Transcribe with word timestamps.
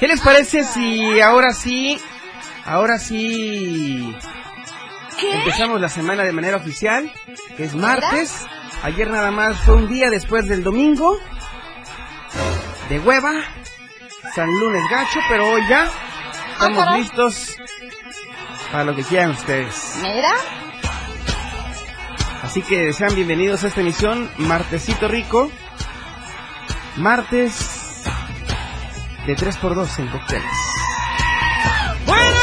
¿Qué 0.00 0.08
les 0.08 0.20
parece 0.22 0.64
si 0.64 1.20
ahora 1.20 1.52
sí, 1.52 2.00
ahora 2.64 2.98
sí 2.98 4.16
empezamos 5.22 5.78
la 5.78 5.90
semana 5.90 6.24
de 6.24 6.32
manera 6.32 6.56
oficial? 6.56 7.12
Que 7.56 7.64
es 7.64 7.74
martes. 7.74 8.46
Ayer 8.82 9.10
nada 9.10 9.30
más 9.30 9.58
fue 9.60 9.74
un 9.74 9.88
día 9.88 10.08
después 10.08 10.48
del 10.48 10.64
domingo. 10.64 11.18
De 12.88 12.98
hueva. 12.98 13.32
San 14.34 14.48
lunes 14.58 14.82
gacho, 14.90 15.20
pero 15.28 15.52
hoy 15.52 15.62
ya 15.68 15.90
estamos 16.52 16.84
caray. 16.84 17.02
listos 17.02 17.56
para 18.72 18.84
lo 18.84 18.96
que 18.96 19.02
quieran 19.02 19.32
ustedes. 19.32 19.98
Mira, 20.02 20.32
Así 22.42 22.62
que 22.62 22.92
sean 22.92 23.14
bienvenidos 23.14 23.64
a 23.64 23.68
esta 23.68 23.80
emisión, 23.82 24.30
Martesito 24.38 25.08
Rico. 25.08 25.52
Martes 26.96 27.79
de 29.30 29.36
3x2 29.36 29.98
en 30.00 30.08
cócteles. 30.08 30.44
¡Buenas 32.04 32.34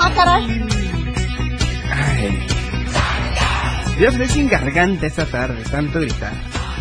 ah, 0.00 0.10
caray. 0.16 0.68
Ay. 1.92 2.46
Dios 3.98 4.16
me 4.16 4.26
sin 4.26 4.48
garganta 4.48 5.06
esta 5.06 5.26
tarde, 5.26 5.62
tanto 5.70 6.00
gritar. 6.00 6.32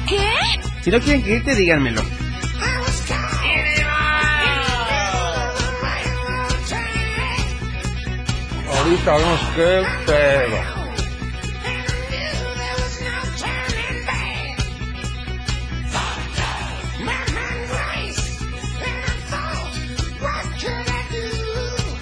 ¿Qué? 0.10 0.28
Si 0.82 0.90
no 0.90 1.00
quieren 1.00 1.22
que 1.22 1.36
grite, 1.36 1.54
díganmelo. 1.54 2.17
Ahorita 8.88 9.18
vemos 9.18 9.40
qué 9.54 9.86
pedo. 10.06 10.58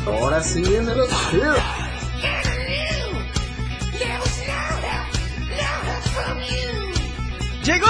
Ahora 0.05 0.43
sí 0.43 0.61
viene 0.61 0.95
lo 0.95 1.07
chido. 1.07 1.55
¡Llegó! 7.63 7.87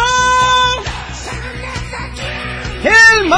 ¡El! 2.85 3.29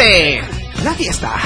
¡Que 0.00 0.06
caray. 0.06 0.40
comience 0.40 0.82
la 0.82 0.94
fiesta! 0.94 1.36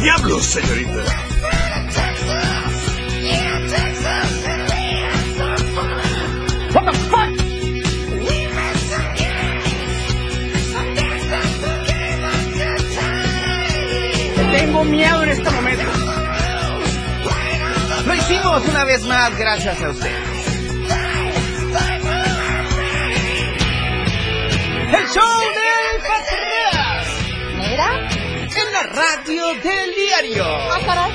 ¡Diablos, 0.00 0.44
señorita! 0.44 1.11
Una 18.44 18.84
vez 18.84 19.06
más 19.06 19.38
gracias 19.38 19.80
a 19.82 19.88
ustedes. 19.90 20.28
El 24.92 25.08
show 25.08 25.40
del 25.40 26.02
Patrón 26.02 27.56
Mira, 27.56 28.08
en 28.48 28.72
la 28.72 28.82
radio 28.82 29.54
del 29.54 29.94
diario 29.94 30.44
ah, 30.44 30.80
caray. 30.84 31.12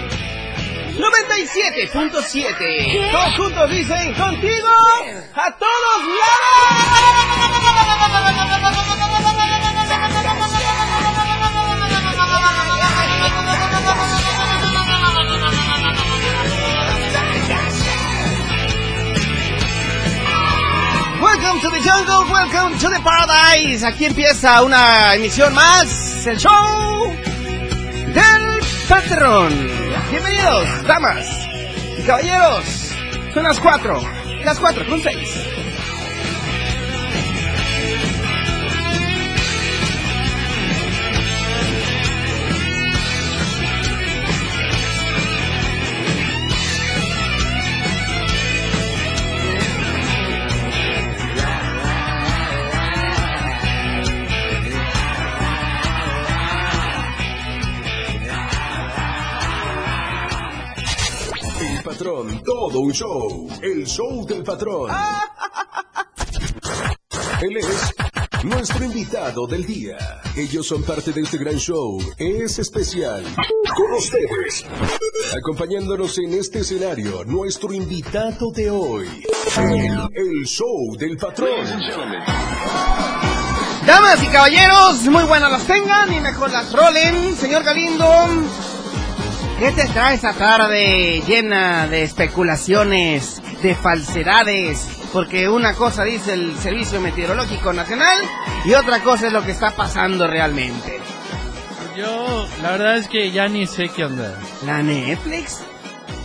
97.7. 0.97 3.11
Todos 3.11 3.35
juntos 3.38 3.69
dicen 3.69 4.13
contigo 4.15 4.67
a 5.35 5.51
todos 5.57 6.07
lados. 6.07 6.88
Welcome 21.27 21.59
to 21.59 21.69
the 21.71 21.81
jungle, 21.83 22.23
welcome 22.31 22.79
to 22.79 22.88
the 22.88 23.01
paradise. 23.03 23.83
Aquí 23.83 24.05
empieza 24.05 24.63
una 24.63 25.13
emisión 25.13 25.53
más, 25.53 26.25
el 26.25 26.38
show 26.38 27.13
del 28.13 28.59
patrón. 28.88 29.51
Bienvenidos, 30.09 30.83
damas 30.88 31.27
y 31.99 32.03
caballeros. 32.03 32.93
Son 33.33 33.43
las 33.43 33.59
cuatro, 33.59 34.01
las 34.45 34.57
cuatro 34.57 34.88
con 34.88 35.03
seis. 35.03 35.38
Todo 62.44 62.79
un 62.79 62.91
show. 62.94 63.47
El 63.62 63.85
show 63.85 64.25
del 64.25 64.44
patrón. 64.44 64.91
Él 67.41 67.57
es 67.57 67.94
nuestro 68.44 68.83
invitado 68.83 69.45
del 69.47 69.65
día. 69.65 69.97
Ellos 70.35 70.68
son 70.68 70.83
parte 70.83 71.12
de 71.12 71.21
este 71.21 71.38
gran 71.38 71.57
show. 71.57 72.00
Es 72.18 72.59
especial. 72.59 73.24
Con 73.75 73.94
ustedes. 73.94 74.65
Acompañándonos 75.38 76.18
en 76.18 76.33
este 76.33 76.59
escenario, 76.59 77.24
nuestro 77.25 77.74
invitado 77.74 78.51
de 78.51 78.71
hoy. 78.71 79.07
El, 79.57 80.09
el 80.13 80.45
show 80.45 80.95
del 80.97 81.18
patrón. 81.18 81.65
Damas 83.85 84.21
y 84.21 84.27
caballeros, 84.27 85.03
muy 85.06 85.23
buenas 85.23 85.50
las 85.51 85.65
tengan 85.65 86.13
y 86.13 86.19
mejor 86.19 86.51
las 86.51 86.73
rolen. 86.73 87.35
Señor 87.38 87.63
Galindo, 87.63 88.06
¿Qué 89.59 89.71
te 89.71 89.88
trae 89.88 90.15
esta 90.15 90.33
tarde 90.33 91.21
llena 91.27 91.88
de 91.88 92.04
especulaciones, 92.04 93.42
de 93.63 93.74
falsedades? 93.74 94.88
Porque 95.12 95.50
una 95.50 95.74
cosa 95.74 96.04
dice 96.04 96.33
el 96.33 96.56
Servicio 96.57 97.01
Meteorológico 97.01 97.74
Nacional 97.74 98.18
y 98.65 98.74
otra 98.75 99.00
cosa 99.00 99.27
es 99.27 99.33
lo 99.33 99.44
que 99.44 99.51
está 99.51 99.71
pasando 99.71 100.27
realmente. 100.27 101.00
Yo, 101.98 102.48
la 102.62 102.71
verdad 102.71 102.98
es 102.98 103.07
que 103.07 103.31
ya 103.31 103.48
ni 103.48 103.65
sé 103.65 103.89
qué 103.89 104.06
onda. 104.06 104.38
¿La 104.63 104.83
Netflix? 104.83 105.62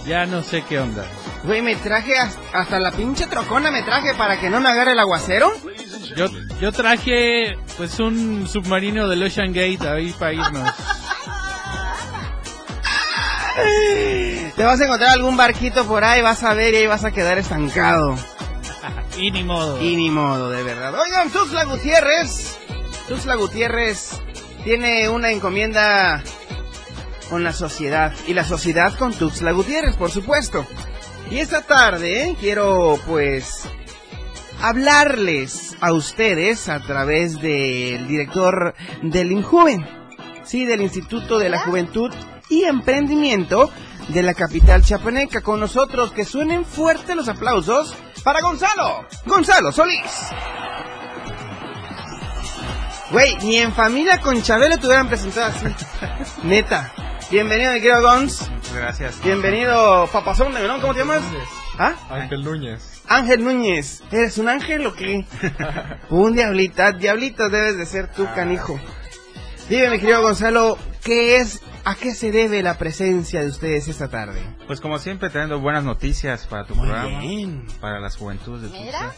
Ya 0.07 0.27
no 0.27 0.43
sé 0.43 0.63
qué 0.69 0.79
onda. 0.81 1.07
Güey, 1.45 1.63
me 1.63 1.75
traje 1.77 2.19
has- 2.19 2.37
hasta 2.53 2.79
la 2.79 2.91
pinche 2.93 3.27
trocona, 3.27 3.71
me 3.71 3.83
traje 3.83 4.15
para 4.15 4.39
que 4.39 4.51
no 4.51 4.61
me 4.61 4.69
agarre 4.69 4.93
el 4.93 4.99
aguacero. 4.99 5.51
Yo, 6.17 6.27
yo 6.61 6.71
traje 6.73 7.57
pues 7.79 7.99
un 7.99 8.47
submarino 8.47 9.09
del 9.09 9.23
Ocean 9.23 9.49
Gate 9.55 9.89
ahí 9.89 10.13
para 10.19 10.33
irnos. 10.35 10.69
Te 14.57 14.65
vas 14.65 14.81
a 14.81 14.85
encontrar 14.85 15.11
algún 15.11 15.37
barquito 15.37 15.87
por 15.87 16.05
ahí, 16.05 16.23
vas 16.23 16.43
a 16.43 16.55
ver 16.55 16.75
y 16.75 16.79
ahí 16.79 16.87
vas 16.87 17.05
a 17.05 17.11
quedar 17.11 17.39
estancado. 17.39 18.17
Y 19.19 19.31
ni 19.31 19.45
modo. 19.45 19.81
Y 19.81 19.95
ni 19.95 20.11
modo, 20.11 20.49
de 20.49 20.63
verdad. 20.63 20.95
Oigan, 20.99 21.31
Tuxla 21.31 21.65
Gutiérrez. 21.65 22.57
Tuxla 23.09 23.35
Gutiérrez 23.35 24.21
tiene 24.65 25.11
una 25.11 25.31
encomienda 25.31 26.23
con 27.29 27.45
la 27.45 27.53
sociedad. 27.53 28.15
Y 28.27 28.33
la 28.33 28.45
sociedad 28.45 28.95
con 28.97 29.13
Tuxla 29.13 29.53
Gutiérrez, 29.53 29.97
por 29.97 30.11
supuesto. 30.11 30.67
Y 31.31 31.39
esta 31.39 31.63
tarde 31.63 32.31
eh, 32.31 32.37
quiero, 32.41 32.99
pues, 33.07 33.69
hablarles 34.61 35.77
a 35.81 35.93
ustedes 35.93 36.69
a 36.69 36.81
través 36.81 37.41
del 37.41 38.07
director 38.09 38.75
del 39.03 39.33
INJUVEN. 39.33 39.87
Sí, 40.43 40.65
del 40.65 40.83
Instituto 40.83 41.39
de 41.39 41.51
la 41.51 41.61
Juventud 41.61 42.13
y 42.53 42.65
Emprendimiento 42.65 43.71
de 44.09 44.23
la 44.23 44.35
capital 44.35 44.83
chiapaneca. 44.83 45.41
Con 45.41 45.59
nosotros, 45.59 46.13
que 46.13 46.27
suenen 46.27 46.67
fuerte 46.67 47.15
los 47.15 47.29
aplausos 47.29 47.95
para 48.23 48.43
Gonzalo. 48.43 49.07
Gonzalo 49.25 49.73
Solís. 49.73 50.01
Güey, 53.11 53.37
ni 53.43 53.57
en 53.57 53.73
familia 53.73 54.21
con 54.21 54.43
Chabelo 54.43 54.79
te 54.79 54.87
hubieran 54.87 55.09
presentado 55.09 55.47
así. 55.47 55.67
Neta. 56.43 56.93
Bienvenido, 57.31 57.73
mi 57.73 57.81
querido 57.81 58.03
Gonz. 58.03 58.51
Gracias. 58.75 59.23
Bienvenido, 59.23 60.07
papazón 60.13 60.53
de 60.53 60.61
melón. 60.61 60.81
¿Cómo 60.83 60.93
te 60.93 61.01
llamas? 61.01 61.23
¿Ah? 61.79 61.95
Ángel 62.11 62.45
Núñez. 62.45 63.03
Ángel 63.09 63.45
Núñez. 63.45 64.03
¿Eres 64.11 64.37
un 64.37 64.51
ángel 64.51 64.87
o 64.87 64.95
qué? 64.95 65.25
un 66.11 66.35
diablita. 66.35 66.93
Diablito 66.93 67.49
debes 67.49 67.79
de 67.79 67.87
ser 67.87 68.13
tú, 68.13 68.27
canijo. 68.35 68.79
Dime, 69.71 69.91
mi 69.91 69.99
querido 69.99 70.21
Gonzalo, 70.21 70.77
¿qué 71.03 71.37
es, 71.37 71.63
a 71.85 71.95
qué 71.95 72.15
se 72.15 72.31
debe 72.33 72.63
la 72.63 72.79
presencia 72.79 73.41
de 73.43 73.49
ustedes 73.49 73.89
esta 73.89 74.09
tarde? 74.09 74.41
Pues 74.67 74.81
como 74.81 74.99
siempre 74.99 75.31
trayendo 75.31 75.61
buenas 75.61 75.85
noticias 75.85 76.47
para 76.47 76.65
tu 76.65 76.75
Muy 76.75 76.87
programa, 76.89 77.21
bien. 77.21 77.67
para 77.81 78.01
las 78.01 78.17
juventudes 78.17 78.63
de 78.63 78.69
Mira. 78.79 78.99
Tuxtla. 79.01 79.15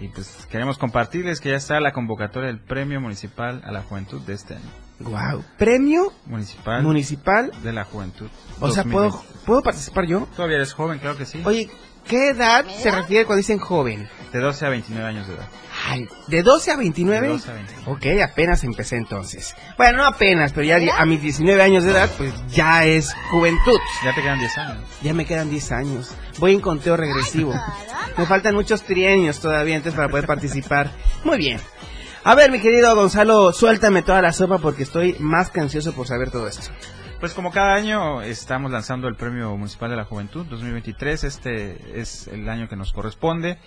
Y 0.00 0.08
pues 0.08 0.46
queremos 0.50 0.78
compartirles 0.78 1.40
que 1.40 1.50
ya 1.50 1.56
está 1.56 1.78
la 1.78 1.92
convocatoria 1.92 2.46
del 2.48 2.58
Premio 2.60 3.00
Municipal 3.02 3.60
a 3.66 3.70
la 3.70 3.82
Juventud 3.82 4.20
de 4.22 4.32
este 4.32 4.54
año. 4.54 4.70
Wow. 5.00 5.44
Premio 5.58 6.12
Municipal 6.26 6.82
municipal. 6.82 7.50
de 7.62 7.72
la 7.72 7.84
Juventud. 7.84 8.28
O 8.60 8.70
sea, 8.70 8.82
2020. 8.84 8.92
¿puedo, 8.92 9.24
¿puedo 9.44 9.62
participar 9.62 10.06
yo? 10.06 10.26
Todavía 10.36 10.56
eres 10.56 10.72
joven, 10.72 10.98
claro 11.00 11.18
que 11.18 11.26
sí. 11.26 11.42
Oye, 11.44 11.68
¿qué 12.08 12.30
edad 12.30 12.64
se 12.66 12.90
refiere 12.90 13.26
cuando 13.26 13.38
dicen 13.38 13.58
joven? 13.58 14.08
De 14.32 14.40
12 14.40 14.64
a 14.64 14.68
29 14.70 15.06
años 15.06 15.26
de 15.28 15.34
edad. 15.34 15.48
Ay, 15.90 16.06
¿de 16.28 16.42
12 16.44 16.70
a 16.70 16.76
29? 16.76 17.26
De 17.26 17.32
12 17.32 17.50
a 17.50 17.54
29. 17.54 17.90
Ok, 17.90 18.22
apenas 18.22 18.62
empecé 18.62 18.96
entonces. 18.96 19.56
Bueno, 19.76 19.98
no 19.98 20.06
apenas, 20.06 20.52
pero 20.52 20.64
ya 20.64 20.78
a 20.96 21.04
mis 21.04 21.20
19 21.20 21.60
años 21.60 21.82
de 21.82 21.90
edad, 21.90 22.08
pues 22.16 22.32
ya 22.48 22.84
es 22.84 23.12
juventud. 23.30 23.78
Ya 24.04 24.14
te 24.14 24.22
quedan 24.22 24.38
10 24.38 24.58
años. 24.58 24.84
Ya 25.02 25.14
me 25.14 25.24
quedan 25.24 25.50
10 25.50 25.72
años. 25.72 26.14
Voy 26.38 26.54
en 26.54 26.60
conteo 26.60 26.96
regresivo. 26.96 27.52
Me 28.16 28.24
faltan 28.26 28.54
muchos 28.54 28.82
trienios 28.82 29.40
todavía 29.40 29.76
antes 29.76 29.92
para 29.94 30.08
poder 30.08 30.26
participar. 30.26 30.92
Muy 31.24 31.38
bien. 31.38 31.60
A 32.22 32.36
ver, 32.36 32.52
mi 32.52 32.60
querido 32.60 32.94
Gonzalo, 32.94 33.52
suéltame 33.52 34.02
toda 34.02 34.22
la 34.22 34.32
sopa 34.32 34.58
porque 34.58 34.84
estoy 34.84 35.16
más 35.18 35.50
que 35.50 35.58
ansioso 35.58 35.92
por 35.92 36.06
saber 36.06 36.30
todo 36.30 36.46
esto. 36.46 36.70
Pues 37.18 37.34
como 37.34 37.50
cada 37.50 37.74
año 37.74 38.22
estamos 38.22 38.70
lanzando 38.70 39.08
el 39.08 39.16
Premio 39.16 39.56
Municipal 39.56 39.90
de 39.90 39.96
la 39.96 40.04
Juventud 40.04 40.46
2023, 40.46 41.24
este 41.24 42.00
es 42.00 42.28
el 42.28 42.48
año 42.48 42.68
que 42.68 42.76
nos 42.76 42.92
corresponde. 42.92 43.58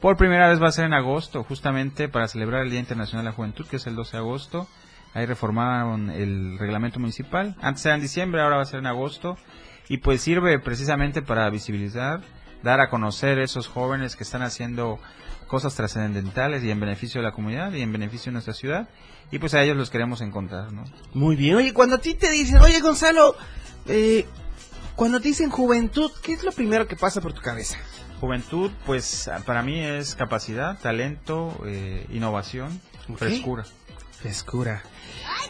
Por 0.00 0.16
primera 0.16 0.48
vez 0.48 0.62
va 0.62 0.68
a 0.68 0.72
ser 0.72 0.84
en 0.84 0.94
agosto, 0.94 1.42
justamente 1.42 2.08
para 2.08 2.28
celebrar 2.28 2.62
el 2.62 2.70
Día 2.70 2.78
Internacional 2.78 3.24
de 3.24 3.30
la 3.30 3.36
Juventud, 3.36 3.66
que 3.66 3.76
es 3.76 3.86
el 3.88 3.96
12 3.96 4.12
de 4.12 4.18
agosto. 4.18 4.68
Ahí 5.12 5.26
reformaron 5.26 6.10
el 6.10 6.56
reglamento 6.58 7.00
municipal. 7.00 7.56
Antes 7.60 7.84
era 7.84 7.96
en 7.96 8.00
diciembre, 8.00 8.40
ahora 8.40 8.56
va 8.56 8.62
a 8.62 8.66
ser 8.66 8.78
en 8.78 8.86
agosto. 8.86 9.36
Y 9.88 9.98
pues 9.98 10.20
sirve 10.20 10.60
precisamente 10.60 11.20
para 11.20 11.50
visibilizar, 11.50 12.20
dar 12.62 12.80
a 12.80 12.90
conocer 12.90 13.40
esos 13.40 13.66
jóvenes 13.66 14.14
que 14.14 14.22
están 14.22 14.42
haciendo 14.42 15.00
cosas 15.48 15.74
trascendentales 15.74 16.62
y 16.62 16.70
en 16.70 16.78
beneficio 16.78 17.20
de 17.20 17.26
la 17.26 17.32
comunidad 17.32 17.72
y 17.72 17.80
en 17.80 17.90
beneficio 17.90 18.30
de 18.30 18.34
nuestra 18.34 18.54
ciudad. 18.54 18.88
Y 19.32 19.40
pues 19.40 19.54
a 19.54 19.64
ellos 19.64 19.76
los 19.76 19.90
queremos 19.90 20.20
encontrar, 20.20 20.72
¿no? 20.72 20.84
Muy 21.12 21.34
bien. 21.34 21.56
Oye, 21.56 21.74
cuando 21.74 21.96
a 21.96 21.98
ti 21.98 22.14
te 22.14 22.30
dicen, 22.30 22.58
oye 22.58 22.80
Gonzalo, 22.80 23.34
eh, 23.88 24.26
cuando 24.94 25.20
te 25.20 25.28
dicen 25.28 25.50
juventud, 25.50 26.12
¿qué 26.22 26.34
es 26.34 26.44
lo 26.44 26.52
primero 26.52 26.86
que 26.86 26.94
pasa 26.94 27.20
por 27.20 27.32
tu 27.32 27.40
cabeza? 27.40 27.78
Juventud, 28.20 28.70
pues 28.84 29.30
para 29.46 29.62
mí 29.62 29.80
es 29.80 30.14
capacidad, 30.14 30.78
talento, 30.80 31.56
eh, 31.66 32.06
innovación, 32.10 32.80
frescura. 33.16 33.64
Frescura. 34.20 34.82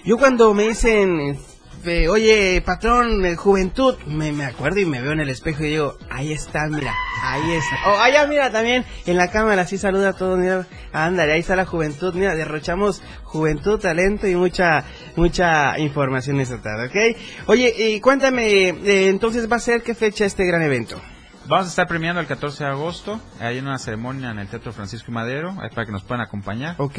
Yo 0.04 0.18
cuando 0.18 0.52
me 0.52 0.68
dicen, 0.68 1.38
eh, 1.84 2.08
oye, 2.08 2.60
patrón, 2.64 3.24
eh, 3.24 3.36
juventud, 3.36 3.96
me, 4.06 4.32
me 4.32 4.44
acuerdo 4.44 4.80
y 4.80 4.84
me 4.84 5.00
veo 5.00 5.12
en 5.12 5.20
el 5.20 5.28
espejo 5.28 5.64
y 5.64 5.70
digo, 5.70 5.96
ahí 6.10 6.32
está, 6.32 6.66
mira, 6.68 6.92
ahí 7.22 7.52
está. 7.52 7.76
Oh, 7.86 7.98
allá 7.98 8.26
mira 8.26 8.50
también, 8.50 8.84
en 9.06 9.16
la 9.16 9.30
cámara, 9.30 9.62
así 9.62 9.78
saluda 9.78 10.10
a 10.10 10.12
todos, 10.12 10.38
mira, 10.38 10.66
ándale, 10.92 11.32
ahí 11.32 11.40
está 11.40 11.56
la 11.56 11.66
juventud, 11.66 12.14
mira, 12.14 12.34
derrochamos 12.34 13.00
juventud, 13.22 13.78
talento 13.78 14.26
y 14.26 14.34
mucha, 14.34 14.84
mucha 15.16 15.78
información 15.78 16.40
esta 16.40 16.60
tarde, 16.60 16.86
¿ok? 16.88 17.18
Oye, 17.46 17.72
y 17.78 18.00
cuéntame, 18.00 18.70
eh, 18.70 19.08
entonces 19.08 19.50
va 19.50 19.56
a 19.56 19.60
ser 19.60 19.82
qué 19.82 19.94
fecha 19.94 20.26
este 20.26 20.44
gran 20.44 20.62
evento. 20.62 21.00
Vamos 21.48 21.64
a 21.64 21.70
estar 21.70 21.88
premiando 21.88 22.20
el 22.20 22.26
14 22.26 22.62
de 22.62 22.70
agosto, 22.70 23.18
hay 23.40 23.58
una 23.58 23.78
ceremonia 23.78 24.30
en 24.30 24.38
el 24.38 24.48
Teatro 24.48 24.70
Francisco 24.70 25.10
y 25.10 25.14
Madero, 25.14 25.56
ahí 25.62 25.70
para 25.70 25.86
que 25.86 25.92
nos 25.92 26.02
puedan 26.02 26.20
acompañar. 26.20 26.74
¿Ok? 26.76 26.98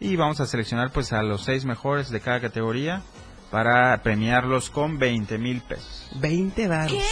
Y 0.00 0.16
vamos 0.16 0.40
a 0.40 0.46
seleccionar 0.46 0.90
pues 0.92 1.12
a 1.12 1.22
los 1.22 1.44
seis 1.44 1.66
mejores 1.66 2.08
de 2.08 2.22
cada 2.22 2.40
categoría 2.40 3.02
para 3.50 4.02
premiarlos 4.02 4.70
con 4.70 4.98
20 4.98 5.36
mil 5.36 5.60
pesos. 5.60 6.08
20 6.14 6.68
baros. 6.68 7.04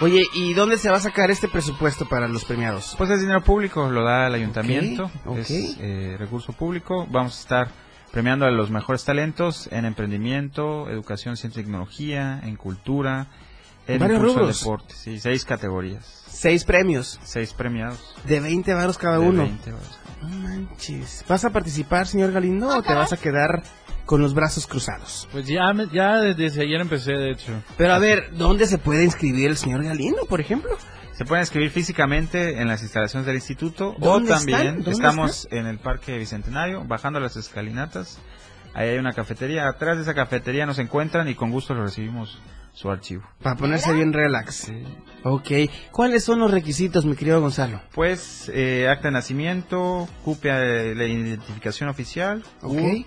Oye, 0.00 0.22
¿y 0.32 0.54
dónde 0.54 0.78
se 0.78 0.88
va 0.88 0.96
a 0.96 1.00
sacar 1.00 1.30
este 1.30 1.48
presupuesto 1.48 2.08
para 2.08 2.28
los 2.28 2.46
premiados? 2.46 2.94
Pues 2.96 3.10
es 3.10 3.20
dinero 3.20 3.44
público, 3.44 3.90
lo 3.90 4.04
da 4.04 4.28
el 4.28 4.34
ayuntamiento, 4.36 5.10
ok. 5.26 5.36
es 5.36 5.76
eh, 5.80 6.16
recurso 6.18 6.54
público. 6.54 7.06
Vamos 7.10 7.36
a 7.36 7.40
estar 7.40 7.68
premiando 8.10 8.46
a 8.46 8.50
los 8.50 8.70
mejores 8.70 9.04
talentos 9.04 9.68
en 9.70 9.84
emprendimiento, 9.84 10.88
educación, 10.88 11.36
ciencia 11.36 11.60
y 11.60 11.64
tecnología, 11.64 12.40
en 12.42 12.56
cultura, 12.56 13.26
en 13.86 13.98
Varios 13.98 14.20
rubros. 14.22 14.60
deporte. 14.60 14.94
Sí, 14.94 15.18
seis 15.20 15.44
categorías, 15.44 16.22
Seis 16.28 16.64
premios, 16.64 17.20
seis 17.24 17.52
premiados. 17.52 18.14
de 18.26 18.40
20 18.40 18.74
varos 18.74 18.98
cada 18.98 19.18
de 19.18 19.26
uno. 19.26 19.42
20 19.44 19.72
varos. 19.72 19.98
No 20.22 20.28
manches. 20.28 21.24
¿Vas 21.28 21.44
a 21.44 21.50
participar, 21.50 22.06
señor 22.06 22.32
Galindo, 22.32 22.68
o 22.68 22.82
te 22.82 22.94
vas 22.94 23.12
a 23.12 23.16
quedar 23.16 23.62
con 24.06 24.20
los 24.20 24.34
brazos 24.34 24.66
cruzados? 24.66 25.28
Pues 25.32 25.46
ya, 25.46 25.72
me- 25.72 25.88
ya 25.92 26.18
desde 26.20 26.62
ayer 26.62 26.80
empecé, 26.80 27.12
de 27.12 27.30
hecho. 27.32 27.52
Pero 27.76 27.92
a 27.94 27.98
ver, 27.98 28.30
¿dónde 28.36 28.66
se 28.66 28.78
puede 28.78 29.04
inscribir 29.04 29.48
el 29.50 29.56
señor 29.56 29.84
Galindo, 29.84 30.24
por 30.26 30.40
ejemplo? 30.40 30.70
Se 31.12 31.24
pueden 31.24 31.42
escribir 31.44 31.70
físicamente 31.70 32.60
en 32.60 32.66
las 32.68 32.82
instalaciones 32.82 33.24
del 33.26 33.36
instituto 33.36 33.90
o 33.90 33.96
¿Dónde 34.00 34.30
también 34.30 34.82
estamos 34.86 35.46
en 35.52 35.66
el 35.66 35.78
Parque 35.78 36.18
Bicentenario, 36.18 36.84
bajando 36.84 37.20
las 37.20 37.36
escalinatas. 37.36 38.18
Ahí 38.74 38.88
hay 38.88 38.98
una 38.98 39.12
cafetería. 39.12 39.68
Atrás 39.68 39.96
de 39.96 40.02
esa 40.02 40.14
cafetería 40.14 40.66
nos 40.66 40.80
encuentran 40.80 41.28
y 41.28 41.36
con 41.36 41.52
gusto 41.52 41.72
les 41.74 41.84
recibimos 41.84 42.40
su 42.74 42.90
archivo. 42.90 43.22
Para 43.42 43.56
ponerse 43.56 43.92
bien 43.94 44.12
relax. 44.12 44.70
Ok. 45.22 45.50
¿Cuáles 45.92 46.22
son 46.24 46.40
los 46.40 46.50
requisitos, 46.50 47.06
mi 47.06 47.16
querido 47.16 47.40
Gonzalo? 47.40 47.80
Pues 47.94 48.50
eh, 48.52 48.88
acta 48.90 49.08
de 49.08 49.12
nacimiento, 49.12 50.06
copia 50.24 50.58
de 50.58 50.94
la 50.94 51.06
identificación 51.06 51.88
oficial, 51.88 52.42
Ok. 52.60 52.72
CUR, 52.74 53.04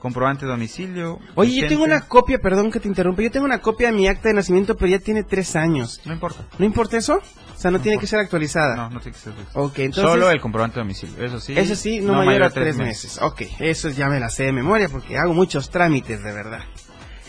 comprobante 0.00 0.46
de 0.46 0.50
domicilio. 0.52 1.18
Oye, 1.34 1.60
yo 1.60 1.68
tengo 1.68 1.84
una 1.84 2.00
copia, 2.08 2.38
perdón 2.38 2.72
que 2.72 2.80
te 2.80 2.88
interrumpa, 2.88 3.20
yo 3.22 3.30
tengo 3.30 3.44
una 3.44 3.60
copia 3.60 3.88
de 3.88 3.94
mi 3.94 4.08
acta 4.08 4.30
de 4.30 4.34
nacimiento, 4.34 4.74
pero 4.74 4.90
ya 4.90 4.98
tiene 4.98 5.22
tres 5.22 5.54
años. 5.54 6.00
No 6.06 6.14
importa. 6.14 6.44
¿No 6.58 6.64
importa 6.64 6.96
eso? 6.96 7.16
O 7.18 7.60
sea, 7.60 7.70
no, 7.70 7.76
No 7.76 7.82
tiene 7.82 7.96
importa. 7.96 8.00
que 8.00 8.06
ser 8.06 8.18
actualizada. 8.20 8.74
No, 8.74 8.88
no 8.88 9.00
tiene 9.00 9.12
que 9.12 9.22
ser. 9.22 9.34
Ok, 9.52 9.78
entonces... 9.80 10.10
Solo 10.10 10.30
el 10.30 10.40
comprobante 10.40 10.76
de 10.76 10.80
domicilio. 10.80 11.22
Eso 11.22 11.38
sí. 11.38 11.52
Eso 11.56 11.76
sí, 11.76 12.00
no, 12.00 12.14
mayor 12.24 12.42
a 12.44 12.50
tres 12.50 12.78
meses. 12.78 13.18
Ok, 13.20 13.42
eso 13.58 13.90
ya 13.90 14.08
me 14.08 14.18
la 14.18 14.30
sé 14.30 14.44
de 14.44 14.52
memoria 14.52 14.88
porque 14.88 15.18
hago 15.18 15.34
muchos 15.34 15.68
trámites, 15.68 16.24
de 16.24 16.32
verdad. 16.32 16.60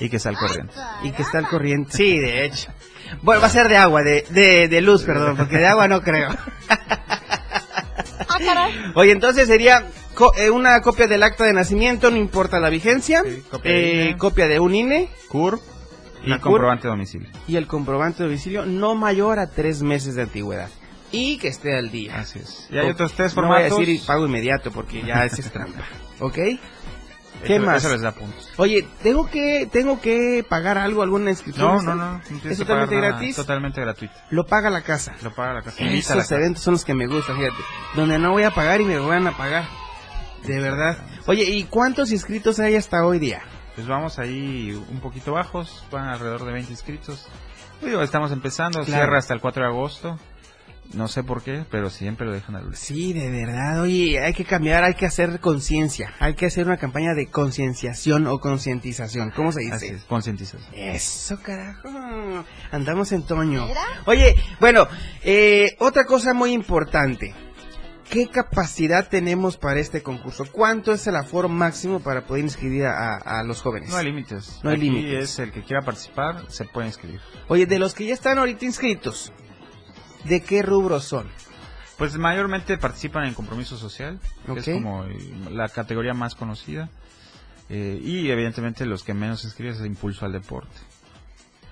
Y 0.02 0.10
que 0.10 0.18
está 0.18 0.30
al 0.30 0.38
corriente. 0.38 0.74
Y 1.04 1.12
que 1.12 1.22
está 1.22 1.38
al 1.38 1.48
corriente. 1.48 1.92
Sí, 1.96 2.18
de 2.20 2.44
hecho. 2.46 2.72
Bueno, 3.22 3.40
va 3.42 3.48
a 3.48 3.52
ser 3.52 3.68
de 3.70 3.78
agua, 3.78 4.02
de, 4.04 4.26
de, 4.30 4.68
de 4.68 4.82
luz, 4.82 5.04
perdón, 5.04 5.38
porque 5.38 5.58
de 5.58 5.68
agua 5.68 5.88
no 5.88 6.02
creo. 6.02 6.30
Ah. 8.30 8.70
Oye, 8.96 9.12
entonces 9.12 9.48
sería 9.48 9.86
co- 10.16 10.34
eh, 10.36 10.50
una 10.50 10.82
copia 10.82 11.08
del 11.08 11.24
acta 11.24 11.44
de 11.44 11.54
nacimiento, 11.54 12.10
no 12.10 12.18
importa 12.18 12.60
la 12.60 12.70
vigencia. 12.70 13.22
Sí, 13.24 13.44
copia 13.50 13.72
de 13.72 13.80
eh, 13.80 14.06
INE. 14.06 14.18
copia 14.18 14.48
de 14.48 14.60
un 14.60 14.74
INE. 14.76 15.10
CUR, 15.28 15.60
Y 16.24 16.30
CUR 16.32 16.40
comprobante 16.42 16.84
de 16.84 16.90
domicilio. 16.90 17.30
y 17.48 17.56
el 17.56 17.68
comprobante 17.68 18.24
de 18.24 18.30
domicilio 18.30 18.66
no 18.66 18.96
mayor 18.96 19.40
a 19.40 19.50
tres 19.50 19.82
meses 19.82 20.16
de 20.16 20.24
antigüedad. 20.24 20.70
Y 21.12 21.38
que 21.38 21.50
esté 21.50 21.76
al 21.78 21.92
día. 21.92 22.20
Así 22.20 22.40
es. 22.40 22.68
Y 22.72 22.78
hay 22.78 22.90
otros 22.90 23.14
tres 23.14 23.36
No 23.36 23.42
voy 23.44 23.52
a 23.52 23.54
formatos. 23.70 23.80
decir 23.80 24.02
pago 24.06 24.26
inmediato 24.26 24.72
porque 24.72 25.02
ya 25.04 25.26
ese 25.26 25.42
es 25.42 25.52
trampa. 25.52 25.82
¿Ok? 26.20 26.38
¿Qué 27.46 27.56
Eso- 27.56 27.66
más? 27.66 27.78
Eso 27.84 27.92
les 27.94 28.02
da 28.02 28.12
puntos. 28.12 28.50
Oye, 28.58 28.88
¿tengo 29.02 29.30
que, 29.30 29.68
¿tengo 29.72 30.00
que 30.02 30.46
pagar 30.48 30.78
algo, 30.78 31.02
alguna 31.02 31.30
inscripción? 31.32 31.84
No, 31.86 31.96
no, 31.96 31.96
no. 31.96 32.22
¿Es 32.50 32.58
totalmente 32.58 32.96
nada, 32.96 33.08
gratis? 33.10 33.36
Totalmente 33.36 33.82
gratuito. 33.82 34.14
Lo 34.30 34.46
paga 34.46 34.70
la 34.70 34.82
casa. 34.82 35.16
Lo 35.22 35.34
paga 35.34 35.54
la 35.56 35.62
casa. 35.62 35.84
La 35.84 35.92
Esos 35.92 36.16
casa. 36.18 36.36
eventos 36.36 36.64
son 36.64 36.74
los 36.74 36.86
que 36.86 36.94
me 36.94 37.08
gustan, 37.08 37.38
fíjate. 37.38 37.56
Donde 37.96 38.20
no 38.20 38.32
voy 38.32 38.44
a 38.44 38.52
pagar 38.52 38.82
y 38.82 38.86
me 38.86 38.98
van 39.00 39.28
a 39.28 39.36
pagar. 39.38 39.66
De 40.44 40.60
verdad. 40.60 40.98
Oye, 41.28 41.44
¿y 41.44 41.64
cuántos 41.66 42.12
inscritos 42.12 42.60
hay 42.60 42.76
hasta 42.76 43.06
hoy 43.06 43.20
día? 43.20 43.42
Pues 43.76 43.88
vamos 43.88 44.20
ahí 44.20 44.72
un 44.90 45.00
poquito 45.00 45.32
bajos, 45.34 45.84
van 45.92 46.08
alrededor 46.10 46.44
de 46.46 46.52
20 46.54 46.72
inscritos. 46.72 47.28
Digo, 47.82 48.02
estamos 48.02 48.32
empezando, 48.32 48.84
Claro. 48.84 49.02
cierra 49.04 49.18
hasta 49.20 49.34
el 49.34 49.40
4 49.42 49.64
de 49.64 49.70
agosto. 49.70 50.20
No 50.94 51.08
sé 51.08 51.24
por 51.24 51.42
qué, 51.42 51.66
pero 51.72 51.90
siempre 51.90 52.26
lo 52.26 52.34
dejan 52.34 52.56
al 52.56 52.66
último. 52.66 52.84
Sí, 52.84 53.14
de 53.14 53.30
verdad. 53.30 53.82
Oye, 53.82 54.20
hay 54.20 54.34
que 54.34 54.44
cambiar, 54.46 54.84
hay 54.84 54.94
que 54.94 55.06
hacer 55.06 55.40
conciencia. 55.40 56.14
Hay 56.20 56.34
que 56.36 56.48
hacer 56.48 56.66
una 56.66 56.78
campaña 56.78 57.14
de 57.14 57.28
concienciación 57.28 58.28
o 58.28 58.40
concientización. 58.40 59.32
¿Cómo 59.32 59.52
se 59.52 59.62
dice? 59.62 59.74
Así 59.76 59.88
es, 59.88 60.04
concientización. 60.04 60.74
Eso, 60.74 61.40
carajo. 61.42 61.90
Andamos 62.72 63.12
en 63.12 63.24
Toño. 63.24 63.68
Oye, 64.06 64.36
bueno, 64.60 64.88
eh, 65.24 65.76
otra 65.80 66.06
cosa 66.06 66.34
muy 66.34 66.52
importante. 66.52 67.34
¿Qué 68.10 68.28
capacidad 68.28 69.08
tenemos 69.08 69.56
para 69.56 69.80
este 69.80 70.04
concurso? 70.04 70.44
¿Cuánto 70.52 70.92
es 70.92 71.08
el 71.08 71.16
aforo 71.16 71.48
máximo 71.48 72.02
para 72.02 72.26
poder 72.26 72.44
inscribir 72.44 72.86
a, 72.86 73.16
a 73.16 73.42
los 73.44 73.62
jóvenes? 73.62 73.90
No 73.90 73.96
hay 73.96 74.08
límites. 74.08 74.60
No 74.64 74.70
hay 74.70 74.76
límites. 74.76 75.30
es 75.30 75.40
el 75.40 75.54
que 75.54 75.64
quiera 75.64 75.82
participar, 75.82 76.44
se 76.50 76.66
puede 76.66 76.88
inscribir. 76.88 77.22
Oye, 77.48 77.66
de 77.66 77.80
los 77.80 77.94
que 77.94 78.06
ya 78.06 78.14
están 78.14 78.38
ahorita 78.38 78.66
inscritos, 78.66 79.32
¿de 80.24 80.42
qué 80.42 80.62
rubros 80.62 81.06
son? 81.06 81.28
Pues 81.98 82.18
mayormente 82.18 82.78
participan 82.78 83.26
en 83.26 83.34
compromiso 83.34 83.78
social, 83.78 84.20
que 84.46 84.60
es 84.60 84.66
como 84.66 85.06
eh, 85.06 85.18
la 85.52 85.70
categoría 85.70 86.14
más 86.14 86.36
conocida. 86.36 86.90
Eh, 87.70 88.02
y 88.04 88.30
evidentemente 88.30 88.86
los 88.86 89.04
que 89.04 89.14
menos 89.14 89.42
se 89.42 89.48
inscriben 89.48 89.74
es 89.76 89.86
impulso 89.86 90.26
al 90.26 90.34
deporte. 90.34 90.78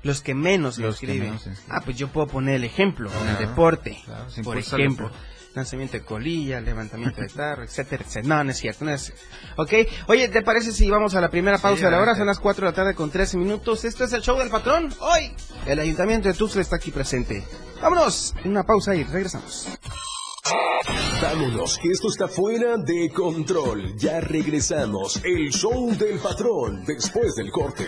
Los 0.03 0.21
que 0.21 0.33
menos 0.33 0.77
Los 0.77 0.99
que 0.99 1.05
inscriben. 1.07 1.35
menos. 1.35 1.47
Ah, 1.69 1.81
pues 1.83 1.97
yo 1.97 2.07
puedo 2.09 2.27
poner 2.27 2.55
el 2.55 2.63
ejemplo 2.63 3.09
en 3.11 3.17
el 3.27 3.35
Claro, 3.35 3.49
deporte. 3.49 4.01
claro, 4.05 4.25
por 4.43 4.57
ejemplo, 4.57 5.05
deporte. 5.07 5.17
lanzamiento 5.55 5.93
de 5.97 6.03
colilla, 6.05 6.61
levantamiento 6.61 7.21
de 7.21 7.27
tarro, 7.27 7.63
etcétera, 7.63 8.03
etcétera. 8.05 8.35
No, 8.37 8.43
no 8.43 8.51
es 8.51 8.57
cierto, 8.57 8.85
no 8.85 8.91
es 8.91 9.01
cierto. 9.01 9.21
Ok, 9.57 9.73
oye, 10.07 10.29
¿te 10.29 10.41
parece 10.41 10.71
si 10.71 10.89
vamos 10.89 11.15
a 11.15 11.21
la 11.21 11.29
primera 11.29 11.57
pausa 11.57 11.79
Sí, 11.79 11.83
de 11.85 11.91
la 11.91 11.99
hora? 11.99 12.15
Son 12.15 12.27
las 12.27 12.39
4 12.39 12.65
de 12.65 12.71
la 12.71 12.75
tarde 12.75 12.93
con 12.95 13.09
13 13.11 13.37
minutos. 13.37 13.83
Esto 13.83 14.03
es 14.05 14.13
el 14.13 14.21
show 14.21 14.37
del 14.37 14.49
patrón. 14.49 14.93
Hoy, 14.99 15.33
el 15.65 15.79
ayuntamiento 15.79 16.27
de 16.29 16.33
Tuxtla 16.35 16.61
está 16.61 16.77
aquí 16.77 16.91
presente. 16.91 17.43
Vámonos, 17.81 18.33
una 18.45 18.63
pausa 18.63 18.95
y 18.95 19.03
regresamos. 19.03 19.67
Vámonos, 21.21 21.77
que 21.77 21.89
esto 21.89 22.07
está 22.07 22.27
fuera 22.27 22.77
de 22.77 23.09
control. 23.13 23.95
Ya 23.97 24.21
regresamos. 24.21 25.19
El 25.23 25.49
show 25.51 25.89
del 25.97 26.17
patrón 26.19 26.85
después 26.85 27.35
del 27.35 27.51
corte. 27.51 27.85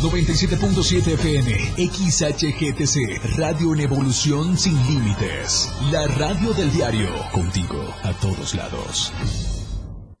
97.7 0.00 1.12
FM, 1.12 1.52
XHGTC, 1.76 3.36
Radio 3.36 3.74
en 3.74 3.80
Evolución 3.80 4.56
Sin 4.56 4.74
Límites. 4.86 5.70
La 5.92 6.06
radio 6.06 6.54
del 6.54 6.72
diario, 6.72 7.10
contigo 7.32 7.94
a 8.02 8.14
todos 8.14 8.54
lados. 8.54 9.12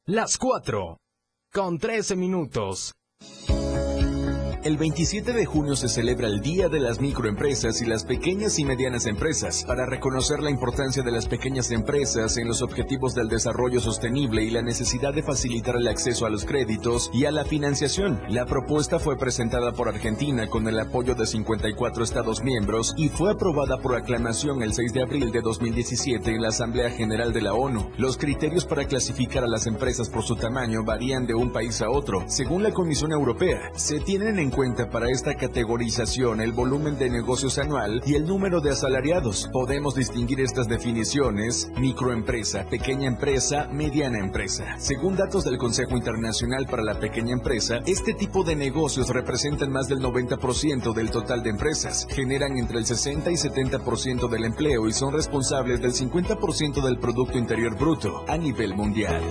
Las 0.04 0.36
4 0.36 0.98
con 1.50 1.78
13 1.78 2.14
minutos. 2.16 2.92
El 4.62 4.76
27 4.76 5.32
de 5.32 5.46
junio 5.46 5.74
se 5.74 5.88
celebra 5.88 6.28
el 6.28 6.42
Día 6.42 6.68
de 6.68 6.80
las 6.80 7.00
Microempresas 7.00 7.80
y 7.80 7.86
las 7.86 8.04
Pequeñas 8.04 8.58
y 8.58 8.66
Medianas 8.66 9.06
Empresas 9.06 9.64
para 9.64 9.86
reconocer 9.86 10.40
la 10.40 10.50
importancia 10.50 11.02
de 11.02 11.10
las 11.10 11.26
pequeñas 11.26 11.70
empresas 11.70 12.36
en 12.36 12.46
los 12.46 12.60
objetivos 12.60 13.14
del 13.14 13.28
desarrollo 13.28 13.80
sostenible 13.80 14.44
y 14.44 14.50
la 14.50 14.60
necesidad 14.60 15.14
de 15.14 15.22
facilitar 15.22 15.76
el 15.76 15.88
acceso 15.88 16.26
a 16.26 16.30
los 16.30 16.44
créditos 16.44 17.10
y 17.14 17.24
a 17.24 17.30
la 17.30 17.46
financiación. 17.46 18.20
La 18.28 18.44
propuesta 18.44 18.98
fue 18.98 19.16
presentada 19.16 19.72
por 19.72 19.88
Argentina 19.88 20.46
con 20.46 20.68
el 20.68 20.78
apoyo 20.78 21.14
de 21.14 21.24
54 21.24 22.04
Estados 22.04 22.42
miembros 22.44 22.92
y 22.98 23.08
fue 23.08 23.30
aprobada 23.30 23.78
por 23.78 23.96
aclamación 23.96 24.62
el 24.62 24.74
6 24.74 24.92
de 24.92 25.02
abril 25.02 25.32
de 25.32 25.40
2017 25.40 26.34
en 26.34 26.42
la 26.42 26.48
Asamblea 26.48 26.90
General 26.90 27.32
de 27.32 27.40
la 27.40 27.54
ONU. 27.54 27.88
Los 27.96 28.18
criterios 28.18 28.66
para 28.66 28.84
clasificar 28.84 29.42
a 29.42 29.48
las 29.48 29.66
empresas 29.66 30.10
por 30.10 30.22
su 30.22 30.36
tamaño 30.36 30.84
varían 30.84 31.26
de 31.26 31.32
un 31.32 31.50
país 31.50 31.80
a 31.80 31.88
otro. 31.88 32.24
Según 32.26 32.62
la 32.62 32.72
Comisión 32.72 33.12
Europea, 33.12 33.72
se 33.74 34.00
tienen 34.00 34.38
en 34.38 34.49
cuenta 34.50 34.90
para 34.90 35.10
esta 35.10 35.34
categorización 35.34 36.40
el 36.40 36.52
volumen 36.52 36.98
de 36.98 37.10
negocios 37.10 37.58
anual 37.58 38.02
y 38.04 38.14
el 38.14 38.26
número 38.26 38.60
de 38.60 38.70
asalariados. 38.70 39.48
Podemos 39.52 39.94
distinguir 39.94 40.40
estas 40.40 40.68
definiciones 40.68 41.70
microempresa, 41.76 42.64
pequeña 42.64 43.08
empresa, 43.08 43.68
mediana 43.72 44.18
empresa. 44.18 44.76
Según 44.78 45.16
datos 45.16 45.44
del 45.44 45.58
Consejo 45.58 45.96
Internacional 45.96 46.66
para 46.66 46.82
la 46.82 46.98
Pequeña 46.98 47.32
Empresa, 47.32 47.80
este 47.86 48.14
tipo 48.14 48.44
de 48.44 48.56
negocios 48.56 49.08
representan 49.08 49.70
más 49.70 49.88
del 49.88 50.00
90% 50.00 50.92
del 50.92 51.10
total 51.10 51.42
de 51.42 51.50
empresas, 51.50 52.06
generan 52.10 52.56
entre 52.56 52.78
el 52.78 52.86
60 52.86 53.30
y 53.30 53.34
70% 53.34 54.28
del 54.28 54.44
empleo 54.44 54.88
y 54.88 54.92
son 54.92 55.12
responsables 55.12 55.80
del 55.80 55.92
50% 55.92 56.82
del 56.82 56.98
Producto 56.98 57.38
Interior 57.38 57.76
Bruto 57.78 58.24
a 58.28 58.36
nivel 58.36 58.74
mundial. 58.74 59.22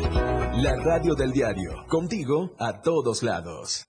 La 0.61 0.75
radio 0.75 1.15
del 1.15 1.31
diario, 1.31 1.85
contigo 1.87 2.51
a 2.59 2.81
todos 2.81 3.23
lados. 3.23 3.88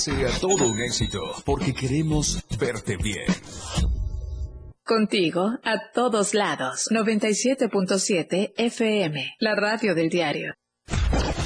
sea 0.01 0.29
todo 0.39 0.67
un 0.67 0.79
éxito, 0.79 1.19
porque 1.45 1.75
queremos 1.75 2.43
verte 2.59 2.97
bien. 2.97 3.27
Contigo 4.83 5.59
a 5.63 5.91
todos 5.93 6.33
lados. 6.33 6.87
97.7 6.89 8.53
FM, 8.57 9.35
la 9.39 9.53
radio 9.53 9.93
del 9.93 10.09
diario. 10.09 10.55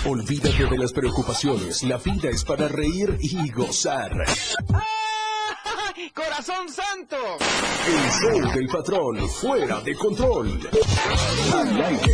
Olvídate 0.08 0.68
de 0.68 0.78
las 0.78 0.94
preocupaciones, 0.94 1.84
la 1.84 1.98
vida 1.98 2.30
es 2.30 2.46
para 2.46 2.70
reír 2.70 3.18
y 3.20 3.52
gozar. 3.52 4.12
¡Corazón 6.14 6.70
santo! 6.70 7.18
El 7.88 8.12
show 8.12 8.54
del 8.54 8.68
patrón, 8.68 9.30
fuera 9.30 9.82
de 9.82 9.96
control. 9.96 10.62
Al 11.54 11.84
aire. 11.84 12.14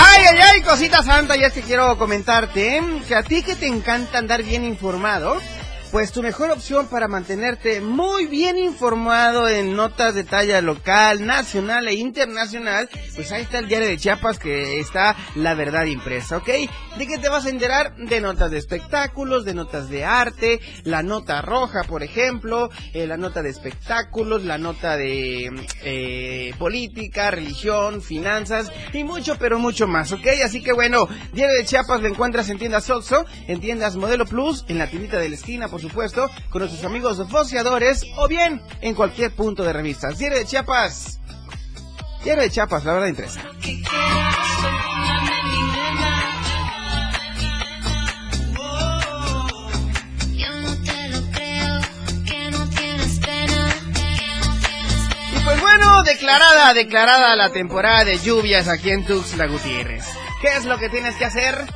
Ay, 0.00 0.22
ay, 0.30 0.38
ay, 0.38 0.62
cosita 0.62 1.02
santa, 1.02 1.34
ya 1.34 1.48
es 1.48 1.52
que 1.52 1.62
quiero 1.62 1.98
comentarte 1.98 2.80
que 3.08 3.16
a 3.16 3.24
ti 3.24 3.42
que 3.42 3.56
te 3.56 3.66
encanta 3.66 4.18
andar 4.18 4.44
bien 4.44 4.62
informado, 4.64 5.40
pues 5.90 6.12
tu 6.12 6.22
mejor 6.22 6.50
opción 6.50 6.86
para 6.88 7.08
mantenerte 7.08 7.80
muy 7.80 8.26
bien 8.26 8.58
informado 8.58 9.48
en 9.48 9.74
notas 9.74 10.14
de 10.14 10.24
talla 10.24 10.60
local, 10.60 11.24
nacional 11.24 11.88
e 11.88 11.94
internacional, 11.94 12.88
pues 13.14 13.32
ahí 13.32 13.42
está 13.42 13.58
el 13.58 13.68
diario 13.68 13.88
de 13.88 13.96
Chiapas 13.96 14.38
que 14.38 14.80
está 14.80 15.16
la 15.34 15.54
verdad 15.54 15.86
impresa, 15.86 16.38
¿ok? 16.38 16.48
¿De 16.98 17.06
qué 17.06 17.18
te 17.18 17.28
vas 17.28 17.46
a 17.46 17.50
enterar? 17.50 17.96
De 17.96 18.20
notas 18.20 18.50
de 18.50 18.58
espectáculos, 18.58 19.44
de 19.44 19.54
notas 19.54 19.88
de 19.88 20.04
arte, 20.04 20.60
la 20.84 21.02
nota 21.02 21.40
roja, 21.42 21.84
por 21.84 22.02
ejemplo, 22.02 22.70
eh, 22.92 23.06
la 23.06 23.16
nota 23.16 23.42
de 23.42 23.50
espectáculos, 23.50 24.44
la 24.44 24.58
nota 24.58 24.96
de 24.96 25.50
eh, 25.82 26.52
política, 26.58 27.30
religión, 27.30 28.02
finanzas 28.02 28.70
y 28.92 29.04
mucho, 29.04 29.36
pero 29.38 29.58
mucho 29.58 29.86
más, 29.86 30.12
¿ok? 30.12 30.26
Así 30.44 30.62
que 30.62 30.72
bueno, 30.72 31.08
Diario 31.32 31.56
de 31.56 31.64
Chiapas 31.64 32.02
lo 32.02 32.08
encuentras 32.08 32.50
en 32.50 32.58
tiendas 32.58 32.90
Oxxo, 32.90 33.24
en 33.46 33.60
tiendas 33.60 33.96
Modelo 33.96 34.26
Plus, 34.26 34.64
en 34.68 34.78
la 34.78 34.88
tiendita 34.88 35.18
de 35.18 35.28
la 35.28 35.34
esquina, 35.36 35.68
por 35.68 35.77
supuesto, 35.80 36.30
con 36.50 36.60
nuestros 36.60 36.84
amigos 36.84 37.28
voceadores 37.28 38.04
o 38.16 38.28
bien 38.28 38.62
en 38.80 38.94
cualquier 38.94 39.30
punto 39.32 39.64
de 39.64 39.72
revistas. 39.72 40.18
Diario 40.18 40.38
de 40.38 40.46
Chiapas. 40.46 41.20
Diario 42.24 42.42
de 42.42 42.50
Chiapas, 42.50 42.84
la 42.84 42.92
verdad 42.92 43.08
interesa. 43.08 43.40
Y 55.30 55.40
pues 55.44 55.60
bueno, 55.60 56.02
declarada, 56.02 56.74
declarada 56.74 57.36
la 57.36 57.50
temporada 57.50 58.04
de 58.04 58.18
lluvias 58.18 58.68
aquí 58.68 58.90
en 58.90 59.04
Tuxtla 59.06 59.46
Gutiérrez. 59.46 60.04
¿Qué 60.40 60.48
es 60.56 60.64
lo 60.64 60.78
que 60.78 60.88
tienes 60.88 61.16
que 61.16 61.24
hacer? 61.24 61.66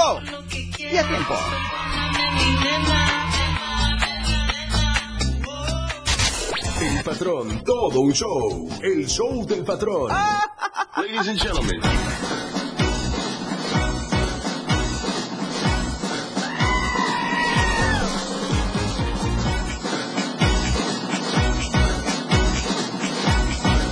y 0.79 0.97
a 0.97 1.07
tiempo. 1.07 1.35
El 6.81 7.03
patrón, 7.03 7.65
todo 7.65 8.01
un 8.01 8.13
show. 8.13 8.69
El 8.83 9.07
show 9.09 9.47
del 9.47 9.65
patrón. 9.65 10.11
Ladies 10.97 11.29
and 11.29 11.41
gentlemen. 11.41 11.81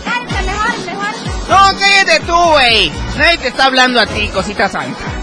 Cállate, 0.04 0.42
mejor, 0.42 0.86
mejor. 0.86 1.14
No, 1.48 1.78
cállate 1.78 2.20
tú, 2.26 2.36
güey. 2.36 2.90
Nadie 3.16 3.38
te 3.38 3.48
está 3.48 3.66
hablando 3.66 4.00
a 4.00 4.06
ti, 4.06 4.28
cosita 4.28 4.68
santa. 4.68 5.13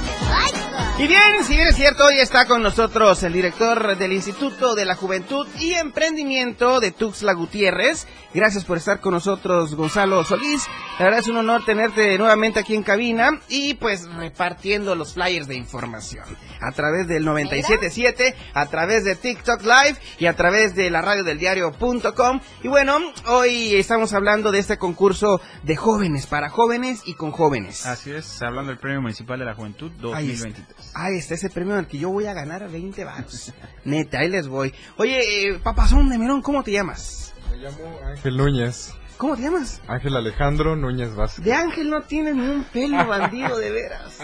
Y 1.01 1.07
bien, 1.07 1.43
si 1.47 1.55
bien 1.55 1.67
es 1.67 1.75
cierto, 1.75 2.05
hoy 2.05 2.19
está 2.19 2.45
con 2.45 2.61
nosotros 2.61 3.23
el 3.23 3.33
director 3.33 3.97
del 3.97 4.13
Instituto 4.13 4.75
de 4.75 4.85
la 4.85 4.93
Juventud 4.93 5.47
y 5.59 5.73
Emprendimiento 5.73 6.79
de 6.79 6.91
Tuxtla 6.91 7.33
Gutiérrez. 7.33 8.05
Gracias 8.35 8.65
por 8.65 8.77
estar 8.77 8.99
con 8.99 9.15
nosotros, 9.15 9.73
Gonzalo 9.73 10.23
Solís. 10.23 10.67
La 10.99 11.05
verdad 11.05 11.21
es 11.21 11.27
un 11.27 11.37
honor 11.37 11.65
tenerte 11.65 12.15
nuevamente 12.19 12.59
aquí 12.59 12.75
en 12.75 12.83
cabina 12.83 13.39
y 13.49 13.73
pues 13.73 14.07
repartiendo 14.13 14.93
los 14.93 15.15
flyers 15.15 15.47
de 15.47 15.55
información 15.55 16.23
a 16.61 16.71
través 16.71 17.07
del 17.07 17.25
977, 17.25 18.35
a 18.53 18.67
través 18.67 19.03
de 19.03 19.15
TikTok 19.15 19.63
Live 19.63 19.97
y 20.19 20.27
a 20.27 20.35
través 20.35 20.75
de 20.75 20.91
la 20.91 21.01
radio 21.01 21.23
del 21.23 21.39
diario.com. 21.39 22.41
Y 22.61 22.67
bueno, 22.67 22.99
hoy 23.25 23.73
estamos 23.73 24.13
hablando 24.13 24.51
de 24.51 24.59
este 24.59 24.77
concurso 24.77 25.41
de 25.63 25.75
jóvenes, 25.75 26.27
para 26.27 26.49
jóvenes 26.49 27.01
y 27.05 27.15
con 27.15 27.31
jóvenes. 27.31 27.87
Así 27.87 28.11
es, 28.11 28.39
hablando 28.43 28.69
del 28.69 28.77
Premio 28.77 29.01
Municipal 29.01 29.39
de 29.39 29.45
la 29.45 29.55
Juventud 29.55 29.91
Ahí 30.13 30.29
está. 30.29 30.47
2023. 30.47 30.90
Ahí 30.93 31.17
está 31.17 31.35
ese 31.35 31.49
premio 31.49 31.75
al 31.75 31.87
que 31.87 31.97
yo 31.97 32.09
voy 32.09 32.25
a 32.25 32.33
ganar 32.33 32.69
20 32.69 33.03
baros. 33.05 33.53
Neta, 33.85 34.19
ahí 34.19 34.29
les 34.29 34.47
voy. 34.47 34.73
Oye, 34.97 35.47
eh, 35.47 35.59
papazón 35.63 36.09
de 36.09 36.17
Merón, 36.17 36.41
¿cómo 36.41 36.63
te 36.63 36.71
llamas? 36.71 37.33
Me 37.51 37.57
llamo 37.57 37.99
Ángel 38.05 38.37
Núñez. 38.37 38.93
¿Cómo 39.21 39.35
te 39.35 39.43
llamas? 39.43 39.79
Ángel 39.87 40.15
Alejandro 40.15 40.75
Núñez 40.75 41.13
Vázquez. 41.13 41.45
De 41.45 41.53
Ángel 41.53 41.91
no 41.91 42.01
tienes 42.01 42.35
ni 42.35 42.47
un 42.47 42.63
pelo 42.63 43.05
bandido, 43.05 43.55
de 43.55 43.69
veras. 43.69 44.17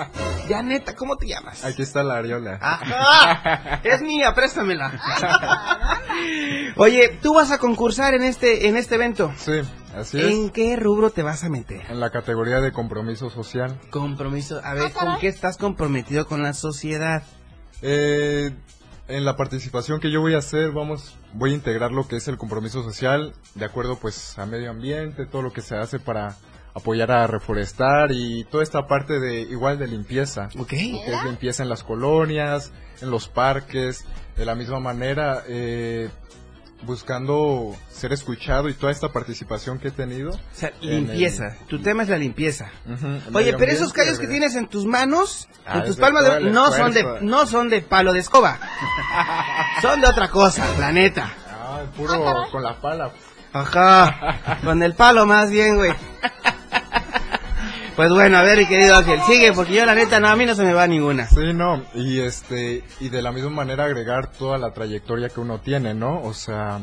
Ya 0.49 0.63
neta, 0.63 0.95
¿cómo 0.95 1.17
te 1.17 1.27
llamas? 1.27 1.63
Aquí 1.63 1.83
está 1.83 2.01
la 2.01 2.15
areola. 2.17 2.57
Ajá, 2.59 3.79
es 3.83 4.01
mía, 4.01 4.33
préstamela. 4.33 4.91
Oye, 6.77 7.15
tú 7.21 7.35
vas 7.35 7.51
a 7.51 7.59
concursar 7.59 8.15
en 8.15 8.23
este 8.23 8.67
en 8.69 8.75
este 8.75 8.95
evento. 8.95 9.31
Sí, 9.37 9.61
así 9.97 10.19
es. 10.19 10.33
¿En 10.33 10.49
qué 10.49 10.75
rubro 10.75 11.09
te 11.09 11.23
vas 11.23 11.43
a 11.43 11.49
meter? 11.49 11.81
En 11.89 11.99
la 11.99 12.09
categoría 12.09 12.61
de 12.61 12.71
compromiso 12.71 13.29
social. 13.29 13.79
Compromiso. 13.89 14.61
A 14.63 14.73
ver. 14.73 14.91
¿con 14.91 15.17
qué 15.19 15.27
estás 15.27 15.57
comprometido 15.57 16.27
con 16.27 16.43
la 16.43 16.53
sociedad? 16.53 17.23
Eh, 17.81 18.51
en 19.07 19.25
la 19.25 19.35
participación 19.35 19.99
que 19.99 20.11
yo 20.11 20.21
voy 20.21 20.35
a 20.35 20.39
hacer, 20.39 20.71
vamos, 20.71 21.15
voy 21.33 21.51
a 21.51 21.55
integrar 21.55 21.91
lo 21.91 22.07
que 22.07 22.17
es 22.17 22.27
el 22.27 22.37
compromiso 22.37 22.83
social, 22.83 23.33
de 23.55 23.65
acuerdo 23.65 23.97
pues 23.99 24.37
a 24.37 24.45
medio 24.45 24.69
ambiente, 24.69 25.25
todo 25.25 25.41
lo 25.41 25.53
que 25.53 25.61
se 25.61 25.77
hace 25.77 25.99
para 25.99 26.35
apoyar 26.73 27.11
a 27.11 27.25
reforestar 27.25 28.11
y 28.11 28.43
toda 28.45 28.63
esta 28.63 28.85
parte 28.85 29.19
de 29.19 29.41
igual 29.41 29.79
de 29.79 29.87
limpieza. 29.87 30.49
¿Ok? 30.57 30.59
Lo 30.59 30.67
que 30.67 31.13
es 31.13 31.23
limpieza 31.25 31.63
en 31.63 31.69
las 31.69 31.83
colonias, 31.83 32.71
en 33.01 33.09
los 33.09 33.27
parques, 33.27 34.05
de 34.35 34.45
la 34.45 34.55
misma 34.55 34.79
manera, 34.79 35.43
eh, 35.47 36.09
buscando 36.83 37.75
ser 37.89 38.13
escuchado 38.13 38.69
y 38.69 38.73
toda 38.73 38.91
esta 38.91 39.09
participación 39.09 39.79
que 39.79 39.87
he 39.89 39.91
tenido. 39.91 40.31
O 40.31 40.39
sea, 40.53 40.71
limpieza. 40.81 41.55
el- 41.59 41.67
Tu 41.67 41.81
tema 41.81 42.03
es 42.03 42.09
la 42.09 42.17
limpieza. 42.17 42.69
El 42.87 43.35
Oye, 43.35 43.53
pero 43.57 43.71
esos 43.71 43.93
callos 43.93 44.19
que 44.19 44.27
tienes 44.27 44.55
en 44.55 44.67
tus 44.67 44.85
manos, 44.85 45.47
Ah, 45.65 45.79
en 45.79 45.85
tus 45.85 45.97
palmas 45.97 46.23
de 46.25 46.51
no 46.51 46.71
son 46.71 46.93
de 46.93 47.03
no 47.21 47.45
son 47.47 47.69
de 47.69 47.81
palo 47.81 48.13
de 48.13 48.19
escoba. 48.19 48.59
son 49.81 50.01
de 50.01 50.07
otra 50.07 50.29
cosa, 50.29 50.65
la 50.79 50.91
neta. 50.91 51.33
Ah, 51.49 51.81
puro 51.95 52.13
Ah, 52.25 52.47
con 52.51 52.63
la 52.63 52.79
pala. 52.79 53.11
Ajá. 53.53 54.59
Con 54.63 54.83
el 54.83 54.93
palo 54.93 55.25
más 55.25 55.49
bien, 55.49 55.75
güey. 55.77 55.91
Pues 57.97 58.11
bueno, 58.11 58.37
a 58.37 58.43
ver, 58.43 58.65
querido 58.67 58.95
Ángel, 58.95 59.19
sigue 59.27 59.51
porque 59.53 59.73
yo 59.73 59.83
la 59.85 59.95
neta 59.95 60.19
no 60.19 60.27
a 60.27 60.35
mí 60.35 60.45
no 60.45 60.53
se 60.55 60.63
me 60.63 60.73
va 60.73 60.85
ninguna. 60.87 61.27
Sí, 61.27 61.51
no, 61.53 61.83
y 61.95 62.19
este, 62.19 62.83
y 62.99 63.09
de 63.09 63.21
la 63.23 63.31
misma 63.31 63.49
manera 63.49 63.85
agregar 63.85 64.31
toda 64.31 64.59
la 64.59 64.71
trayectoria 64.71 65.29
que 65.29 65.39
uno 65.39 65.59
tiene, 65.59 65.95
¿no? 65.95 66.21
O 66.21 66.33
sea, 66.35 66.79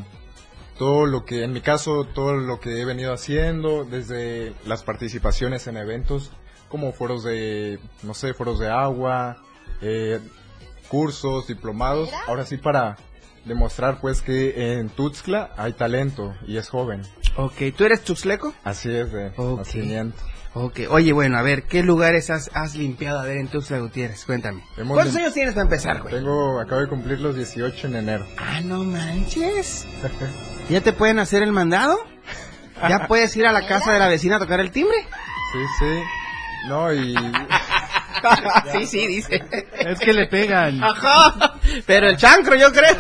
todo 0.77 1.07
lo 1.07 1.25
que, 1.25 1.45
en 1.45 1.53
mi 1.53 1.61
caso, 1.61 2.05
todo 2.05 2.35
lo 2.35 2.59
que 2.59 2.81
he 2.81 2.85
venido 2.85 3.13
haciendo, 3.15 3.85
desde 3.85 4.55
las 4.67 4.83
participaciones 4.83 5.69
en 5.69 5.77
eventos, 5.77 6.33
como 6.69 6.93
foros 6.93 7.23
de, 7.23 7.79
no 8.03 8.13
sé, 8.15 8.35
foros 8.35 8.59
de 8.59 8.69
agua, 8.69 9.37
eh, 9.83 10.19
cursos, 10.89 11.47
diplomados, 11.47 12.11
ahora 12.27 12.45
sí 12.45 12.57
para 12.57 12.97
demostrar 13.45 14.01
pues 14.01 14.21
que 14.21 14.79
en 14.81 14.89
Tuxtla 14.89 15.51
hay 15.57 15.75
talento 15.75 16.35
y 16.49 16.57
es 16.57 16.69
joven. 16.69 17.03
Ok, 17.37 17.55
¿tú 17.77 17.85
eres 17.85 18.03
tuxleco? 18.03 18.53
Así 18.65 18.91
es 18.91 19.13
de 19.13 19.33
Ok. 19.37 19.59
nacimiento. 19.59 20.17
Ok, 20.57 20.81
oye, 20.89 21.13
bueno, 21.13 21.37
a 21.37 21.43
ver, 21.43 21.65
¿qué 21.65 21.83
lugares 21.83 22.31
has, 22.31 22.49
has 22.55 22.77
limpiado 22.77 23.19
a 23.19 23.25
ver 23.25 23.39
en 23.39 23.49
Tuxtla 23.49 23.79
Gutiérrez? 23.81 24.25
Cuéntame. 24.25 24.63
Hemos 24.77 24.95
¿Cuántos 24.95 25.15
lim- 25.17 25.23
años 25.23 25.35
tienes 25.35 25.55
para 25.55 25.65
empezar, 25.65 26.01
güey? 26.03 26.15
Tengo, 26.15 26.61
acabo 26.61 26.81
de 26.81 26.87
cumplir 26.89 27.21
los 27.21 27.35
18 27.35 27.89
en 27.89 27.97
enero. 27.97 28.25
Ah, 28.39 28.61
no 28.63 28.85
manches. 28.85 29.85
¿Ya 30.71 30.81
te 30.81 30.93
pueden 30.93 31.19
hacer 31.19 31.43
el 31.43 31.51
mandado? 31.51 31.99
¿Ya 32.89 33.07
puedes 33.09 33.37
ir 33.37 33.47
a 33.47 33.53
la 33.53 33.67
casa 33.67 33.93
de 33.93 33.99
la 33.99 34.09
vecina 34.09 34.37
a 34.37 34.39
tocar 34.39 34.61
el 34.61 34.71
timbre? 34.71 34.97
Sí, 35.53 35.59
sí. 35.81 36.03
No, 36.69 36.93
y 36.93 37.15
sí, 38.73 38.87
sí, 38.87 39.07
dice. 39.09 39.43
Es 39.81 39.99
que 39.99 40.13
le 40.13 40.27
pegan. 40.27 40.83
Ajá. 40.83 41.55
Pero 41.87 42.09
el 42.09 42.17
chancro, 42.17 42.55
yo 42.57 42.73
creo. 42.73 42.95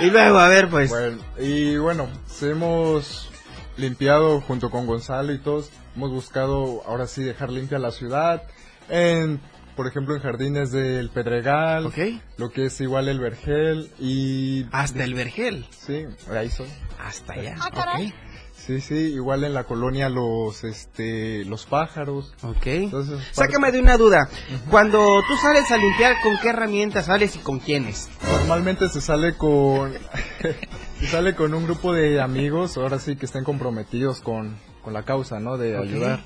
y 0.00 0.10
luego, 0.10 0.38
a 0.38 0.48
ver, 0.48 0.68
pues. 0.68 0.90
Bueno, 0.90 1.18
y 1.38 1.76
bueno, 1.78 2.08
hemos 2.42 3.30
limpiado 3.76 4.40
junto 4.40 4.70
con 4.70 4.86
Gonzalo 4.86 5.32
y 5.32 5.38
todos, 5.38 5.70
hemos 5.96 6.10
buscado 6.10 6.82
ahora 6.86 7.06
sí 7.06 7.22
dejar 7.22 7.50
limpia 7.50 7.78
la 7.78 7.90
ciudad, 7.90 8.42
en, 8.88 9.40
por 9.76 9.86
ejemplo 9.86 10.14
en 10.14 10.22
jardines 10.22 10.70
del 10.72 11.10
Pedregal, 11.10 11.86
Ok. 11.86 11.98
lo 12.36 12.50
que 12.50 12.66
es 12.66 12.80
igual 12.80 13.08
el 13.08 13.18
Vergel 13.20 13.90
y... 13.98 14.66
Hasta 14.72 15.04
el 15.04 15.14
vergel. 15.14 15.66
Sí, 15.70 16.04
ahí 16.32 16.50
soy. 16.50 16.68
Hasta 17.04 17.32
allá. 17.34 17.56
Ah, 17.60 17.70
caray. 17.72 18.08
Ok. 18.08 18.14
Sí, 18.56 18.80
sí, 18.80 18.94
igual 18.94 19.44
en 19.44 19.52
la 19.52 19.64
colonia 19.64 20.08
los, 20.08 20.64
este, 20.64 21.44
los 21.44 21.66
pájaros. 21.66 22.32
Ok. 22.42 22.66
Entonces, 22.66 23.18
Sácame 23.32 23.70
de 23.72 23.80
una 23.80 23.98
duda. 23.98 24.26
Cuando 24.70 25.20
tú 25.28 25.36
sales 25.36 25.70
a 25.70 25.76
limpiar, 25.76 26.14
¿con 26.22 26.38
qué 26.40 26.48
herramientas 26.48 27.06
sales 27.06 27.36
y 27.36 27.40
con 27.40 27.58
quiénes? 27.58 28.08
Normalmente 28.38 28.88
se 28.88 29.02
sale 29.02 29.34
con 29.36 29.92
sale 31.06 31.34
con 31.34 31.54
un 31.54 31.64
grupo 31.64 31.92
de 31.92 32.20
amigos, 32.20 32.76
ahora 32.76 32.98
sí 32.98 33.16
que 33.16 33.26
estén 33.26 33.44
comprometidos 33.44 34.20
con, 34.20 34.56
con 34.82 34.92
la 34.92 35.04
causa, 35.04 35.40
¿no? 35.40 35.56
De 35.56 35.76
ayudar. 35.76 36.20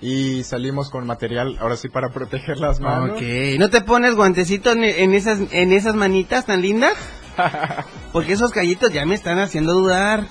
Y 0.00 0.42
salimos 0.42 0.90
con 0.90 1.06
material, 1.06 1.56
ahora 1.60 1.76
sí 1.76 1.88
para 1.88 2.10
proteger 2.10 2.58
las 2.58 2.80
manos. 2.80 3.16
Ok. 3.16 3.22
¿No 3.58 3.70
te 3.70 3.82
pones 3.82 4.16
guantecitos 4.16 4.74
en, 4.74 5.14
esas 5.14 5.38
en 5.52 5.72
esas 5.72 5.94
manitas 5.94 6.46
tan 6.46 6.60
lindas? 6.60 6.94
Porque 8.12 8.32
esos 8.32 8.50
callitos 8.50 8.92
ya 8.92 9.06
me 9.06 9.14
están 9.14 9.38
haciendo 9.38 9.74
dudar. 9.74 10.26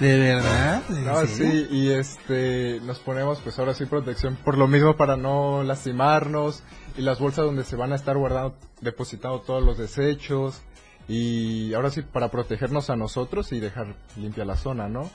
¿De 0.00 0.18
verdad? 0.18 0.82
¿En 0.88 1.04
No, 1.04 1.26
sí, 1.26 1.66
y 1.70 1.90
este, 1.90 2.80
nos 2.84 3.00
ponemos 3.00 3.40
pues 3.40 3.58
ahora 3.58 3.74
sí 3.74 3.84
protección 3.84 4.36
por 4.36 4.56
lo 4.56 4.66
mismo 4.66 4.96
para 4.96 5.16
no 5.16 5.62
lastimarnos 5.62 6.62
y 6.96 7.02
las 7.02 7.18
bolsas 7.18 7.44
donde 7.44 7.64
se 7.64 7.76
van 7.76 7.92
a 7.92 7.96
estar 7.96 8.16
guardando, 8.16 8.54
depositando 8.80 9.40
todos 9.40 9.62
los 9.62 9.76
desechos 9.76 10.62
y 11.08 11.72
ahora 11.72 11.90
sí 11.90 12.02
para 12.02 12.28
protegernos 12.30 12.90
a 12.90 12.96
nosotros 12.96 13.50
y 13.52 13.60
dejar 13.60 13.96
limpia 14.16 14.44
la 14.44 14.56
zona, 14.56 14.88
¿no? 14.88 15.10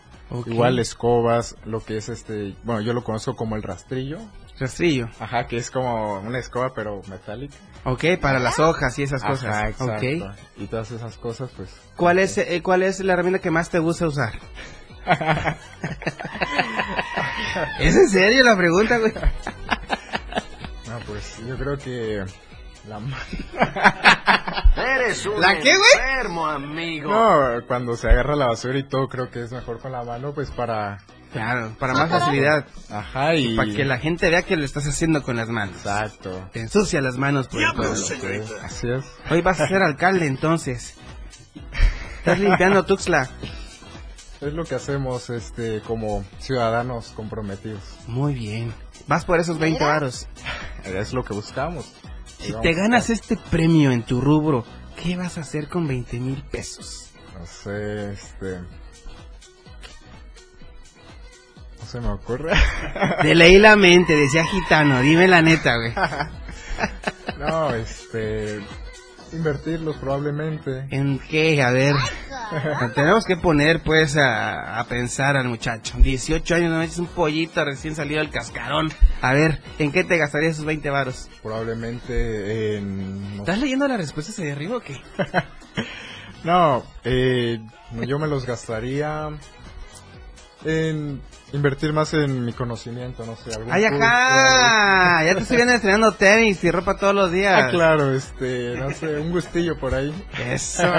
Igual 0.48 0.80
escobas, 0.80 1.56
lo 1.66 1.82
que 1.82 1.98
es 1.98 2.10
este, 2.10 2.56
bueno, 2.64 2.82
yo 2.82 2.94
lo 2.94 3.04
conozco 3.04 3.36
como 3.36 3.56
el 3.56 3.62
rastrillo. 3.62 4.18
Rastrillo. 4.60 5.08
Ajá, 5.20 5.46
que 5.48 5.58
es 5.58 5.70
como 5.70 6.20
una 6.20 6.40
escoba 6.40 6.74
pero 6.74 7.02
metálica. 7.08 7.56
Ok, 7.86 8.06
para 8.20 8.40
las 8.40 8.58
hojas 8.60 8.98
y 8.98 9.04
esas 9.04 9.22
Ajá, 9.24 9.32
cosas. 9.32 9.70
exacto. 9.70 9.86
Ok. 9.86 10.04
Y 10.58 10.66
todas 10.68 10.90
esas 10.92 11.18
cosas 11.18 11.52
pues 11.56 11.70
¿Cuál 11.96 12.18
es, 12.20 12.38
eh, 12.40 12.62
¿Cuál 12.64 12.82
es 12.84 13.00
la 13.00 13.14
herramienta 13.14 13.40
que 13.40 13.52
más 13.52 13.70
te 13.70 13.78
gusta 13.80 14.08
usar? 14.08 14.34
¿Es 17.80 17.96
en 17.96 18.10
serio 18.10 18.44
la 18.44 18.56
pregunta, 18.58 18.98
güey? 18.98 19.14
No, 20.88 21.00
pues 21.06 21.40
yo 21.48 21.58
creo 21.58 21.78
que 21.78 22.24
la 22.88 23.00
ma- 23.00 23.18
Eres 24.76 25.26
un 25.26 25.40
¿La 25.40 25.56
qué, 25.60 25.76
güey? 25.78 25.90
enfermo, 26.10 26.46
amigo. 26.48 27.12
No, 27.12 27.66
cuando 27.68 27.96
se 27.96 28.10
agarra 28.10 28.36
la 28.36 28.48
basura 28.48 28.78
y 28.78 28.84
todo, 28.84 29.08
creo 29.08 29.30
que 29.30 29.42
es 29.44 29.52
mejor 29.52 29.80
con 29.80 29.92
la 29.92 30.04
mano, 30.04 30.34
pues 30.34 30.52
para... 30.52 31.00
Claro, 31.32 31.72
para 31.80 31.94
más 31.94 32.10
facilidad. 32.12 32.66
Ajá, 32.92 33.34
y... 33.36 33.56
Para 33.56 33.72
que 33.72 33.86
la 33.86 33.98
gente 33.98 34.30
vea 34.30 34.44
que 34.44 34.56
lo 34.56 34.64
estás 34.66 34.86
haciendo 34.88 35.24
con 35.24 35.36
las 35.36 35.50
manos. 35.50 35.78
Exacto. 35.78 36.48
Te 36.54 36.60
ensucia 36.60 37.02
las 37.02 37.18
manos 37.18 37.48
por 37.48 37.60
el 37.62 37.74
pueblo. 37.74 37.94
Así 38.64 38.88
es. 38.90 39.04
Hoy 39.32 39.42
vas 39.42 39.60
a 39.60 39.68
ser 39.68 39.82
alcalde 39.82 40.28
entonces. 40.28 40.94
Estás 42.20 42.38
limpiando 42.40 42.86
Tuxtla. 42.86 43.28
Es 44.42 44.54
lo 44.54 44.64
que 44.66 44.76
hacemos, 44.76 45.30
este, 45.32 45.82
como 45.82 46.24
ciudadanos 46.38 47.14
comprometidos. 47.16 47.82
Muy 48.08 48.36
bien. 48.36 48.72
Vas 49.08 49.26
por 49.26 49.40
esos 49.40 49.58
20 49.58 49.84
varos. 49.84 50.28
Es 50.84 51.14
lo 51.14 51.24
que 51.24 51.34
buscamos. 51.34 51.92
Si 52.26 52.54
te 52.62 52.74
ganas 52.74 53.10
este 53.10 53.38
premio 53.38 53.92
en 53.92 54.04
tu 54.04 54.20
rubro, 54.22 54.66
¿qué 55.02 55.16
vas 55.16 55.38
a 55.38 55.42
hacer 55.42 55.68
con 55.70 55.88
20 55.88 56.20
mil 56.20 56.44
pesos? 56.44 57.12
No 57.38 57.46
sé, 57.46 58.14
este... 58.14 58.60
No 61.80 61.86
se 61.88 62.00
me 62.02 62.10
ocurre. 62.10 62.54
De 63.24 63.36
leí 63.36 63.60
la 63.60 63.76
mente, 63.76 64.16
decía 64.16 64.46
gitano. 64.46 65.02
Dime 65.02 65.28
la 65.28 65.42
neta, 65.42 65.76
güey. 65.78 65.94
No, 67.38 67.74
este... 67.74 68.62
Invertirlos 69.34 69.98
probablemente. 69.98 70.88
¿En 70.90 71.20
qué? 71.20 71.62
A 71.62 71.72
ver. 71.72 71.96
Tenemos 72.96 73.26
que 73.26 73.36
poner, 73.36 73.82
pues, 73.82 74.16
a, 74.16 74.80
a 74.80 74.86
pensar 74.86 75.36
al 75.36 75.48
muchacho. 75.48 75.98
18 75.98 76.56
años, 76.56 76.72
no 76.72 76.82
es 76.82 76.98
un 77.00 77.08
pollito 77.08 77.66
recién 77.66 77.96
salido 77.96 78.20
del 78.20 78.30
cascarón. 78.30 78.92
A 79.22 79.34
ver, 79.34 79.60
¿en 79.80 79.92
qué 79.92 80.04
te 80.04 80.18
gastarías 80.18 80.54
esos 80.54 80.66
20 80.66 80.90
varos? 80.90 81.30
Probablemente 81.42 82.78
en... 82.78 83.38
no 83.38 83.44
¿Estás 83.44 83.60
leyendo 83.60 83.88
las 83.88 83.98
respuestas 83.98 84.36
de 84.38 84.52
arriba 84.52 84.78
o 84.78 84.80
qué? 84.82 85.02
No, 86.44 86.84
eh, 87.06 87.62
yo 88.06 88.20
me 88.20 88.28
los 88.28 88.46
gastaría 88.46 89.30
en 90.66 91.22
invertir 91.54 91.94
más 91.94 92.14
en 92.14 92.44
mi 92.44 92.52
conocimiento, 92.52 93.26
no 93.26 93.36
sé, 93.36 93.54
algún 93.54 93.72
¡Ay, 93.72 93.88
curso, 93.88 94.04
ajá! 94.04 95.24
Ya 95.24 95.36
te 95.36 95.42
estoy 95.42 95.58
viendo 95.58 95.74
estrenando 95.76 96.12
tenis 96.14 96.64
y 96.64 96.72
ropa 96.72 96.98
todos 96.98 97.16
los 97.16 97.32
días. 97.32 97.64
Ah, 97.66 97.70
claro, 97.70 98.14
este, 98.14 98.76
no 98.78 98.92
sé, 98.92 99.20
un 99.20 99.32
gustillo 99.32 99.78
por 99.80 99.96
ahí. 99.96 100.14
Eso. 100.50 100.84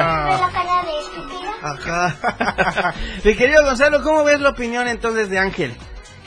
Ajá. 1.64 2.94
Mi 3.24 3.34
querido 3.34 3.64
Gonzalo, 3.64 4.02
¿cómo 4.02 4.22
ves 4.22 4.38
la 4.40 4.50
opinión 4.50 4.86
entonces 4.86 5.30
de 5.30 5.38
Ángel? 5.38 5.74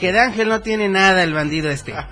Que 0.00 0.12
de 0.12 0.18
Ángel 0.18 0.48
no 0.48 0.60
tiene 0.62 0.88
nada 0.88 1.22
el 1.22 1.32
bandido 1.32 1.70
este. 1.70 1.94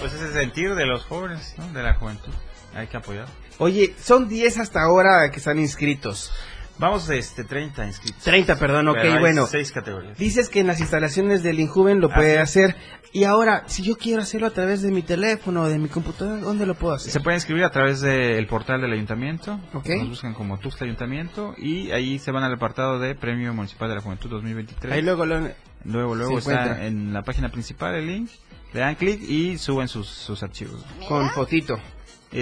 Pues 0.00 0.12
es 0.12 0.20
el 0.20 0.32
sentir 0.34 0.74
de 0.74 0.84
los 0.86 1.04
jóvenes, 1.04 1.54
¿no? 1.56 1.66
De 1.68 1.82
la 1.82 1.94
juventud. 1.94 2.32
Hay 2.74 2.86
que 2.88 2.98
apoyar. 2.98 3.26
Oye, 3.58 3.94
son 3.98 4.28
10 4.28 4.58
hasta 4.58 4.82
ahora 4.82 5.30
que 5.30 5.38
están 5.38 5.58
inscritos. 5.58 6.30
Vamos, 6.78 7.08
este, 7.10 7.44
30 7.44 7.86
inscritos. 7.86 8.22
30, 8.24 8.58
perdón, 8.58 8.88
ok, 8.88 8.96
Pero 9.00 9.14
hay 9.14 9.20
bueno. 9.20 9.46
seis 9.46 9.70
categorías. 9.70 10.18
Dices 10.18 10.48
que 10.48 10.60
en 10.60 10.66
las 10.66 10.80
instalaciones 10.80 11.42
del 11.42 11.60
Injuven 11.60 12.00
lo 12.00 12.08
puede 12.08 12.38
hacer. 12.38 12.76
Y 13.12 13.24
ahora, 13.24 13.62
si 13.66 13.84
yo 13.84 13.96
quiero 13.96 14.22
hacerlo 14.22 14.48
a 14.48 14.50
través 14.50 14.82
de 14.82 14.90
mi 14.90 15.02
teléfono 15.02 15.62
o 15.62 15.68
de 15.68 15.78
mi 15.78 15.88
computadora, 15.88 16.40
¿dónde 16.40 16.66
lo 16.66 16.74
puedo 16.74 16.94
hacer? 16.94 17.12
Se 17.12 17.20
puede 17.20 17.36
inscribir 17.36 17.62
a 17.62 17.70
través 17.70 18.00
del 18.00 18.44
portal 18.48 18.80
del 18.80 18.92
ayuntamiento. 18.92 19.60
Ok. 19.72 19.88
Nos 20.00 20.08
buscan 20.08 20.34
como 20.34 20.58
Tuxtla 20.58 20.86
Ayuntamiento 20.86 21.54
y 21.56 21.92
ahí 21.92 22.18
se 22.18 22.32
van 22.32 22.42
al 22.42 22.52
apartado 22.52 22.98
de 22.98 23.14
Premio 23.14 23.54
Municipal 23.54 23.88
de 23.88 23.94
la 23.94 24.00
Juventud 24.00 24.30
2023. 24.30 24.92
Ahí 24.92 25.02
luego 25.02 25.26
lo... 25.26 25.48
Luego, 25.84 26.14
luego 26.14 26.38
está 26.38 26.86
en 26.86 27.12
la 27.12 27.22
página 27.22 27.50
principal 27.50 27.94
el 27.94 28.06
link. 28.06 28.30
Le 28.72 28.80
dan 28.80 28.96
clic 28.96 29.22
y 29.22 29.58
suben 29.58 29.86
sus, 29.86 30.08
sus 30.08 30.42
archivos. 30.42 30.84
Con 31.06 31.30
fotito. 31.30 31.78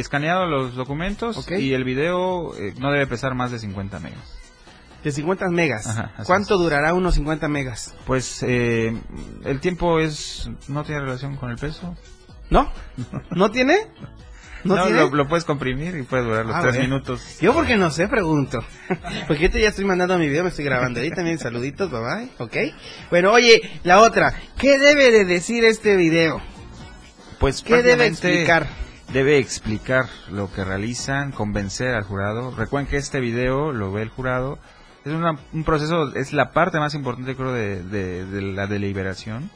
Escaneado 0.00 0.46
los 0.46 0.74
documentos 0.74 1.46
y 1.50 1.72
el 1.74 1.85
video 1.85 2.55
eh, 2.57 2.74
no 2.78 2.90
debe 2.90 3.07
pesar 3.07 3.35
más 3.35 3.50
de 3.50 3.59
50 3.59 3.98
megas. 4.00 4.38
De 5.05 5.11
50 5.12 5.48
megas. 5.48 5.87
Ajá, 5.87 6.12
¿Cuánto 6.24 6.57
durará 6.59 6.94
unos 6.94 7.14
50 7.16 7.48
megas? 7.48 7.94
Pues 8.07 8.42
eh, 8.46 8.96
el 9.44 9.61
tiempo 9.61 9.98
es 10.00 10.48
no 10.68 10.85
tiene 10.85 11.00
relación 11.02 11.37
con 11.37 11.50
el 11.50 11.57
peso. 11.57 11.96
¿No? 12.50 12.70
¿No 13.31 13.50
tiene? 13.50 13.78
¿No, 14.64 14.76
No, 14.76 14.85
tiene? 14.85 15.00
lo, 15.00 15.11
lo 15.11 15.26
puedes 15.26 15.44
comprimir 15.44 15.96
y 15.96 16.02
puede 16.05 16.22
durar 16.22 16.46
los 16.46 16.55
Ah, 16.55 16.61
tres 16.62 16.76
bueno. 16.76 16.88
minutos. 16.94 17.38
Yo 17.40 17.52
porque 17.52 17.76
no 17.76 17.90
sé, 17.90 18.07
pregunto. 18.07 18.61
Porque 19.26 19.46
ahorita 19.46 19.59
ya 19.59 19.70
estoy 19.70 19.85
mandando 19.85 20.16
mi 20.18 20.28
video, 20.28 20.44
me 20.44 20.50
estoy 20.50 20.64
grabando 20.64 21.00
ahí 21.00 21.11
también. 21.11 21.38
Saluditos, 21.40 21.90
bye 21.90 22.00
bye, 22.00 22.31
¿ok? 22.38 22.57
Bueno, 23.11 23.33
oye, 23.33 23.61
la 23.83 24.00
otra. 24.02 24.33
¿Qué 24.59 24.78
debe 24.78 25.11
de 25.11 25.24
decir 25.24 25.64
este 25.64 25.96
video? 25.96 26.40
Pues 27.40 27.62
¿Qué 27.62 27.83
debe 27.83 28.07
explicar? 28.07 28.68
Debe 29.12 29.38
explicar 29.38 30.07
lo 30.31 30.51
que 30.53 30.65
realizan, 30.65 31.33
convencer 31.33 31.95
al 31.95 32.05
jurado. 32.05 32.55
Recuerden 32.57 32.88
que 32.88 32.97
este 32.97 33.21
video 33.21 33.73
lo 33.73 33.93
ve 33.93 34.03
el 34.03 34.09
jurado. 34.09 34.59
Es 35.05 35.12
una- 35.12 35.38
un 35.53 35.65
proceso, 35.65 36.15
es 36.15 36.33
la 36.33 36.53
parte 36.53 36.79
más 36.79 36.95
importante 36.95 37.35
creo 37.37 37.53
de, 37.53 37.83
de- 37.83 38.25
de 38.25 38.43
la 38.43 38.67
deliberación. 38.67 39.51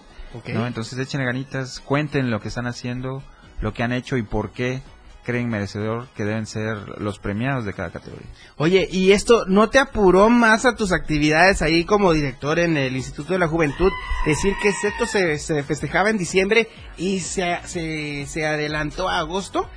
¿no? 0.53 0.67
Entonces 0.67 0.99
echen 0.99 1.25
ganitas, 1.25 1.81
cuenten 1.81 2.31
lo 2.31 2.41
que 2.41 2.49
están 2.49 2.67
haciendo, 2.67 3.23
lo 3.61 3.73
que 3.73 3.83
han 3.83 3.93
hecho 3.93 4.17
y 4.19 4.23
por 4.23 4.51
qué 4.51 4.83
creen 5.27 5.49
merecedor 5.49 6.07
que 6.17 6.25
deben 6.25 6.47
ser 6.47 7.01
los 7.01 7.19
premiados 7.19 7.65
de 7.65 7.73
cada 7.75 7.91
categoría. 7.91 8.27
Oye, 8.57 8.89
¿y 8.91 9.11
esto 9.11 9.45
no 9.49 9.69
te 9.69 9.81
apuró 9.81 10.31
más 10.31 10.65
a 10.65 10.77
tus 10.77 10.93
actividades 10.93 11.61
ahí 11.63 11.85
como 11.85 12.13
director 12.13 12.61
en 12.61 12.77
el 12.77 12.95
Instituto 12.97 13.33
de 13.33 13.41
la 13.41 13.49
Juventud? 13.49 13.91
Decir 14.25 14.55
que 14.63 14.69
esto 14.69 15.05
se, 15.07 15.39
se 15.39 15.63
festejaba 15.65 16.11
en 16.11 16.17
diciembre 16.19 16.69
y 16.97 17.19
se, 17.21 17.59
se, 17.65 18.25
se 18.27 18.47
adelantó 18.47 19.09
a 19.09 19.19
agosto. 19.19 19.69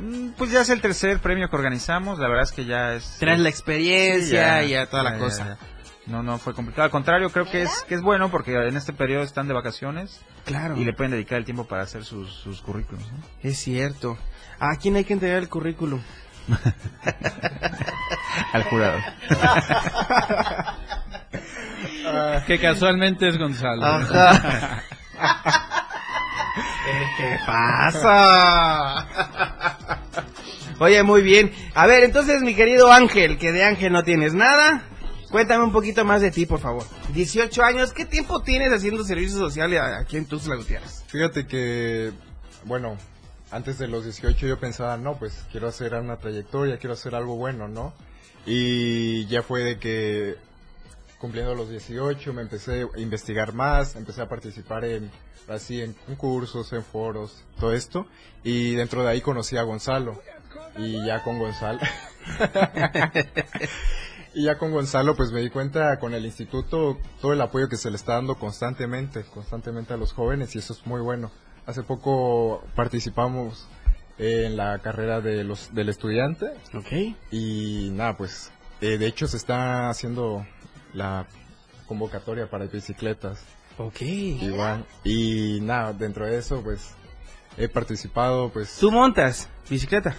Mm, 0.00 0.30
Pues 0.36 0.50
ya 0.50 0.62
es 0.62 0.68
el 0.70 0.80
tercer 0.80 1.20
premio 1.20 1.48
que 1.48 1.54
organizamos, 1.56 2.18
la 2.18 2.28
verdad 2.28 2.42
es 2.42 2.52
que 2.52 2.64
ya 2.64 2.94
es... 2.94 3.16
Tras 3.20 3.38
la 3.38 3.44
Sí, 3.48 3.50
experiencia 3.50 4.64
y 4.64 4.74
a 4.74 4.86
toda 4.90 5.04
ya, 5.04 5.10
la 5.10 5.16
ya, 5.16 5.22
cosa. 5.24 5.44
ya. 5.60 5.66
No, 6.06 6.22
no 6.22 6.38
fue 6.38 6.54
complicado. 6.54 6.84
Al 6.84 6.90
contrario, 6.90 7.30
creo 7.30 7.50
que 7.50 7.62
es, 7.62 7.84
que 7.88 7.94
es 7.96 8.02
bueno 8.02 8.30
porque 8.30 8.54
en 8.54 8.76
este 8.76 8.92
periodo 8.92 9.22
están 9.24 9.48
de 9.48 9.54
vacaciones 9.54 10.20
Claro. 10.44 10.76
y 10.76 10.84
le 10.84 10.92
pueden 10.92 11.10
dedicar 11.12 11.38
el 11.38 11.44
tiempo 11.44 11.66
para 11.66 11.82
hacer 11.82 12.04
sus, 12.04 12.30
sus 12.32 12.60
currículums. 12.60 13.10
¿no? 13.10 13.18
Es 13.42 13.58
cierto. 13.58 14.16
¿A 14.58 14.76
quién 14.76 14.96
hay 14.96 15.04
que 15.04 15.12
entregar 15.12 15.38
el 15.38 15.48
currículum? 15.48 16.00
Al 18.52 18.64
jurado. 18.64 18.98
Que 22.46 22.60
casualmente 22.60 23.28
es 23.28 23.38
Gonzalo. 23.38 23.84
Ajá. 23.84 24.82
¿Qué 27.16 27.38
pasa? 27.46 29.06
Oye, 30.78 31.02
muy 31.02 31.22
bien. 31.22 31.52
A 31.74 31.86
ver, 31.86 32.04
entonces, 32.04 32.42
mi 32.42 32.54
querido 32.54 32.92
Ángel, 32.92 33.38
que 33.38 33.52
de 33.52 33.64
Ángel 33.64 33.92
no 33.92 34.02
tienes 34.02 34.34
nada. 34.34 34.82
Cuéntame 35.30 35.64
un 35.64 35.72
poquito 35.72 36.04
más 36.04 36.20
de 36.20 36.30
ti, 36.30 36.46
por 36.46 36.60
favor. 36.60 36.84
18 37.12 37.62
años, 37.64 37.92
¿qué 37.92 38.04
tiempo 38.04 38.42
tienes 38.42 38.72
haciendo 38.72 39.04
servicio 39.04 39.38
social 39.38 39.72
aquí 40.00 40.16
en 40.16 40.26
Tuxtla 40.26 40.56
Gutiérrez? 40.56 41.04
Fíjate 41.08 41.46
que, 41.46 42.12
bueno, 42.64 42.96
antes 43.56 43.78
de 43.78 43.88
los 43.88 44.04
18 44.04 44.46
yo 44.46 44.60
pensaba, 44.60 44.96
no, 44.98 45.18
pues 45.18 45.46
quiero 45.50 45.68
hacer 45.68 45.94
una 45.94 46.18
trayectoria, 46.18 46.78
quiero 46.78 46.92
hacer 46.92 47.14
algo 47.14 47.36
bueno, 47.36 47.68
¿no? 47.68 47.94
Y 48.44 49.26
ya 49.26 49.42
fue 49.42 49.64
de 49.64 49.78
que 49.78 50.36
cumpliendo 51.18 51.54
los 51.54 51.70
18 51.70 52.34
me 52.34 52.42
empecé 52.42 52.82
a 52.82 53.00
investigar 53.00 53.54
más, 53.54 53.96
empecé 53.96 54.20
a 54.20 54.28
participar 54.28 54.84
en 54.84 55.10
así 55.48 55.80
en 55.80 55.94
concursos, 55.94 56.72
en 56.72 56.84
foros, 56.84 57.44
todo 57.58 57.72
esto 57.72 58.06
y 58.44 58.74
dentro 58.74 59.02
de 59.02 59.10
ahí 59.10 59.20
conocí 59.20 59.56
a 59.56 59.62
Gonzalo 59.62 60.20
y 60.76 61.04
ya 61.06 61.22
con 61.22 61.38
Gonzalo 61.38 61.80
y 64.34 64.44
ya 64.44 64.58
con 64.58 64.72
Gonzalo 64.72 65.16
pues 65.16 65.32
me 65.32 65.40
di 65.40 65.48
cuenta 65.48 65.98
con 65.98 66.14
el 66.14 66.26
instituto 66.26 66.98
todo 67.22 67.32
el 67.32 67.40
apoyo 67.40 67.68
que 67.68 67.76
se 67.76 67.90
le 67.90 67.96
está 67.96 68.14
dando 68.14 68.34
constantemente, 68.34 69.24
constantemente 69.24 69.94
a 69.94 69.96
los 69.96 70.12
jóvenes 70.12 70.54
y 70.56 70.58
eso 70.58 70.72
es 70.72 70.84
muy 70.84 71.00
bueno. 71.00 71.30
Hace 71.66 71.82
poco 71.82 72.62
participamos 72.74 73.68
en 74.18 74.56
la 74.56 74.78
carrera 74.78 75.20
de 75.20 75.44
los, 75.44 75.74
del 75.74 75.88
estudiante. 75.88 76.46
Ok. 76.74 77.16
Y 77.30 77.90
nada, 77.92 78.16
pues 78.16 78.50
eh, 78.80 78.98
de 78.98 79.06
hecho 79.06 79.26
se 79.26 79.36
está 79.36 79.90
haciendo 79.90 80.46
la 80.94 81.26
convocatoria 81.86 82.48
para 82.48 82.66
bicicletas. 82.66 83.40
Ok. 83.78 84.00
Igual. 84.02 84.86
Y 85.04 85.58
nada, 85.60 85.92
dentro 85.92 86.26
de 86.26 86.38
eso 86.38 86.62
pues 86.62 86.94
he 87.58 87.68
participado 87.68 88.50
pues... 88.50 88.78
¿Tú 88.78 88.90
montas 88.90 89.48
bicicleta? 89.68 90.14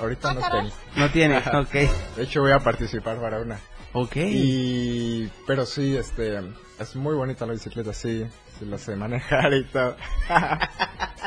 Ahorita 0.00 0.34
no 0.34 0.40
tengo. 0.40 0.74
No 0.96 1.10
tienes, 1.10 1.46
ok. 1.46 1.72
De 2.16 2.22
hecho 2.22 2.40
voy 2.40 2.52
a 2.52 2.58
participar 2.58 3.20
para 3.20 3.40
una. 3.40 3.60
Ok. 3.92 4.16
Y... 4.16 5.30
Pero 5.46 5.66
sí, 5.66 5.96
este... 5.96 6.40
Es 6.80 6.96
muy 6.96 7.14
bonita 7.14 7.46
la 7.46 7.52
bicicleta, 7.52 7.92
sí. 7.92 8.26
Sí 8.62 8.68
la 8.70 8.78
sé 8.78 8.94
manejar 8.96 9.52
y 9.54 9.64
todo. 9.64 9.96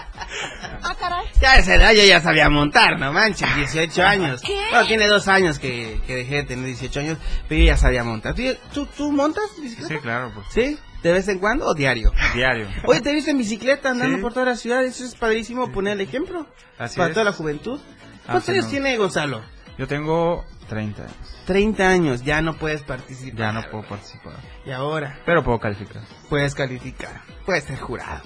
Ah, 0.88 0.95
caray. 1.00 1.26
Ya 1.41 1.54
a 1.54 1.58
esa 1.58 1.76
edad 1.76 1.91
yo 1.93 2.04
ya 2.04 2.19
sabía 2.21 2.50
montar, 2.50 3.00
no 3.00 3.12
manches, 3.13 3.48
18 3.56 4.04
años. 4.04 4.41
¿Qué? 4.41 4.60
Bueno, 4.69 4.86
tiene 4.88 5.08
dos 5.08 5.28
años 5.28 5.58
que, 5.60 6.00
que 6.06 6.15
dejé 6.15 6.36
de 6.38 6.43
tener 6.43 6.65
18 6.65 7.00
años, 7.00 7.17
pero 7.48 7.60
yo 7.60 7.65
ya 7.67 7.78
sabía 7.78 8.04
montar. 8.04 8.36
¿Tú, 8.36 8.43
tú, 8.74 8.86
tú 8.86 9.12
montas 9.12 9.43
bicicleta? 9.62 9.93
Sí, 9.95 10.00
claro, 10.02 10.32
por 10.34 10.43
¿Sí? 10.52 10.78
¿De 11.02 11.12
vez 11.12 11.28
en 11.28 11.39
cuando 11.39 11.65
o 11.67 11.74
diario? 11.74 12.12
diario. 12.34 12.67
Oye, 12.86 13.02
te 13.02 13.13
viste 13.13 13.32
en 13.32 13.38
bicicleta 13.38 13.89
andando 13.91 14.17
Sí. 14.17 14.21
por 14.21 14.34
toda 14.34 14.45
la 14.48 14.56
ciudad, 14.56 14.84
eso 14.84 15.04
es 15.06 15.15
padrísimo 15.15 15.71
poner 15.71 15.93
el 15.93 16.02
ejemplo 16.02 16.48
Así 16.78 16.98
para 16.98 17.10
es. 17.10 17.13
toda 17.13 17.24
la 17.26 17.32
juventud. 17.34 17.80
¿Cuántos 18.26 18.43
Así 18.43 18.52
años 18.52 18.65
no. 18.65 18.71
tiene 18.71 18.98
Gonzalo? 18.98 19.41
Yo 19.78 19.88
tengo 19.88 20.45
30 20.67 21.01
años. 21.04 21.15
30 21.45 21.88
años, 21.88 22.23
ya 22.23 22.41
no 22.41 22.56
puedes 22.56 22.84
participar. 22.84 23.38
Ya 23.39 23.51
no 23.51 23.62
puedo 23.69 23.84
participar. 23.88 24.34
Y 24.65 24.71
ahora 24.71 25.19
Pero 25.25 25.43
puedo 25.43 25.60
calificar. 25.60 26.01
puedes 26.30 26.56
calificar, 26.56 27.21
puedes 27.45 27.63
ser 27.63 27.80
jurado. 27.80 28.21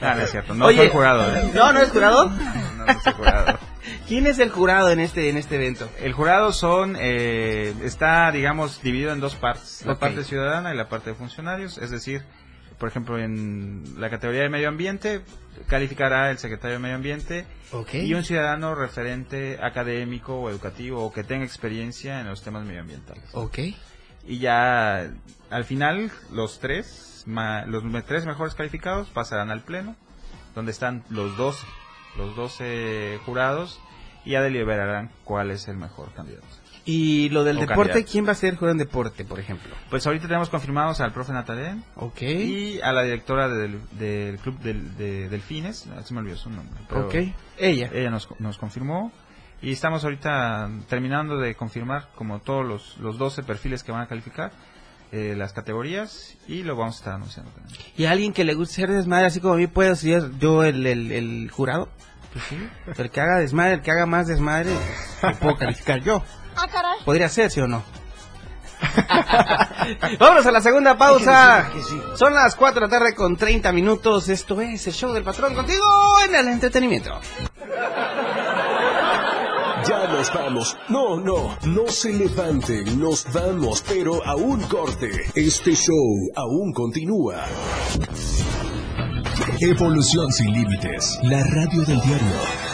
Ah, 0.00 0.14
no 0.16 0.22
es 0.22 0.30
cierto. 0.30 0.54
No 0.54 0.66
Oye, 0.66 0.78
soy 0.78 0.88
jurado, 0.88 1.34
¿eh? 1.36 1.50
No, 1.54 1.72
no 1.72 1.80
es 1.80 1.90
jurado. 1.90 2.28
No, 2.28 2.84
no 2.86 3.00
soy 3.00 3.12
jurado. 3.12 3.58
¿Quién 4.08 4.26
es 4.26 4.38
el 4.38 4.50
jurado 4.50 4.90
en 4.90 4.98
este 5.00 5.28
en 5.30 5.36
este 5.36 5.56
evento? 5.56 5.88
El 6.00 6.12
jurado 6.12 6.52
son, 6.52 6.96
eh, 6.98 7.74
está, 7.82 8.30
digamos, 8.32 8.82
dividido 8.82 9.12
en 9.12 9.20
dos 9.20 9.36
partes. 9.36 9.84
La 9.86 9.94
parte 9.96 10.24
ciudadana 10.24 10.74
y 10.74 10.76
la 10.76 10.88
parte 10.88 11.10
de 11.10 11.16
funcionarios. 11.16 11.78
Es 11.78 11.90
decir, 11.90 12.24
por 12.84 12.90
ejemplo, 12.90 13.18
en 13.18 13.82
la 13.96 14.10
categoría 14.10 14.42
de 14.42 14.50
medio 14.50 14.68
ambiente, 14.68 15.22
calificará 15.68 16.30
el 16.30 16.36
secretario 16.36 16.74
de 16.76 16.80
medio 16.82 16.96
ambiente 16.96 17.46
y 17.94 18.12
un 18.12 18.22
ciudadano 18.24 18.74
referente 18.74 19.58
académico 19.62 20.38
o 20.38 20.50
educativo 20.50 21.02
o 21.02 21.10
que 21.10 21.24
tenga 21.24 21.46
experiencia 21.46 22.20
en 22.20 22.26
los 22.26 22.42
temas 22.42 22.66
medioambientales. 22.66 23.24
Ok. 23.32 23.58
Y 24.26 24.38
ya 24.38 25.10
al 25.48 25.64
final, 25.64 26.10
los 26.30 26.60
tres, 26.60 27.22
ma- 27.24 27.64
los 27.64 27.82
tres 28.04 28.26
mejores 28.26 28.54
calificados 28.54 29.08
pasarán 29.08 29.50
al 29.50 29.62
pleno, 29.62 29.96
donde 30.54 30.70
están 30.70 31.04
los 31.08 31.38
12, 31.38 31.66
los 32.18 32.36
12 32.36 33.18
jurados 33.24 33.80
y 34.26 34.32
ya 34.32 34.42
deliberarán 34.42 35.10
cuál 35.24 35.50
es 35.50 35.68
el 35.68 35.78
mejor 35.78 36.12
candidato. 36.12 36.46
Y 36.86 37.30
lo 37.30 37.44
del 37.44 37.56
O 37.56 37.60
deporte, 37.60 37.92
candidato. 37.92 38.12
¿quién 38.12 38.26
va 38.26 38.32
a 38.32 38.34
ser 38.34 38.56
jurado 38.56 38.72
en 38.72 38.78
deporte, 38.78 39.24
por 39.24 39.40
ejemplo? 39.40 39.74
Pues 39.88 40.06
ahorita 40.06 40.26
tenemos 40.26 40.50
confirmados 40.50 41.00
al 41.00 41.12
profe 41.12 41.32
Natalén 41.32 41.82
Ok. 41.96 42.20
y 42.22 42.80
a 42.82 42.92
la 42.92 43.02
directora 43.02 43.48
del, 43.48 43.80
del 43.92 44.38
club 44.38 44.58
del, 44.60 44.94
de 44.98 45.28
Delfines, 45.30 45.86
ah, 45.96 46.02
se 46.02 46.12
me 46.12 46.20
olvidó 46.20 46.36
su 46.36 46.50
nombre. 46.50 46.78
pero 46.88 47.06
Ok. 47.06 47.14
Ella. 47.56 47.90
Ella 47.92 48.10
nos, 48.10 48.28
nos 48.38 48.58
confirmó 48.58 49.12
y 49.62 49.72
estamos 49.72 50.04
ahorita 50.04 50.68
terminando 50.88 51.38
de 51.38 51.54
confirmar 51.54 52.10
como 52.16 52.40
todos 52.40 52.66
los, 52.66 52.98
los 52.98 53.16
12 53.16 53.44
perfiles 53.44 53.82
que 53.82 53.90
van 53.90 54.02
a 54.02 54.06
calificar, 54.06 54.52
eh, 55.10 55.34
las 55.38 55.54
categorías 55.54 56.36
y 56.48 56.64
lo 56.64 56.76
vamos 56.76 56.96
a 56.96 56.98
estar 56.98 57.14
anunciando 57.14 57.50
también. 57.52 57.78
¿Y 57.96 58.04
alguien 58.04 58.34
que 58.34 58.44
le 58.44 58.52
guste 58.52 58.74
ser 58.74 58.90
desmadre, 58.90 59.24
así 59.26 59.40
como 59.40 59.54
a 59.54 59.56
mí, 59.56 59.68
puedo 59.68 59.94
ser 59.96 60.32
yo 60.38 60.64
el, 60.64 60.84
el, 60.86 61.12
el 61.12 61.50
jurado? 61.50 61.88
Pues 62.32 62.44
sí. 62.46 62.58
El 62.98 63.10
que 63.10 63.20
haga 63.20 63.38
desmadre, 63.38 63.74
el 63.74 63.80
que 63.80 63.90
haga 63.92 64.04
más 64.06 64.26
desmadre, 64.26 64.70
pues, 65.20 65.32
lo 65.34 65.38
puedo 65.38 65.56
calificar 65.56 66.02
yo. 66.02 66.22
Ah, 66.56 66.68
caray. 66.70 66.98
¿Podría 67.04 67.28
ser, 67.28 67.50
sí 67.50 67.60
o 67.60 67.66
no? 67.66 67.82
Vámonos 70.18 70.46
a 70.46 70.52
la 70.52 70.60
segunda 70.60 70.96
pausa. 70.96 71.70
Son 72.16 72.34
las 72.34 72.54
4 72.54 72.80
de 72.80 72.86
la 72.86 72.90
tarde 72.90 73.14
con 73.14 73.36
30 73.36 73.72
minutos. 73.72 74.28
Esto 74.28 74.60
es 74.60 74.86
el 74.86 74.92
show 74.92 75.12
del 75.12 75.24
patrón 75.24 75.54
contigo 75.54 75.84
en 76.26 76.34
el 76.34 76.48
entretenimiento. 76.48 77.10
Ya 79.86 80.06
nos 80.08 80.32
vamos. 80.32 80.76
No, 80.88 81.20
no, 81.20 81.58
no 81.66 81.88
se 81.88 82.12
levanten, 82.12 82.98
nos 82.98 83.30
vamos, 83.32 83.84
pero 83.86 84.24
a 84.24 84.34
un 84.34 84.62
corte. 84.62 85.10
Este 85.34 85.74
show 85.74 86.30
aún 86.36 86.72
continúa. 86.72 87.44
Evolución 89.60 90.32
sin 90.32 90.52
límites. 90.52 91.18
La 91.22 91.42
radio 91.44 91.82
del 91.82 92.00
diario. 92.00 92.73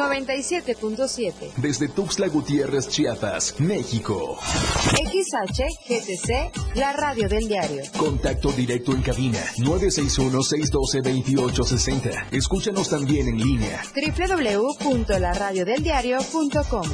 97.7. 0.00 1.52
Desde 1.56 1.88
Tuxtla 1.88 2.28
Gutiérrez, 2.28 2.88
Chiapas, 2.88 3.60
México. 3.60 4.38
XHGTC, 4.94 6.76
la 6.76 6.94
radio 6.94 7.28
del 7.28 7.46
diario. 7.46 7.82
Contacto 7.98 8.50
directo 8.52 8.92
en 8.92 9.02
cabina 9.02 9.40
961-612-2860. 9.58 12.28
Escúchanos 12.32 12.88
también 12.88 13.28
en 13.28 13.36
línea 13.38 13.82
www.laradiodeldiario.com. 13.94 16.88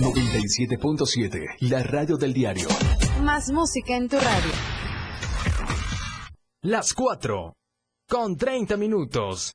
97.7. 0.00 1.56
La 1.60 1.82
radio 1.82 2.16
del 2.16 2.32
diario. 2.34 2.68
Más 3.22 3.50
música 3.50 3.96
en 3.96 4.08
tu 4.08 4.16
radio. 4.16 4.52
Las 6.62 6.92
4. 6.94 7.54
Con 8.08 8.36
30 8.36 8.76
minutos. 8.76 9.54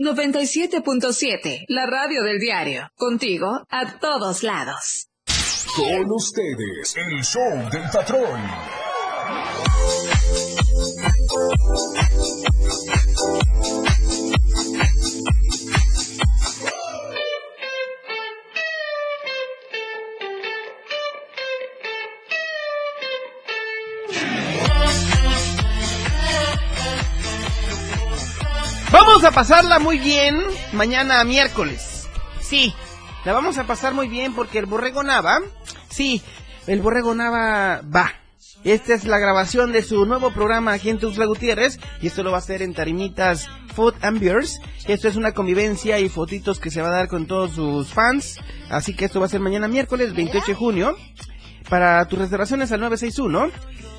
97.7, 0.00 1.64
la 1.66 1.84
radio 1.86 2.22
del 2.22 2.38
diario. 2.38 2.88
Contigo 2.94 3.66
a 3.68 3.98
todos 3.98 4.44
lados. 4.44 5.08
Con 5.74 6.12
ustedes, 6.12 6.94
el 6.96 7.24
show 7.24 7.68
del 7.72 7.90
patrón. 7.92 8.40
Vamos 29.18 29.32
a 29.32 29.34
pasarla 29.34 29.80
muy 29.80 29.98
bien 29.98 30.40
mañana 30.72 31.24
miércoles. 31.24 32.08
Sí, 32.40 32.72
la 33.24 33.32
vamos 33.32 33.58
a 33.58 33.66
pasar 33.66 33.92
muy 33.92 34.06
bien 34.06 34.32
porque 34.32 34.60
el 34.60 34.66
Borrego 34.66 35.02
Nava, 35.02 35.40
sí, 35.88 36.22
el 36.68 36.80
Borrego 36.80 37.16
Nava 37.16 37.80
va. 37.82 38.12
Esta 38.62 38.94
es 38.94 39.06
la 39.06 39.18
grabación 39.18 39.72
de 39.72 39.82
su 39.82 40.06
nuevo 40.06 40.30
programa 40.30 40.72
aquí 40.72 40.90
en 40.90 41.00
Gutiérrez 41.00 41.80
y 42.00 42.06
esto 42.06 42.22
lo 42.22 42.30
va 42.30 42.36
a 42.36 42.38
hacer 42.38 42.62
en 42.62 42.74
Tarimitas 42.74 43.48
Food 43.74 43.94
and 44.02 44.20
Beers. 44.20 44.60
Esto 44.86 45.08
es 45.08 45.16
una 45.16 45.32
convivencia 45.32 45.98
y 45.98 46.08
fotitos 46.08 46.60
que 46.60 46.70
se 46.70 46.80
va 46.80 46.86
a 46.86 46.92
dar 46.92 47.08
con 47.08 47.26
todos 47.26 47.50
sus 47.50 47.88
fans. 47.88 48.38
Así 48.70 48.94
que 48.94 49.06
esto 49.06 49.18
va 49.18 49.26
a 49.26 49.30
ser 49.30 49.40
mañana 49.40 49.66
miércoles 49.66 50.14
28 50.14 50.46
de 50.46 50.54
junio. 50.54 50.96
Para 51.68 52.06
tus 52.06 52.20
reservaciones 52.20 52.70
al 52.70 52.78
961 52.82 53.50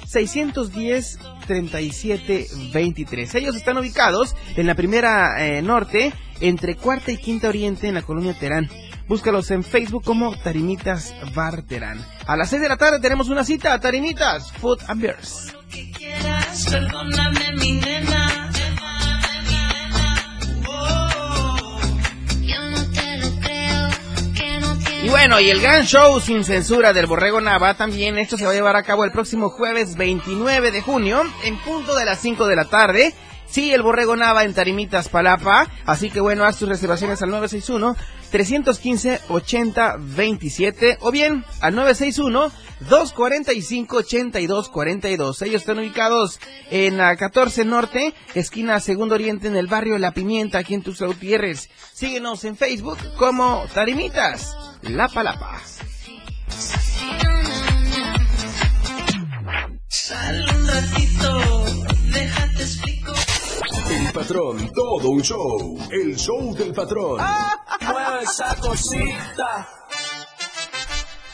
610 0.09 1.19
3723. 1.45 3.35
Ellos 3.35 3.55
están 3.55 3.77
ubicados 3.77 4.35
en 4.55 4.65
la 4.65 4.73
primera 4.75 5.45
eh, 5.45 5.61
norte, 5.61 6.13
entre 6.39 6.75
cuarta 6.75 7.11
y 7.11 7.17
quinta 7.17 7.47
oriente 7.47 7.87
en 7.87 7.93
la 7.93 8.01
colonia 8.01 8.33
Terán. 8.33 8.69
Búscalos 9.07 9.51
en 9.51 9.63
Facebook 9.63 10.03
como 10.03 10.35
Tarimitas 10.35 11.13
Bar 11.33 11.63
Terán. 11.63 12.03
A 12.25 12.35
las 12.35 12.49
6 12.49 12.61
de 12.61 12.69
la 12.69 12.77
tarde 12.77 12.99
tenemos 12.99 13.29
una 13.29 13.43
cita 13.43 13.79
Tarimitas 13.79 14.51
Food 14.53 14.79
and 14.87 15.01
Beers. 15.01 15.55
Perdóname, 16.69 17.53
mi 17.59 17.73
nena. 17.73 18.38
Bueno, 25.19 25.41
y 25.41 25.49
el 25.49 25.59
gran 25.59 25.83
show 25.83 26.17
sin 26.21 26.45
censura 26.45 26.93
del 26.93 27.05
Borrego 27.05 27.41
Nava 27.41 27.73
también, 27.73 28.17
esto 28.17 28.37
se 28.37 28.45
va 28.45 28.51
a 28.51 28.53
llevar 28.53 28.77
a 28.77 28.83
cabo 28.83 29.03
el 29.03 29.11
próximo 29.11 29.49
jueves 29.49 29.97
29 29.97 30.71
de 30.71 30.81
junio, 30.81 31.23
en 31.43 31.57
punto 31.57 31.93
de 31.93 32.05
las 32.05 32.21
5 32.21 32.47
de 32.47 32.55
la 32.55 32.63
tarde. 32.63 33.13
Sí, 33.45 33.73
el 33.73 33.81
Borrego 33.81 34.15
Nava 34.15 34.45
en 34.45 34.53
Tarimitas 34.53 35.09
Palapa, 35.09 35.67
así 35.85 36.09
que 36.09 36.21
bueno, 36.21 36.45
haz 36.45 36.57
tus 36.57 36.69
reservaciones 36.69 37.21
al 37.21 37.31
961 37.31 37.97
315 38.31 39.19
8027 39.27 40.99
o 41.01 41.11
bien 41.11 41.43
al 41.59 41.75
961 41.75 42.53
245 42.89 43.97
8242. 43.97 45.41
Ellos 45.41 45.61
están 45.61 45.79
ubicados 45.79 46.39
en 46.71 46.95
la 46.95 47.17
14 47.17 47.65
Norte, 47.65 48.13
esquina 48.35 48.79
Segundo 48.79 49.15
Oriente 49.15 49.49
en 49.49 49.57
el 49.57 49.67
barrio 49.67 49.97
La 49.97 50.11
Pimienta 50.11 50.59
aquí 50.59 50.75
en 50.75 50.81
Tuxtla 50.81 51.07
Gutiérrez. 51.07 51.69
Síguenos 51.91 52.45
en 52.45 52.55
Facebook 52.55 52.99
como 53.17 53.65
Tarimitas 53.73 54.68
La 54.81 55.07
Palapa. 55.07 55.59
Sal 59.87 60.45
un 60.55 60.67
ratito, 60.67 61.65
déjate 62.11 62.63
explico. 62.63 63.13
El 63.89 64.11
patrón, 64.13 64.71
todo 64.73 65.09
un 65.09 65.21
show. 65.21 65.77
El 65.91 66.15
show 66.15 66.55
del 66.55 66.73
patrón. 66.73 67.21
Mueve 67.81 68.23
esa 68.23 68.55
cosita. 68.55 69.67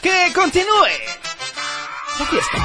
¡Que 0.02 0.32
continúe! 0.34 0.90
La 2.18 2.26
fiesta. 2.26 2.58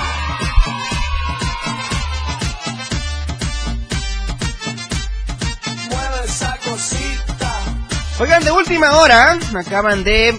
Mueve 5.90 6.26
esa 6.26 6.58
cosita. 6.58 7.60
Oigan, 8.20 8.44
de 8.44 8.52
última 8.52 8.98
hora, 8.98 9.38
me 9.52 9.60
acaban 9.62 10.04
de 10.04 10.38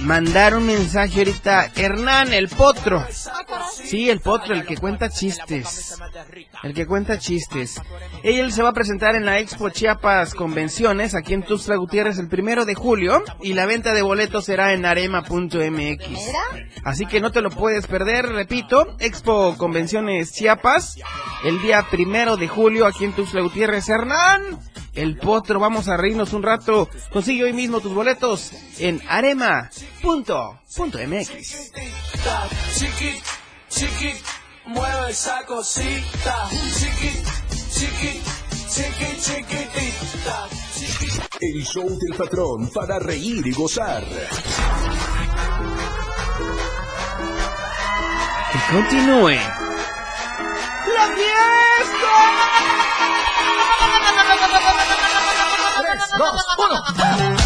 mandar 0.00 0.56
un 0.56 0.66
mensaje 0.66 1.18
ahorita. 1.18 1.72
Hernán, 1.74 2.32
el 2.32 2.48
potro. 2.48 3.04
Sí, 3.72 4.10
el 4.10 4.20
potro, 4.20 4.54
el 4.54 4.64
que 4.64 4.76
cuenta 4.76 5.08
chistes. 5.08 5.98
El 6.62 6.74
que 6.74 6.86
cuenta 6.86 7.18
chistes. 7.18 7.80
Él 8.22 8.52
se 8.52 8.62
va 8.62 8.70
a 8.70 8.74
presentar 8.74 9.14
en 9.14 9.24
la 9.24 9.38
Expo 9.38 9.70
Chiapas 9.70 10.34
Convenciones, 10.34 11.14
aquí 11.14 11.34
en 11.34 11.42
Tuxtla 11.42 11.76
Gutiérrez, 11.76 12.18
el 12.18 12.28
primero 12.28 12.64
de 12.64 12.74
julio. 12.74 13.22
Y 13.40 13.54
la 13.54 13.66
venta 13.66 13.94
de 13.94 14.02
boletos 14.02 14.44
será 14.44 14.72
en 14.72 14.84
arema.mx. 14.84 16.06
Así 16.84 17.06
que 17.06 17.20
no 17.20 17.32
te 17.32 17.40
lo 17.40 17.50
puedes 17.50 17.86
perder, 17.86 18.26
repito. 18.26 18.96
Expo 18.98 19.56
Convenciones 19.56 20.32
Chiapas, 20.32 20.98
el 21.44 21.60
día 21.62 21.86
primero 21.90 22.36
de 22.36 22.48
julio, 22.48 22.86
aquí 22.86 23.04
en 23.04 23.12
Tuxtla 23.12 23.40
Gutiérrez. 23.42 23.88
Hernán, 23.88 24.58
el 24.94 25.16
potro, 25.18 25.60
vamos 25.60 25.88
a 25.88 25.96
reírnos 25.96 26.32
un 26.32 26.42
rato. 26.42 26.88
Consigue 27.12 27.44
hoy 27.44 27.52
mismo 27.52 27.80
tus 27.80 27.94
boletos 27.94 28.50
en 28.78 29.00
arema.mx. 29.86 31.28
Chiqui, 32.74 33.22
chiqui, 33.68 34.14
mueve 34.66 35.10
esa 35.10 35.44
cosita. 35.44 36.48
Chiqui, 36.50 37.22
chiqui, 37.70 38.22
chiqui, 38.68 39.20
chiquitita. 39.20 40.48
Chiqui. 40.74 41.20
El 41.40 41.64
show 41.64 41.88
del 41.88 42.16
patrón 42.16 42.70
para 42.72 42.98
reír 42.98 43.46
y 43.46 43.52
gozar. 43.52 44.04
Que 48.52 48.58
continúe. 48.72 49.38
¡La 50.94 51.14
Tres, 55.78 56.00
dos, 56.18 56.44
uno. 56.58 57.45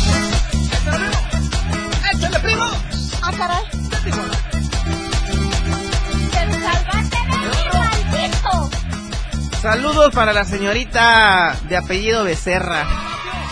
Saludos 9.63 10.15
para 10.15 10.33
la 10.33 10.47
señorita 10.47 11.55
de 11.69 11.77
apellido 11.77 12.25
Becerra. 12.25 12.87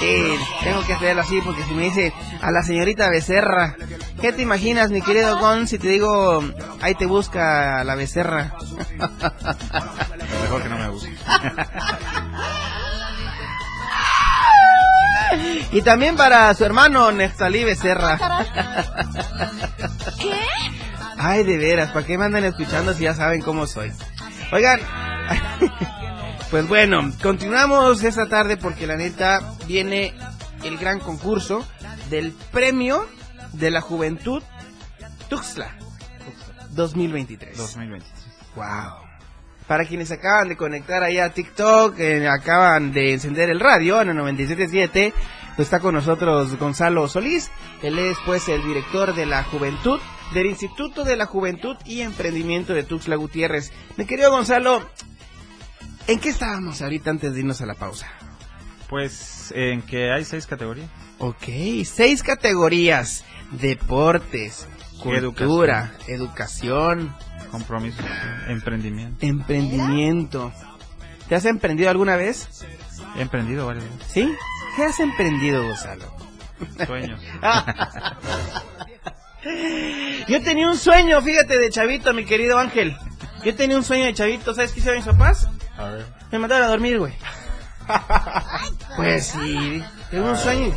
Eh, 0.01 0.39
tengo 0.65 0.83
que 0.87 0.95
hacerlo 0.95 1.21
así 1.21 1.41
porque 1.43 1.63
si 1.65 1.75
me 1.75 1.83
dice 1.83 2.15
a 2.41 2.51
la 2.51 2.63
señorita 2.63 3.11
Becerra, 3.11 3.77
¿qué 4.19 4.33
te 4.33 4.41
imaginas, 4.41 4.91
mi 4.91 5.03
querido 5.03 5.39
Gon, 5.39 5.69
si 5.69 5.79
te 5.79 5.89
digo, 5.89 6.43
ahí 6.81 6.95
te 6.95 7.05
busca 7.05 7.85
la 7.85 7.95
Becerra? 7.95 8.55
Mejor 10.43 10.63
que 10.63 10.69
no 10.71 10.79
me 10.79 10.89
guste. 10.89 11.15
y 15.73 15.83
también 15.83 16.17
para 16.17 16.55
su 16.55 16.65
hermano 16.65 17.13
Neftalí 17.13 17.65
Becerra. 17.65 18.19
¿Qué? 20.19 20.41
Ay, 21.19 21.45
de 21.45 21.59
veras, 21.59 21.91
¿para 21.91 22.07
qué 22.07 22.17
me 22.17 22.25
andan 22.25 22.45
escuchando 22.45 22.95
si 22.95 23.05
ya 23.05 23.15
saben 23.15 23.43
cómo 23.43 23.67
soy? 23.67 23.93
Oigan, 24.53 24.81
pues 26.51 26.67
bueno, 26.67 27.13
continuamos 27.23 28.03
esta 28.05 28.29
tarde 28.29 28.57
porque 28.57 28.87
la 28.87 28.97
neta 28.97 29.55
viene 29.67 30.15
el 30.65 30.79
gran 30.79 30.99
concurso 31.01 31.67
del 32.11 32.33
premio 32.53 33.07
de 33.53 33.71
la 33.71 33.81
juventud 33.81 34.43
Tuxtla 35.29 35.77
2023. 36.71 37.57
2023. 37.57 38.13
Wow. 38.55 39.09
Para 39.67 39.85
quienes 39.85 40.11
acaban 40.11 40.49
de 40.49 40.57
conectar 40.57 41.03
ahí 41.03 41.19
a 41.19 41.31
TikTok, 41.31 41.99
eh, 41.99 42.27
acaban 42.27 42.93
de 42.93 43.13
encender 43.13 43.51
el 43.51 43.61
radio 43.61 44.01
en 44.01 44.09
el 44.09 44.17
97.7, 44.17 45.13
pues 45.57 45.67
está 45.67 45.81
con 45.81 45.95
nosotros 45.95 46.59
Gonzalo 46.59 47.07
Solís. 47.09 47.51
Él 47.83 47.99
es 47.99 48.17
pues 48.25 48.49
el 48.49 48.65
director 48.65 49.15
de 49.15 49.27
la 49.27 49.43
juventud, 49.45 50.01
del 50.33 50.47
Instituto 50.47 51.05
de 51.05 51.17
la 51.17 51.27
Juventud 51.27 51.77
y 51.85 52.01
Emprendimiento 52.01 52.73
de 52.73 52.85
Tuxtla 52.85 53.17
Gutiérrez. 53.17 53.73
Mi 53.99 54.07
querido 54.07 54.31
Gonzalo, 54.31 54.89
¿en 56.09 56.19
qué 56.19 56.31
estábamos 56.31 56.83
ahorita 56.83 57.11
antes 57.11 57.35
de 57.35 57.41
irnos 57.41 57.61
a 57.61 57.67
la 57.67 57.75
pausa? 57.75 58.07
Pues 58.89 59.53
en 59.55 59.83
que 59.83 60.11
hay 60.11 60.25
seis 60.25 60.47
categorías. 60.47 60.89
Ok, 61.19 61.45
seis 61.85 62.23
categorías. 62.23 63.25
Deportes, 63.53 64.67
cultura, 65.03 65.93
educación, 66.07 67.15
Compromiso, 67.51 68.03
emprendimiento. 68.49 69.25
emprendimiento. 69.25 70.53
¿Te 71.29 71.35
has 71.35 71.45
emprendido 71.45 71.91
alguna 71.91 72.17
vez? 72.17 72.65
He 73.17 73.23
emprendido 73.23 73.67
varias 73.67 73.85
veces. 73.85 74.07
¿Sí? 74.13 74.35
¿Qué 74.77 74.85
has 74.85 74.99
emprendido, 75.01 75.63
Gonzalo? 75.63 76.05
Sueños. 76.87 77.21
Yo 80.29 80.43
tenía 80.43 80.69
un 80.69 80.77
sueño, 80.77 81.21
fíjate, 81.23 81.59
de 81.59 81.71
chavito, 81.71 82.13
mi 82.13 82.25
querido 82.25 82.59
Ángel. 82.59 82.97
Yo 83.45 83.55
tenía 83.55 83.77
un 83.77 83.85
sueño 83.85 84.05
de 84.07 84.15
chavito, 84.15 84.55
¿sabes 84.55 84.73
qué 84.73 84.81
hicieron 84.81 84.99
mis 85.03 85.07
papás? 85.07 85.49
A 85.79 85.85
ver. 85.91 86.07
Me 86.33 86.39
mandaron 86.39 86.67
a 86.67 86.71
dormir, 86.71 86.99
güey. 86.99 87.13
Pues 88.97 89.29
sí, 89.29 89.83
tengo 90.11 90.31
un 90.31 90.37
sueño. 90.37 90.75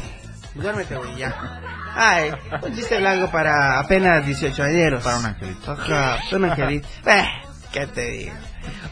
y 0.55 0.59
Duérmete, 0.59 0.95
güey, 0.95 1.17
ya. 1.17 1.59
Ay, 1.95 2.31
un 2.63 2.75
chiste 2.75 2.97
blanco 2.99 3.29
para 3.31 3.79
apenas 3.79 4.25
18 4.25 4.63
añeros. 4.63 5.03
Para 5.03 5.17
un 5.17 5.25
angelito. 5.25 5.71
Ajá, 5.73 6.17
un 6.33 6.45
angelito. 6.45 6.87
Eh, 7.05 7.25
¿Qué 7.73 7.87
te 7.87 8.11
digo? 8.11 8.33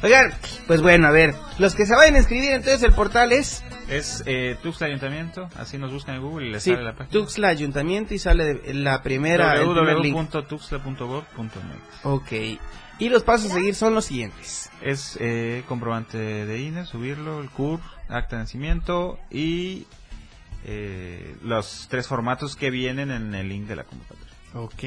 Oigan, 0.02 0.34
pues 0.68 0.82
bueno, 0.82 1.08
a 1.08 1.12
ver, 1.12 1.36
los 1.60 1.76
que 1.76 1.86
se 1.86 1.96
vayan 1.96 2.16
a 2.16 2.20
inscribir, 2.20 2.52
entonces 2.54 2.82
el 2.84 2.94
portal 2.94 3.32
es... 3.32 3.64
Es 3.90 4.24
eh, 4.26 4.56
Tuxtla 4.64 4.88
Ayuntamiento, 4.88 5.50
así 5.58 5.78
nos 5.78 5.92
buscan 5.92 6.16
en 6.16 6.22
Google 6.22 6.48
y 6.48 6.52
les 6.52 6.64
Sí, 6.64 6.72
sale 6.72 6.84
la 6.86 6.94
página. 6.94 7.10
Tuxtla 7.12 7.48
Ayuntamiento 7.50 8.14
y 8.14 8.20
sale 8.20 8.46
de- 8.54 8.74
la 8.74 9.02
primera... 9.02 9.62
www.tuxtla.gov.mx 9.64 12.06
Ok. 12.06 12.32
Y 13.00 13.10
los 13.10 13.24
pasos 13.24 13.52
a 13.52 13.56
seguir 13.56 13.76
son 13.76 13.96
los 13.96 14.06
siguientes. 14.06 14.70
Es 14.82 15.18
eh, 15.22 15.64
comprobante 15.68 16.18
de 16.18 16.62
INE, 16.62 16.86
subirlo, 16.86 17.42
el 17.42 17.50
CUR, 17.50 17.80
acta 18.10 18.36
de 18.36 18.44
nacimiento 18.44 19.18
y 19.32 19.88
eh, 20.66 21.38
los 21.42 21.88
tres 21.90 22.08
formatos 22.08 22.58
que 22.58 22.70
vienen 22.70 23.10
en 23.12 23.34
el 23.34 23.48
link 23.48 23.68
de 23.68 23.78
la 23.78 23.86
convocatoria. 23.86 24.34
Ok. 24.54 24.84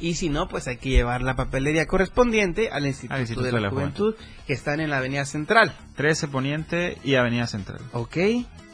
Y 0.00 0.14
si 0.14 0.28
no, 0.28 0.48
pues 0.48 0.66
hay 0.66 0.78
que 0.78 0.90
llevar 0.90 1.22
la 1.22 1.36
papelería 1.36 1.86
correspondiente 1.86 2.70
al 2.70 2.86
Instituto, 2.86 3.20
Instituto 3.20 3.46
de 3.54 3.60
la, 3.60 3.70
Juventud, 3.70 4.16
que 4.46 4.52
están 4.52 4.80
en 4.80 4.90
la 4.90 4.98
Avenida 4.98 5.24
Central. 5.24 5.72
13 5.96 6.28
Poniente 6.28 6.98
y 7.04 7.14
Avenida 7.14 7.46
Central. 7.46 7.80
Ok. 7.92 8.16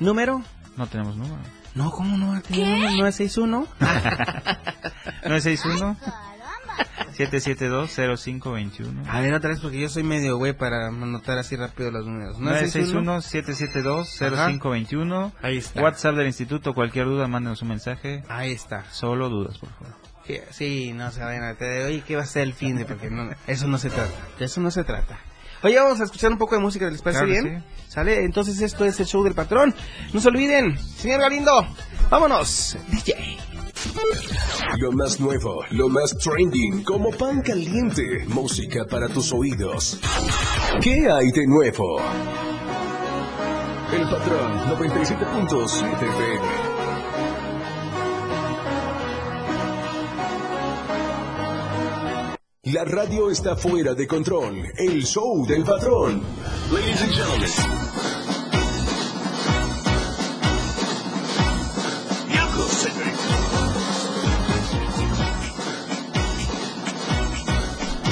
¿Número? 0.00 0.42
No 0.76 0.86
tenemos 0.86 1.16
número. 1.16 1.42
No, 1.74 1.90
¿cómo 1.90 2.16
no? 2.16 2.32
¿No 2.32 3.06
es 3.06 3.14
61? 3.14 3.66
961 5.24 5.96
772-0521. 7.16 9.06
A 9.08 9.20
ver, 9.20 9.34
otra 9.34 9.50
vez, 9.50 9.60
porque 9.60 9.80
yo 9.80 9.88
soy 9.88 10.02
medio 10.02 10.36
güey 10.38 10.52
para 10.52 10.88
anotar 10.88 11.38
así 11.38 11.54
rápido 11.56 11.90
los 11.90 12.06
números. 12.06 12.38
961-772-0521. 12.38 15.32
Ahí 15.42 15.58
está. 15.58 15.82
WhatsApp 15.82 16.16
del 16.16 16.26
instituto, 16.26 16.74
cualquier 16.74 17.06
duda, 17.06 17.28
mándenos 17.28 17.62
un 17.62 17.68
mensaje. 17.68 18.24
Ahí 18.28 18.52
está. 18.52 18.84
Solo 18.90 19.28
dudas, 19.28 19.58
por 19.58 19.68
favor. 19.70 19.94
Sí, 20.26 20.38
sí, 20.50 20.92
no 20.92 21.10
se 21.10 21.20
vayan 21.20 21.42
a 21.42 21.54
te 21.54 21.84
oye, 21.84 22.02
¿qué 22.06 22.16
va 22.16 22.22
a 22.22 22.26
ser 22.26 22.42
el 22.42 22.54
fin 22.54 22.76
de? 22.76 22.84
Porque 22.84 23.10
no, 23.10 23.30
eso 23.46 23.66
no 23.66 23.78
se 23.78 23.90
trata, 23.90 24.12
de 24.38 24.44
eso 24.44 24.60
no 24.60 24.70
se 24.70 24.84
trata. 24.84 25.18
Oye, 25.64 25.76
vamos 25.76 26.00
a 26.00 26.04
escuchar 26.04 26.30
un 26.30 26.38
poco 26.38 26.54
de 26.54 26.60
música, 26.60 26.88
¿les 26.88 27.02
parece 27.02 27.24
Claro 27.24 27.42
bien? 27.42 27.64
¿Sale? 27.88 28.24
Entonces 28.24 28.60
esto 28.60 28.84
es 28.84 29.00
el 29.00 29.06
show 29.06 29.24
del 29.24 29.34
patrón. 29.34 29.74
No 30.12 30.20
se 30.20 30.28
olviden, 30.28 30.78
señor 30.78 31.20
Galindo, 31.20 31.66
vámonos, 32.08 32.78
DJ. 32.88 33.38
Lo 34.78 34.90
más 34.92 35.20
nuevo, 35.20 35.62
lo 35.70 35.88
más 35.88 36.16
trending, 36.16 36.82
como 36.82 37.10
pan 37.10 37.42
caliente, 37.42 38.24
música 38.28 38.84
para 38.86 39.08
tus 39.08 39.32
oídos. 39.32 40.00
¿Qué 40.80 41.10
hay 41.10 41.30
de 41.30 41.46
nuevo? 41.46 41.98
El 43.92 44.02
patrón 44.08 44.52
97.7 44.78 45.84
FM. 45.92 46.46
La 52.64 52.84
radio 52.84 53.30
está 53.30 53.56
fuera 53.56 53.92
de 53.92 54.06
control. 54.06 54.64
El 54.78 55.04
show 55.04 55.44
del 55.46 55.64
patrón. 55.64 56.22
Ladies 56.72 57.02
and 57.02 57.12
gentlemen. 57.12 58.11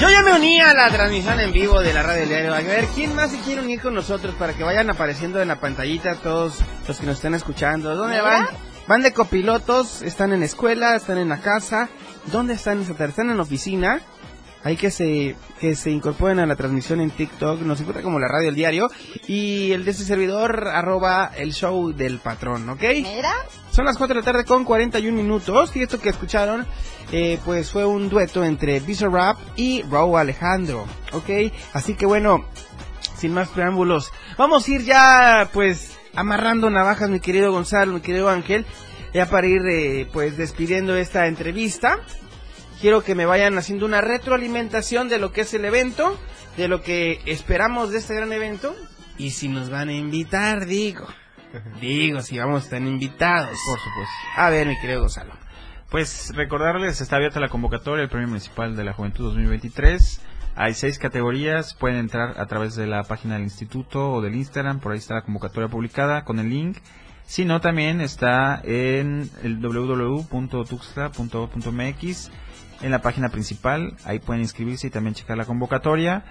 Yo 0.01 0.09
ya 0.09 0.23
me 0.23 0.33
uní 0.33 0.59
a 0.59 0.73
la 0.73 0.89
transmisión 0.89 1.39
en 1.39 1.51
vivo 1.51 1.79
de 1.79 1.93
la 1.93 2.01
radio 2.01 2.21
del 2.21 2.29
diario. 2.29 2.55
A 2.55 2.61
ver, 2.61 2.87
¿quién 2.95 3.13
más 3.13 3.29
se 3.29 3.39
quiere 3.41 3.61
unir 3.61 3.79
con 3.79 3.93
nosotros 3.93 4.33
para 4.33 4.53
que 4.53 4.63
vayan 4.63 4.89
apareciendo 4.89 5.39
en 5.39 5.47
la 5.47 5.59
pantallita 5.59 6.15
todos 6.15 6.57
los 6.87 6.99
que 6.99 7.05
nos 7.05 7.17
estén 7.17 7.35
escuchando? 7.35 7.95
¿Dónde 7.95 8.19
van? 8.19 8.47
Van 8.87 9.03
de 9.03 9.13
copilotos, 9.13 10.01
están 10.01 10.33
en 10.33 10.41
escuela, 10.41 10.95
están 10.95 11.19
en 11.19 11.29
la 11.29 11.39
casa. 11.39 11.87
¿Dónde 12.31 12.55
están 12.55 12.81
esta? 12.81 13.05
¿Están 13.05 13.29
en 13.29 13.37
la 13.37 13.43
oficina? 13.43 14.01
Hay 14.63 14.75
que 14.75 14.89
se, 14.89 15.35
que 15.59 15.75
se 15.75 15.91
incorporen 15.91 16.39
a 16.39 16.47
la 16.47 16.55
transmisión 16.55 16.99
en 16.99 17.11
TikTok, 17.11 17.61
nos 17.61 17.79
encuentra 17.79 18.01
como 18.01 18.19
la 18.19 18.27
radio 18.27 18.47
del 18.47 18.55
diario. 18.55 18.89
Y 19.27 19.71
el 19.71 19.85
de 19.85 19.91
ese 19.91 20.03
servidor, 20.03 20.67
arroba 20.67 21.31
el 21.37 21.53
show 21.53 21.93
del 21.93 22.17
patrón, 22.17 22.67
¿ok? 22.69 22.81
Son 23.71 23.85
las 23.85 23.97
4 23.97 24.15
de 24.15 24.19
la 24.19 24.25
tarde 24.25 24.43
con 24.43 24.65
41 24.65 25.15
minutos. 25.15 25.73
Y 25.75 25.81
esto 25.81 25.99
que 25.99 26.09
escucharon, 26.09 26.67
eh, 27.11 27.39
pues 27.45 27.71
fue 27.71 27.85
un 27.85 28.09
dueto 28.09 28.43
entre 28.43 28.81
Bizarrap 28.81 29.37
y 29.55 29.83
Raúl 29.83 30.19
Alejandro, 30.19 30.85
¿ok? 31.13 31.53
Así 31.73 31.95
que 31.95 32.05
bueno, 32.05 32.45
sin 33.17 33.33
más 33.33 33.47
preámbulos, 33.49 34.11
vamos 34.37 34.67
a 34.67 34.71
ir 34.71 34.83
ya, 34.83 35.49
pues, 35.53 35.95
amarrando 36.15 36.69
navajas, 36.69 37.09
mi 37.09 37.21
querido 37.21 37.51
Gonzalo, 37.51 37.93
mi 37.93 38.01
querido 38.01 38.29
Ángel, 38.29 38.65
ya 39.13 39.27
para 39.27 39.47
ir, 39.47 39.61
eh, 39.65 40.09
pues, 40.11 40.35
despidiendo 40.35 40.95
esta 40.95 41.27
entrevista. 41.27 41.99
Quiero 42.81 43.03
que 43.03 43.15
me 43.15 43.25
vayan 43.25 43.57
haciendo 43.57 43.85
una 43.85 44.01
retroalimentación 44.01 45.07
de 45.07 45.19
lo 45.19 45.31
que 45.31 45.41
es 45.41 45.53
el 45.53 45.63
evento, 45.63 46.19
de 46.57 46.67
lo 46.67 46.81
que 46.81 47.21
esperamos 47.25 47.91
de 47.91 47.99
este 47.99 48.15
gran 48.15 48.33
evento, 48.33 48.75
y 49.17 49.31
si 49.31 49.47
nos 49.47 49.69
van 49.69 49.89
a 49.89 49.93
invitar, 49.93 50.65
digo. 50.65 51.07
Digo, 51.79 52.21
si 52.21 52.37
vamos 52.37 52.63
estar 52.63 52.81
invitados. 52.81 53.57
Por 53.65 53.79
supuesto. 53.79 54.13
A 54.35 54.49
ver, 54.49 54.67
mi 54.67 54.79
querido 54.79 55.01
Gonzalo. 55.01 55.33
Pues 55.89 56.31
recordarles, 56.35 57.01
está 57.01 57.17
abierta 57.17 57.39
la 57.39 57.49
convocatoria, 57.49 58.03
el 58.03 58.09
Premio 58.09 58.29
Municipal 58.29 58.75
de 58.75 58.83
la 58.85 58.93
Juventud 58.93 59.25
2023. 59.25 60.21
Hay 60.55 60.73
seis 60.73 60.97
categorías, 60.97 61.73
pueden 61.73 61.97
entrar 61.97 62.39
a 62.39 62.45
través 62.45 62.75
de 62.75 62.87
la 62.87 63.03
página 63.03 63.35
del 63.35 63.43
instituto 63.43 64.11
o 64.11 64.21
del 64.21 64.35
Instagram, 64.35 64.79
por 64.79 64.91
ahí 64.91 64.97
está 64.97 65.15
la 65.15 65.23
convocatoria 65.23 65.69
publicada 65.69 66.23
con 66.23 66.39
el 66.39 66.49
link. 66.49 66.77
Si 67.25 67.45
no, 67.45 67.61
también 67.61 68.01
está 68.01 68.61
en 68.63 69.29
el 69.43 69.59
en 72.81 72.91
la 72.91 73.01
página 73.01 73.29
principal, 73.29 73.95
ahí 74.05 74.19
pueden 74.19 74.41
inscribirse 74.41 74.87
y 74.87 74.89
también 74.89 75.13
checar 75.13 75.37
la 75.37 75.45
convocatoria. 75.45 76.23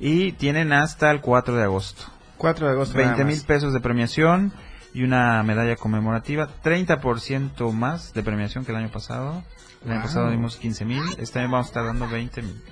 Y 0.00 0.32
tienen 0.32 0.72
hasta 0.72 1.10
el 1.10 1.20
4 1.20 1.56
de 1.56 1.62
agosto. 1.62 2.04
4 2.42 2.66
de 2.66 2.72
agosto. 2.72 2.98
nada 2.98 3.14
20 3.14 3.24
mil 3.24 3.40
pesos 3.44 3.72
de 3.72 3.80
premiación 3.80 4.52
y 4.92 5.04
una 5.04 5.42
medalla 5.44 5.76
conmemorativa, 5.76 6.48
30% 6.62 7.72
más 7.72 8.12
de 8.12 8.22
premiación 8.24 8.64
que 8.64 8.72
el 8.72 8.78
año 8.78 8.90
pasado. 8.90 9.44
El 9.84 9.92
año 9.92 10.02
pasado 10.02 10.30
dimos 10.30 10.56
15 10.56 10.84
mil, 10.84 11.02
este 11.18 11.38
año 11.38 11.50
vamos 11.50 11.66
a 11.66 11.70
estar 11.70 11.84
dando 11.84 12.08
20 12.08 12.42
mil. 12.42 12.62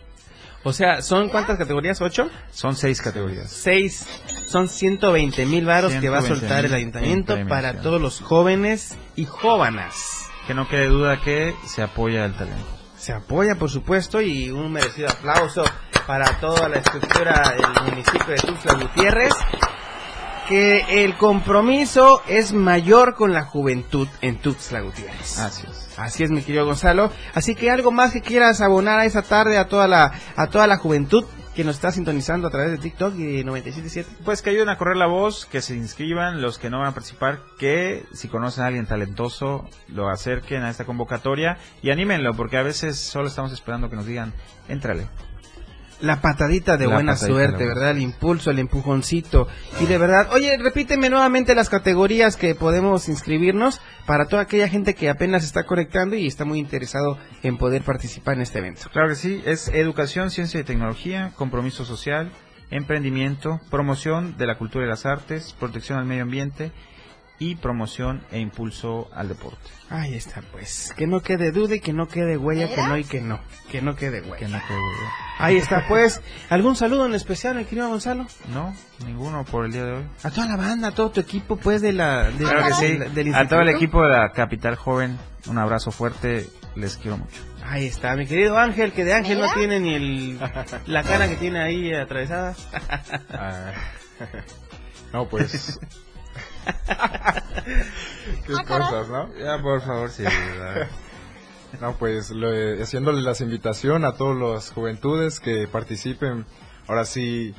O 0.64 0.72
sea, 0.72 1.02
¿son 1.02 1.28
cuántas 1.28 1.56
categorías? 1.56 2.00
¿Ocho? 2.02 2.28
Son 2.50 2.76
seis 2.76 3.00
categorías. 3.00 3.48
Seis. 3.50 4.06
Son 4.46 4.68
120 4.68 5.46
mil 5.46 5.64
varos 5.64 5.94
que 5.94 6.08
va 6.08 6.18
a 6.18 6.22
120,000 6.22 6.40
soltar 6.40 6.64
el 6.66 6.74
ayuntamiento 6.74 7.36
en 7.36 7.48
para 7.48 7.80
todos 7.80 8.00
los 8.00 8.20
jóvenes 8.20 8.96
y 9.16 9.24
jóvenes. 9.24 10.26
Que 10.46 10.54
no 10.54 10.68
quede 10.68 10.88
duda 10.88 11.20
que 11.22 11.54
se 11.66 11.82
apoya 11.82 12.24
el 12.24 12.34
talento. 12.34 12.66
Se 12.98 13.12
apoya, 13.12 13.54
por 13.54 13.70
supuesto, 13.70 14.20
y 14.20 14.50
un 14.50 14.72
merecido 14.72 15.08
aplauso 15.08 15.64
para 16.10 16.40
toda 16.40 16.68
la 16.68 16.78
estructura 16.78 17.40
del 17.56 17.88
municipio 17.88 18.26
de 18.26 18.38
Tuxtla 18.38 18.74
Gutiérrez. 18.74 19.32
Que 20.48 21.04
el 21.04 21.16
compromiso 21.16 22.20
es 22.26 22.52
mayor 22.52 23.14
con 23.14 23.32
la 23.32 23.44
juventud 23.44 24.08
en 24.20 24.38
Tuxtla 24.38 24.80
Gutiérrez. 24.80 25.38
Así 25.38 25.68
es. 25.70 25.88
Así 25.96 26.24
es, 26.24 26.30
mi 26.30 26.42
querido 26.42 26.66
Gonzalo. 26.66 27.12
Así 27.32 27.54
que 27.54 27.70
algo 27.70 27.92
más 27.92 28.10
que 28.10 28.22
quieras 28.22 28.60
abonar 28.60 28.98
a 28.98 29.04
esa 29.04 29.22
tarde 29.22 29.56
a 29.56 29.68
toda 29.68 29.86
la, 29.86 30.10
a 30.34 30.48
toda 30.48 30.66
la 30.66 30.78
juventud 30.78 31.24
que 31.54 31.62
nos 31.62 31.76
está 31.76 31.92
sintonizando 31.92 32.48
a 32.48 32.50
través 32.50 32.72
de 32.72 32.78
TikTok 32.78 33.14
y 33.14 33.44
97.7. 33.44 34.06
Pues 34.24 34.42
que 34.42 34.50
ayuden 34.50 34.68
a 34.68 34.78
correr 34.78 34.96
la 34.96 35.06
voz, 35.06 35.46
que 35.46 35.60
se 35.60 35.76
inscriban, 35.76 36.42
los 36.42 36.58
que 36.58 36.70
no 36.70 36.80
van 36.80 36.88
a 36.88 36.92
participar, 36.92 37.38
que 37.56 38.04
si 38.12 38.26
conocen 38.26 38.64
a 38.64 38.66
alguien 38.66 38.86
talentoso, 38.86 39.68
lo 39.86 40.08
acerquen 40.08 40.64
a 40.64 40.70
esta 40.70 40.84
convocatoria 40.84 41.56
y 41.82 41.90
anímenlo, 41.90 42.34
porque 42.34 42.56
a 42.56 42.64
veces 42.64 42.98
solo 42.98 43.28
estamos 43.28 43.52
esperando 43.52 43.88
que 43.88 43.94
nos 43.94 44.06
digan, 44.06 44.32
éntrale. 44.68 45.06
La 46.00 46.20
patadita 46.20 46.76
de 46.76 46.86
La 46.86 46.94
buena 46.94 47.12
patadita 47.12 47.26
de 47.26 47.32
suerte, 47.32 47.64
buena 47.64 47.74
¿verdad? 47.74 47.90
El 47.90 48.02
impulso, 48.02 48.50
el 48.50 48.58
empujoncito. 48.58 49.48
Y 49.80 49.86
de 49.86 49.98
verdad, 49.98 50.28
oye, 50.32 50.56
repíteme 50.58 51.10
nuevamente 51.10 51.54
las 51.54 51.68
categorías 51.68 52.36
que 52.36 52.54
podemos 52.54 53.08
inscribirnos 53.08 53.80
para 54.06 54.26
toda 54.26 54.42
aquella 54.42 54.68
gente 54.68 54.94
que 54.94 55.10
apenas 55.10 55.44
está 55.44 55.64
conectando 55.64 56.16
y 56.16 56.26
está 56.26 56.44
muy 56.44 56.58
interesado 56.58 57.18
en 57.42 57.58
poder 57.58 57.82
participar 57.82 58.36
en 58.36 58.42
este 58.42 58.58
evento. 58.60 58.88
Claro 58.92 59.08
que 59.08 59.14
sí, 59.14 59.42
es 59.44 59.68
educación, 59.68 60.30
ciencia 60.30 60.60
y 60.60 60.64
tecnología, 60.64 61.32
compromiso 61.36 61.84
social, 61.84 62.32
emprendimiento, 62.70 63.60
promoción 63.70 64.36
de 64.38 64.46
la 64.46 64.56
cultura 64.56 64.86
y 64.86 64.88
las 64.88 65.04
artes, 65.06 65.54
protección 65.58 65.98
al 65.98 66.06
medio 66.06 66.22
ambiente 66.22 66.72
y 67.40 67.56
promoción 67.56 68.22
e 68.30 68.38
impulso 68.38 69.08
al 69.14 69.26
deporte. 69.28 69.70
Ahí 69.88 70.14
está, 70.14 70.42
pues. 70.52 70.92
Que 70.96 71.06
no 71.08 71.20
quede 71.22 71.50
duda 71.50 71.74
y 71.74 71.80
que 71.80 71.92
no 71.92 72.06
quede 72.06 72.36
huella, 72.36 72.68
que 72.68 72.82
no 72.82 72.96
y 72.96 73.02
que 73.04 73.20
no. 73.20 73.40
Que 73.72 73.80
no 73.82 73.96
quede 73.96 74.20
huella. 74.20 74.36
Que 74.36 74.46
no 74.46 74.58
quede 74.68 74.76
duda. 74.76 75.10
Ahí 75.38 75.56
está, 75.56 75.86
pues. 75.88 76.20
¿Algún 76.50 76.76
saludo 76.76 77.06
en 77.06 77.14
especial, 77.14 77.56
mi 77.56 77.64
querido 77.64 77.88
Gonzalo? 77.88 78.26
No, 78.52 78.76
ninguno 79.06 79.44
por 79.46 79.64
el 79.64 79.72
día 79.72 79.84
de 79.86 79.92
hoy. 79.94 80.04
A 80.22 80.30
toda 80.30 80.46
la 80.46 80.56
banda, 80.56 80.88
a 80.88 80.90
todo 80.92 81.10
tu 81.10 81.20
equipo, 81.20 81.56
pues, 81.56 81.80
de 81.80 81.92
la... 81.94 82.24
de- 82.30 82.44
Claro 82.44 82.66
que 82.66 82.72
sí, 82.74 82.96
del- 82.98 83.14
del 83.14 83.34
a 83.34 83.48
todo 83.48 83.62
el 83.62 83.70
equipo 83.70 84.02
de 84.02 84.10
la 84.10 84.30
Capital 84.32 84.76
Joven, 84.76 85.18
un 85.48 85.56
abrazo 85.58 85.90
fuerte, 85.90 86.46
les 86.76 86.98
quiero 86.98 87.16
mucho. 87.16 87.40
Ahí 87.64 87.86
está, 87.86 88.14
mi 88.16 88.26
querido 88.26 88.58
Ángel, 88.58 88.92
que 88.92 89.04
de 89.04 89.14
Ángel 89.14 89.40
no 89.40 89.50
tiene 89.54 89.80
ni 89.80 89.94
el, 89.94 90.38
la 90.86 91.02
cara 91.04 91.26
que 91.26 91.36
tiene 91.36 91.60
ahí 91.60 91.94
atravesada. 91.94 92.54
Ah, 93.32 93.72
no, 95.14 95.26
pues. 95.26 95.80
Qué 98.46 98.52
Ah, 98.58 98.64
cosas, 98.66 99.08
¿no? 99.08 99.28
Ya, 99.38 99.60
por 99.62 99.80
favor, 99.82 100.10
sí. 100.10 100.22
¿verdad? 100.24 100.88
No, 101.80 101.94
pues 101.96 102.30
lo- 102.30 102.82
haciéndole 102.82 103.22
las 103.22 103.40
invitación 103.40 104.04
a 104.04 104.14
todas 104.16 104.36
las 104.36 104.72
juventudes 104.72 105.38
que 105.38 105.68
participen 105.68 106.44
ahora 106.88 107.04
sí, 107.04 107.54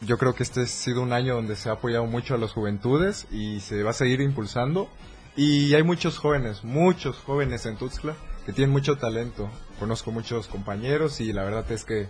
yo 0.00 0.16
creo 0.16 0.34
que 0.34 0.42
este 0.42 0.62
ha 0.62 0.66
sido 0.66 1.02
un 1.02 1.12
año 1.12 1.34
donde 1.34 1.54
se 1.54 1.68
ha 1.68 1.72
apoyado 1.72 2.06
mucho 2.06 2.34
a 2.34 2.38
las 2.38 2.52
juventudes 2.52 3.26
y 3.30 3.60
se 3.60 3.82
va 3.82 3.90
a 3.90 3.92
seguir 3.92 4.22
impulsando. 4.22 4.88
Y 5.36 5.74
hay 5.74 5.82
muchos 5.82 6.16
jóvenes, 6.18 6.64
muchos 6.64 7.16
jóvenes 7.18 7.66
en 7.66 7.76
Tuxtla 7.76 8.14
que 8.46 8.52
tienen 8.54 8.72
mucho 8.72 8.96
talento. 8.96 9.50
Conozco 9.78 10.10
muchos 10.10 10.48
compañeros 10.48 11.20
y 11.20 11.32
la 11.34 11.44
verdad 11.44 11.70
es 11.70 11.84
que 11.84 12.08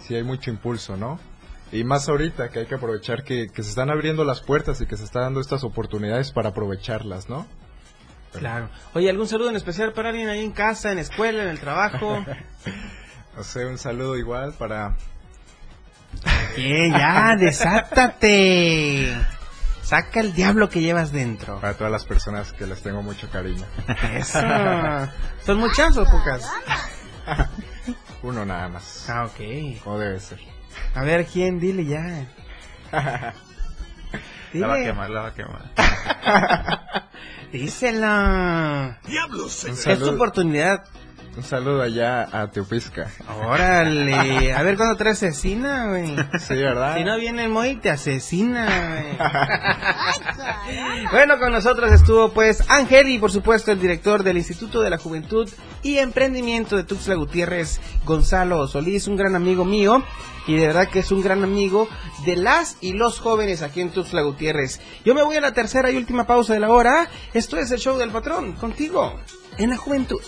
sí 0.00 0.14
hay 0.14 0.22
mucho 0.22 0.50
impulso, 0.50 0.96
¿no? 0.96 1.20
Y 1.72 1.84
más 1.84 2.08
ahorita 2.08 2.48
que 2.50 2.60
hay 2.60 2.66
que 2.66 2.74
aprovechar 2.74 3.22
que, 3.22 3.48
que 3.48 3.62
se 3.62 3.68
están 3.68 3.90
abriendo 3.90 4.24
las 4.24 4.40
puertas 4.40 4.80
y 4.80 4.86
que 4.86 4.96
se 4.96 5.04
están 5.04 5.22
dando 5.22 5.40
estas 5.40 5.62
oportunidades 5.62 6.32
para 6.32 6.48
aprovecharlas, 6.48 7.28
¿no? 7.28 7.46
Claro. 8.32 8.68
Oye, 8.94 9.10
¿algún 9.10 9.26
saludo 9.26 9.50
en 9.50 9.56
especial 9.56 9.92
para 9.92 10.10
alguien 10.10 10.28
ahí 10.28 10.44
en 10.44 10.52
casa, 10.52 10.90
en 10.90 10.96
la 10.96 11.02
escuela, 11.02 11.42
en 11.42 11.48
el 11.48 11.60
trabajo? 11.60 12.24
no 13.36 13.44
sé, 13.44 13.66
un 13.66 13.78
saludo 13.78 14.16
igual 14.16 14.54
para... 14.54 14.96
Bien, 16.56 16.92
ya, 16.98 17.36
desátate. 17.36 19.16
Saca 19.82 20.20
el 20.20 20.32
diablo 20.32 20.68
que 20.68 20.80
llevas 20.80 21.12
dentro. 21.12 21.60
Para 21.60 21.74
todas 21.74 21.92
las 21.92 22.04
personas 22.04 22.52
que 22.52 22.66
les 22.66 22.82
tengo 22.82 23.02
mucho 23.02 23.28
cariño. 23.30 23.64
Eso. 24.14 24.40
¿Son 25.44 25.58
muchas 25.58 25.96
o 25.96 26.04
pocas? 26.04 26.48
Uno 28.22 28.44
nada 28.44 28.68
más. 28.68 29.08
Ah, 29.08 29.24
ok. 29.26 29.82
Como 29.82 29.98
debe 29.98 30.20
ser. 30.20 30.38
A 30.94 31.02
ver, 31.02 31.26
¿quién? 31.26 31.58
Dile 31.60 31.84
ya. 31.84 32.26
La 34.52 34.66
va 34.66 34.74
a 34.74 34.76
Dile. 34.76 34.86
quemar, 34.88 35.10
la 35.10 35.20
va 35.20 35.28
a 35.28 35.34
quemar. 35.34 35.62
Díselo. 37.52 38.96
¡Diablos! 39.06 39.64
Es 39.64 39.98
tu 39.98 40.08
oportunidad. 40.10 40.84
Un 41.36 41.42
saludo 41.42 41.82
allá 41.82 42.28
a 42.32 42.50
Teopisca. 42.50 43.10
Órale. 43.46 44.52
A 44.52 44.62
ver 44.62 44.76
cuándo 44.76 44.96
te 44.96 45.08
asesina, 45.08 45.88
güey. 45.88 46.16
Sí, 46.38 46.54
¿verdad? 46.54 46.96
Si 46.96 47.04
no 47.04 47.18
viene 47.18 47.44
el 47.44 47.50
Moy, 47.50 47.76
te 47.76 47.90
asesina, 47.90 48.66
güey. 48.90 49.18
Bueno, 51.12 51.38
con 51.38 51.52
nosotros 51.52 51.90
estuvo 51.92 52.30
pues 52.32 52.62
Ángel 52.68 53.08
y 53.08 53.18
por 53.18 53.32
supuesto 53.32 53.72
el 53.72 53.80
director 53.80 54.22
del 54.22 54.36
Instituto 54.36 54.80
de 54.80 54.90
la 54.90 54.98
Juventud 54.98 55.48
y 55.82 55.98
Emprendimiento 55.98 56.76
de 56.76 56.84
Tuxtla 56.84 57.14
Gutiérrez, 57.14 57.80
Gonzalo 58.04 58.66
Solís, 58.68 59.08
un 59.08 59.16
gran 59.16 59.34
amigo 59.34 59.64
mío 59.64 60.04
y 60.46 60.56
de 60.56 60.66
verdad 60.66 60.88
que 60.88 61.00
es 61.00 61.10
un 61.10 61.22
gran 61.22 61.42
amigo 61.42 61.88
de 62.24 62.36
las 62.36 62.76
y 62.80 62.92
los 62.92 63.18
jóvenes 63.18 63.62
aquí 63.62 63.80
en 63.80 63.90
Tuxtla 63.90 64.22
Gutiérrez. 64.22 64.80
Yo 65.04 65.14
me 65.14 65.22
voy 65.22 65.36
a 65.36 65.40
la 65.40 65.52
tercera 65.52 65.90
y 65.90 65.96
última 65.96 66.26
pausa 66.26 66.54
de 66.54 66.60
la 66.60 66.70
hora. 66.70 67.08
Esto 67.34 67.56
es 67.56 67.70
el 67.70 67.78
show 67.78 67.98
del 67.98 68.10
patrón, 68.10 68.52
contigo, 68.52 69.18
en 69.60 69.70
la 69.70 69.76
juventud. 69.76 70.20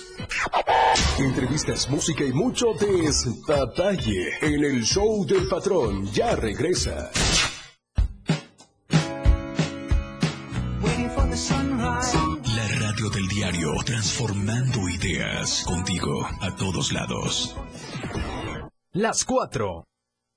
Entrevistas, 1.18 1.88
música 1.88 2.22
y 2.24 2.32
mucho 2.32 2.66
detalle 2.78 4.30
en 4.42 4.64
el 4.64 4.84
show 4.84 5.24
del 5.26 5.48
patrón. 5.48 6.06
Ya 6.12 6.36
regresa. 6.36 7.10
La 12.54 12.68
radio 12.78 13.10
del 13.10 13.28
diario, 13.28 13.72
transformando 13.86 14.88
ideas 14.88 15.64
contigo 15.66 16.26
a 16.40 16.54
todos 16.56 16.92
lados. 16.92 17.56
Las 18.92 19.24
4. 19.24 19.84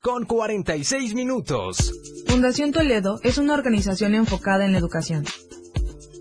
Con 0.02 0.26
46 0.26 1.14
minutos. 1.16 1.94
Fundación 2.28 2.72
Toledo 2.72 3.20
es 3.24 3.38
una 3.38 3.56
organización 3.56 4.16
enfocada 4.16 4.66
en 4.66 4.72
la 4.72 4.78
educación. 4.78 5.26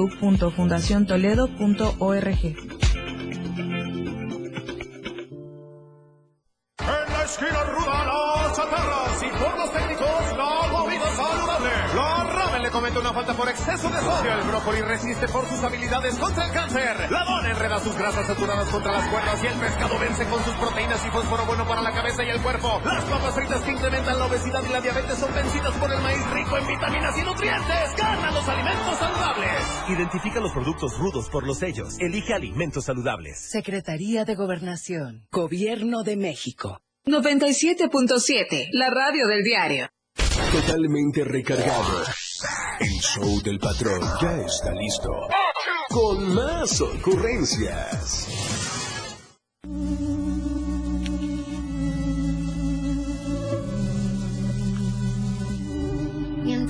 www.fundaciontoledo.org. 0.00 2.79
por 13.40 13.48
exceso 13.48 13.88
de 13.88 14.00
sodio. 14.00 14.34
El 14.34 14.48
brócoli 14.48 14.82
resiste 14.82 15.26
por 15.28 15.48
sus 15.48 15.64
habilidades 15.64 16.14
contra 16.16 16.44
el 16.44 16.52
cáncer. 16.52 17.10
La 17.10 17.24
dona 17.24 17.50
enreda 17.50 17.80
sus 17.80 17.96
grasas 17.96 18.26
saturadas 18.26 18.68
contra 18.68 18.92
las 18.92 19.08
cuerdas 19.08 19.42
y 19.42 19.46
el 19.46 19.54
pescado 19.54 19.98
vence 19.98 20.26
con 20.26 20.44
sus 20.44 20.54
proteínas 20.56 21.06
y 21.06 21.08
fósforo 21.08 21.46
bueno 21.46 21.66
para 21.66 21.80
la 21.80 21.90
cabeza 21.90 22.22
y 22.22 22.28
el 22.28 22.42
cuerpo. 22.42 22.78
Las 22.84 23.02
papas 23.04 23.34
fritas 23.34 23.62
que 23.62 23.72
incrementan 23.72 24.18
la 24.18 24.26
obesidad 24.26 24.62
y 24.62 24.68
la 24.68 24.80
diabetes 24.82 25.18
son 25.18 25.32
vencidas 25.32 25.74
por 25.78 25.90
el 25.90 26.00
maíz 26.02 26.30
rico 26.34 26.58
en 26.58 26.66
vitaminas 26.66 27.16
y 27.16 27.22
nutrientes. 27.22 27.96
Gana 27.96 28.30
los 28.30 28.46
alimentos 28.46 28.98
saludables. 28.98 29.50
Identifica 29.88 30.40
los 30.40 30.52
productos 30.52 30.98
rudos 30.98 31.30
por 31.30 31.46
los 31.46 31.56
sellos. 31.56 31.98
Elige 31.98 32.34
alimentos 32.34 32.84
saludables. 32.84 33.40
Secretaría 33.40 34.26
de 34.26 34.34
Gobernación. 34.34 35.26
Gobierno 35.32 36.02
de 36.02 36.16
México. 36.18 36.82
97.7, 37.06 38.68
la 38.72 38.90
radio 38.90 39.26
del 39.26 39.42
diario. 39.42 39.88
Totalmente 40.52 41.24
recargado. 41.24 42.04
El 42.80 43.00
show 43.00 43.42
del 43.42 43.58
patrón 43.58 44.00
ya 44.20 44.36
está 44.46 44.72
listo. 44.72 45.10
Con 45.90 46.34
más 46.34 46.80
ocurrencias. 46.80 48.28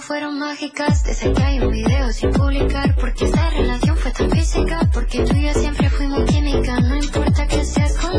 Fueron 0.00 0.38
mágicas, 0.38 1.04
desde 1.04 1.32
que 1.32 1.42
hay 1.42 1.60
un 1.60 1.70
video 1.70 2.12
sin 2.12 2.30
publicar, 2.32 2.94
porque 2.96 3.26
esta 3.26 3.50
relación 3.50 3.96
fue 3.96 4.10
tan 4.12 4.30
física, 4.30 4.88
porque 4.92 5.24
tú 5.24 5.36
y 5.36 5.42
yo 5.42 5.54
siempre 5.54 5.90
fuimos 5.90 6.24
química, 6.24 6.80
no 6.80 6.96
importa 6.96 7.46
que 7.46 7.64
sea 7.64 7.86
escondida, 7.86 8.13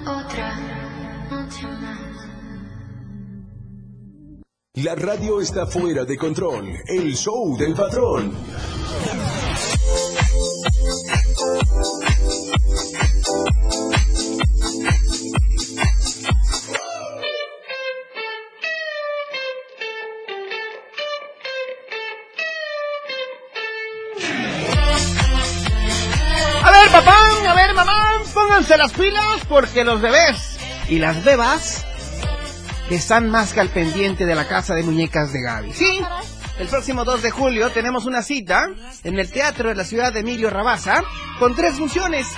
Otra. 0.07 1.67
La 4.75 4.95
radio 4.95 5.41
está 5.41 5.67
fuera 5.67 6.05
de 6.05 6.17
control. 6.17 6.79
El 6.87 7.17
show 7.17 7.57
del 7.57 7.75
patrón. 7.75 8.33
Pónganse 28.57 28.79
las 28.79 28.93
pilas 28.93 29.45
porque 29.51 29.85
los 29.85 30.01
bebés 30.01 30.57
y 30.89 30.99
las 30.99 31.23
bebas 31.23 31.85
están 32.89 33.29
más 33.29 33.53
que 33.53 33.61
al 33.61 33.69
pendiente 33.69 34.25
de 34.25 34.35
la 34.35 34.49
casa 34.49 34.75
de 34.75 34.83
muñecas 34.83 35.31
de 35.31 35.43
Gaby. 35.43 35.75
Sí, 35.75 36.01
el 36.59 36.67
próximo 36.67 37.05
2 37.05 37.21
de 37.21 37.31
julio 37.31 37.69
tenemos 37.69 38.07
una 38.07 38.23
cita 38.23 38.71
en 39.05 39.19
el 39.19 39.31
Teatro 39.31 39.69
de 39.69 39.75
la 39.75 39.85
Ciudad 39.85 40.11
de 40.11 40.21
Emilio 40.21 40.49
Rabaza 40.49 41.03
con 41.39 41.55
tres 41.55 41.75
funciones. 41.75 42.29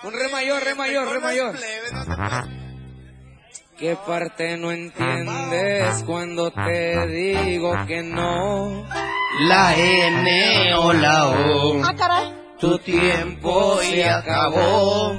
Un 0.04 0.12
re 0.12 0.30
mayor, 0.30 0.64
re 0.64 0.76
mayor, 0.76 1.08
re 1.14 1.20
mayor. 1.22 2.64
¿Qué 3.78 3.97
parte 4.07 4.55
no 4.55 4.71
entiendes 4.71 6.01
cuando 6.05 6.49
te 6.49 7.07
digo 7.07 7.73
que 7.86 8.03
no? 8.03 8.86
La 9.49 9.76
N 9.76 10.73
o 10.76 10.93
la 10.93 11.28
O. 11.28 11.84
Ah, 11.84 11.93
caray. 11.93 12.34
Tu 12.57 12.80
tiempo 12.80 13.80
se 13.82 14.09
acabó. 14.09 15.13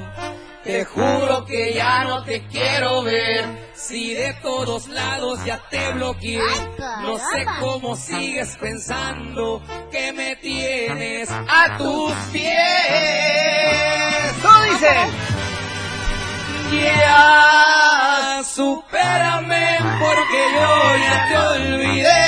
Te 0.63 0.85
juro 0.85 1.45
que 1.45 1.75
ya 1.75 2.03
no 2.05 2.23
te 2.23 2.47
quiero 2.47 3.03
ver. 3.03 3.45
Si 3.75 4.15
de 4.15 4.33
todos 4.41 4.87
lados 4.87 5.45
ya 5.45 5.61
te 5.69 5.93
bloqueé. 5.93 6.41
No 7.03 7.17
sé 7.17 7.45
cómo 7.59 7.95
sigues 7.95 8.57
pensando 8.57 9.61
que 9.91 10.11
me 10.13 10.35
tienes 10.37 11.29
a 11.29 11.77
tus 11.77 12.11
pies. 12.33 12.53
¿Cómo 14.41 14.63
dice? 14.63 15.36
Supérame 18.57 19.77
porque 19.99 20.39
yo 20.55 20.69
ya 20.97 21.27
te 21.29 21.37
olvidé. 21.37 22.27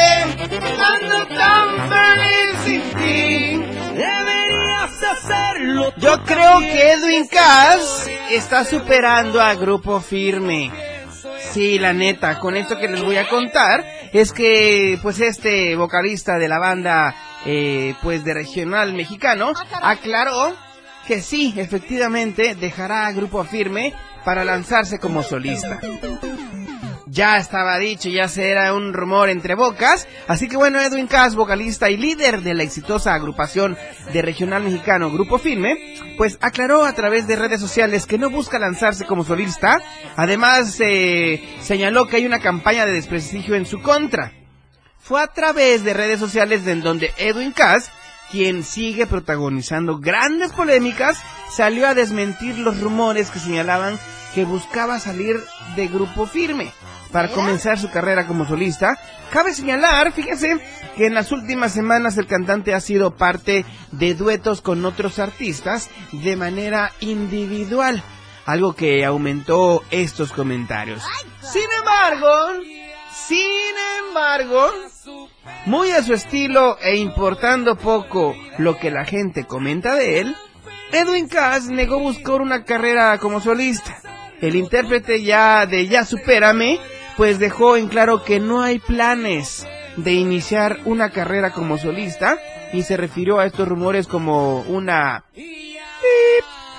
Ando 0.80 1.26
tan 1.28 1.68
feliz 1.90 2.52
sin 2.66 2.84
ti. 2.94 3.58
Deberías 3.96 5.04
hacerlo. 5.04 5.94
Yo 5.98 6.24
creo 6.24 6.60
que. 6.60 6.92
Edwin 6.92 7.28
Cass 7.28 8.10
está 8.30 8.64
superando 8.64 9.42
a 9.42 9.56
Grupo 9.56 10.00
Firme. 10.02 10.72
Sí, 11.52 11.80
la 11.80 11.94
neta, 11.94 12.40
con 12.40 12.56
esto 12.56 12.78
que 12.78 12.88
les 12.88 13.04
voy 13.04 13.18
a 13.18 13.28
contar, 13.28 13.84
es 14.14 14.32
que 14.32 15.00
pues 15.02 15.20
este 15.20 15.76
vocalista 15.76 16.38
de 16.38 16.48
la 16.48 16.60
banda 16.60 17.16
eh, 17.46 17.96
pues 18.04 18.24
de 18.24 18.36
regional 18.36 18.94
mexicano 18.94 19.54
aclaró 19.82 20.56
que 21.08 21.24
sí, 21.24 21.56
efectivamente 21.58 22.54
dejará 22.54 23.08
a 23.08 23.12
Grupo 23.14 23.44
Firme 23.44 23.96
para 24.24 24.44
lanzarse 24.44 25.00
como 25.00 25.24
solista. 25.24 25.80
Ya 27.12 27.38
estaba 27.38 27.80
dicho, 27.80 28.08
ya 28.08 28.28
se 28.28 28.50
era 28.50 28.74
un 28.76 28.94
rumor 28.94 29.30
entre 29.30 29.56
bocas. 29.56 30.08
Así 30.28 30.48
que 30.48 30.58
bueno, 30.58 30.80
Edwin 30.80 31.08
Cass, 31.08 31.36
vocalista 31.36 31.90
y 31.90 31.98
líder 31.98 32.42
de 32.42 32.54
la 32.54 32.62
exitosa 32.62 33.16
agrupación 33.16 33.76
de 34.14 34.22
regional 34.22 34.64
mexicano 34.64 35.12
Grupo 35.12 35.40
Firme, 35.40 35.76
pues 36.18 36.38
aclaró 36.40 36.86
a 36.86 36.94
través 36.94 37.26
de 37.26 37.36
redes 37.36 37.60
sociales 37.60 38.06
que 38.06 38.20
no 38.20 38.30
busca 38.30 38.60
lanzarse 38.60 39.06
como 39.06 39.24
solista. 39.24 39.80
Además, 40.18 40.78
eh, 40.82 41.58
señaló 41.62 42.06
que 42.06 42.18
hay 42.18 42.28
una 42.28 42.40
campaña 42.40 42.86
de 42.86 42.94
desprestigio 42.94 43.56
en 43.56 43.66
su 43.66 43.82
contra. 43.82 44.34
Fue 45.00 45.20
a 45.20 45.28
través 45.28 45.84
de 45.84 45.96
redes 45.96 46.20
sociales 46.20 46.68
en 46.68 46.82
donde 46.82 47.12
Edwin 47.18 47.52
Cass, 47.52 47.92
quien 48.32 48.64
sigue 48.64 49.08
protagonizando 49.08 50.00
grandes 50.00 50.52
polémicas, 50.52 51.18
salió 51.50 51.88
a 51.88 51.94
desmentir 51.94 52.58
los 52.58 52.80
rumores 52.80 53.32
que 53.32 53.40
señalaban 53.40 54.00
que 54.34 54.46
buscaba 54.46 55.00
salir 55.00 55.44
de 55.76 55.88
Grupo 55.88 56.26
Firme 56.26 56.72
para 57.12 57.30
comenzar 57.30 57.80
su 57.80 57.90
carrera 57.90 58.28
como 58.28 58.48
solista. 58.48 58.98
Cabe 59.32 59.54
señalar, 59.54 60.12
fíjese, 60.12 60.60
que 60.96 61.08
en 61.08 61.14
las 61.14 61.32
últimas 61.32 61.74
semanas 61.74 62.18
el 62.18 62.28
cantante 62.28 62.74
ha 62.74 62.82
sido 62.82 63.16
parte 63.16 63.66
de 63.92 64.14
duetos 64.14 64.62
con 64.62 64.86
otros 64.86 65.20
artistas 65.20 65.90
de 66.12 66.36
manera 66.36 66.92
individual, 67.00 68.04
algo 68.46 68.74
que 68.74 69.06
aumentó 69.06 69.84
estos 69.92 70.32
comentarios. 70.32 71.04
Sin 71.42 71.68
embargo, 71.80 72.64
sin 73.30 73.76
embargo, 74.08 74.72
muy 75.68 75.92
a 75.92 76.02
su 76.02 76.16
estilo 76.16 76.80
e 76.82 76.96
importando 76.96 77.76
poco 77.76 78.36
lo 78.58 78.80
que 78.80 78.90
la 78.90 79.06
gente 79.06 79.46
comenta 79.46 79.94
de 79.94 80.20
él, 80.20 80.36
Edwin 80.92 81.28
Cass 81.28 81.68
negó 81.68 82.00
buscar 82.00 82.42
una 82.42 82.64
carrera 82.64 83.20
como 83.20 83.40
solista. 83.40 84.02
El 84.42 84.56
intérprete 84.56 85.22
ya 85.22 85.68
de 85.68 85.88
Ya 85.88 86.06
Supérame, 86.06 86.80
pues 87.18 87.38
dejó 87.38 87.78
en 87.78 87.88
claro 87.88 88.24
que 88.24 88.40
no 88.40 88.64
hay 88.64 88.80
planes 88.80 89.68
de 89.96 90.14
iniciar 90.14 90.80
una 90.86 91.12
carrera 91.12 91.52
como 91.52 91.78
solista 91.78 92.40
y 92.74 92.82
se 92.82 92.98
refirió 92.98 93.38
a 93.38 93.46
estos 93.46 93.68
rumores 93.68 94.08
como 94.08 94.62
una... 94.62 95.24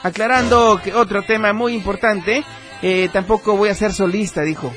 aclarando 0.03 0.81
que 0.83 0.95
otro 0.95 1.23
tema 1.23 1.53
muy 1.53 1.75
importante, 1.75 2.43
eh, 2.83 3.09
tampoco 3.13 3.57
voy 3.57 3.69
a 3.69 3.75
ser 3.75 3.93
solista, 3.93 4.43
dijo. 4.43 4.73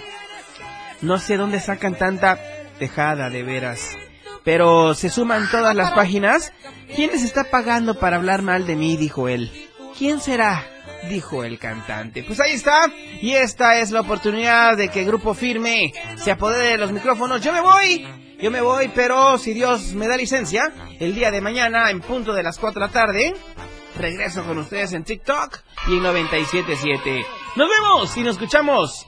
No 1.04 1.20
sé 1.20 1.36
dónde 1.36 1.60
sacan 1.60 1.95
tanta 1.95 2.39
tejada 2.80 3.30
de 3.30 3.43
veras. 3.43 3.97
Pero 4.45 4.93
se 4.93 5.10
suman 5.10 5.51
todas 5.51 5.76
las 5.76 5.91
páginas. 5.91 6.54
¿Quién 6.95 7.12
les 7.12 7.24
está 7.24 7.43
pagando 7.43 7.99
para 7.99 8.16
hablar 8.16 8.41
mal 8.41 8.66
de 8.66 8.78
mí? 8.78 8.95
dijo 8.95 9.28
él. 9.28 9.51
¿Quién 9.97 10.22
será? 10.22 10.66
dijo 11.10 11.43
el 11.43 11.60
cantante. 11.60 12.24
Pues 12.24 12.39
ahí 12.39 12.54
está. 12.54 12.89
Y 13.22 13.34
esta 13.34 13.80
es 13.80 13.91
la 13.91 13.99
oportunidad 13.99 14.78
de 14.78 14.88
que 14.88 15.04
Grupo 15.04 15.34
Firme 15.34 15.91
se 16.16 16.32
apodere 16.32 16.70
de 16.70 16.78
los 16.78 16.93
micrófonos. 16.93 17.41
Yo 17.41 17.51
me 17.51 17.60
voy. 17.60 18.08
Yo 18.41 18.49
me 18.49 18.62
voy, 18.62 18.89
pero 18.95 19.38
si 19.38 19.54
Dios 19.54 19.93
me 19.93 20.08
da 20.08 20.16
licencia, 20.16 20.72
el 20.99 21.16
día 21.16 21.32
de 21.32 21.41
mañana, 21.41 21.89
en 21.89 21.99
punto 21.99 22.34
de 22.34 22.43
las 22.43 22.60
4 22.60 22.80
de 22.80 22.88
la 22.88 22.93
tarde, 22.93 23.34
regreso 23.97 24.45
con 24.45 24.58
ustedes 24.58 24.93
en 24.93 25.04
TikTok 25.04 25.60
y 25.89 25.97
en 25.97 26.04
97.7. 26.04 27.26
Nos 27.58 27.70
vemos 27.70 28.16
y 28.16 28.22
nos 28.22 28.36
escuchamos 28.36 29.08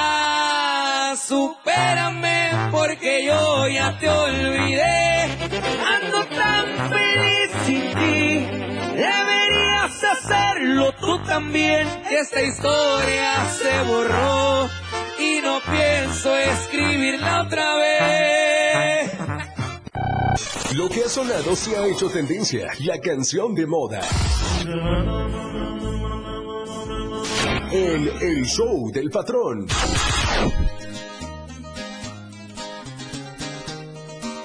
supérame 1.31 2.69
porque 2.71 3.25
yo 3.25 3.67
ya 3.69 3.97
te 3.99 4.09
olvidé. 4.09 5.23
Ando 5.95 6.25
tan 6.25 6.65
feliz 6.91 7.49
sin 7.65 7.83
ti. 7.99 8.23
Deberías 9.07 10.03
hacerlo 10.13 10.93
tú 10.99 11.23
también. 11.23 11.87
Esta 12.11 12.41
historia 12.41 13.45
se 13.59 13.73
borró 13.89 14.69
y 15.19 15.39
no 15.41 15.61
pienso 15.71 16.35
escribirla 16.35 17.43
otra 17.43 17.75
vez. 17.75 19.11
Lo 20.75 20.89
que 20.89 21.05
ha 21.05 21.09
sonado 21.09 21.55
se 21.55 21.77
ha 21.77 21.85
hecho 21.85 22.09
tendencia, 22.09 22.67
la 22.79 22.99
canción 22.99 23.55
de 23.55 23.65
moda. 23.67 24.01
En 27.71 28.09
el 28.21 28.45
show 28.45 28.91
del 28.91 29.09
patrón. 29.09 29.67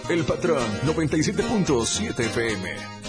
El 0.08 0.24
patrón 0.24 0.62
97.7 0.84 2.20
FM. 2.20 3.05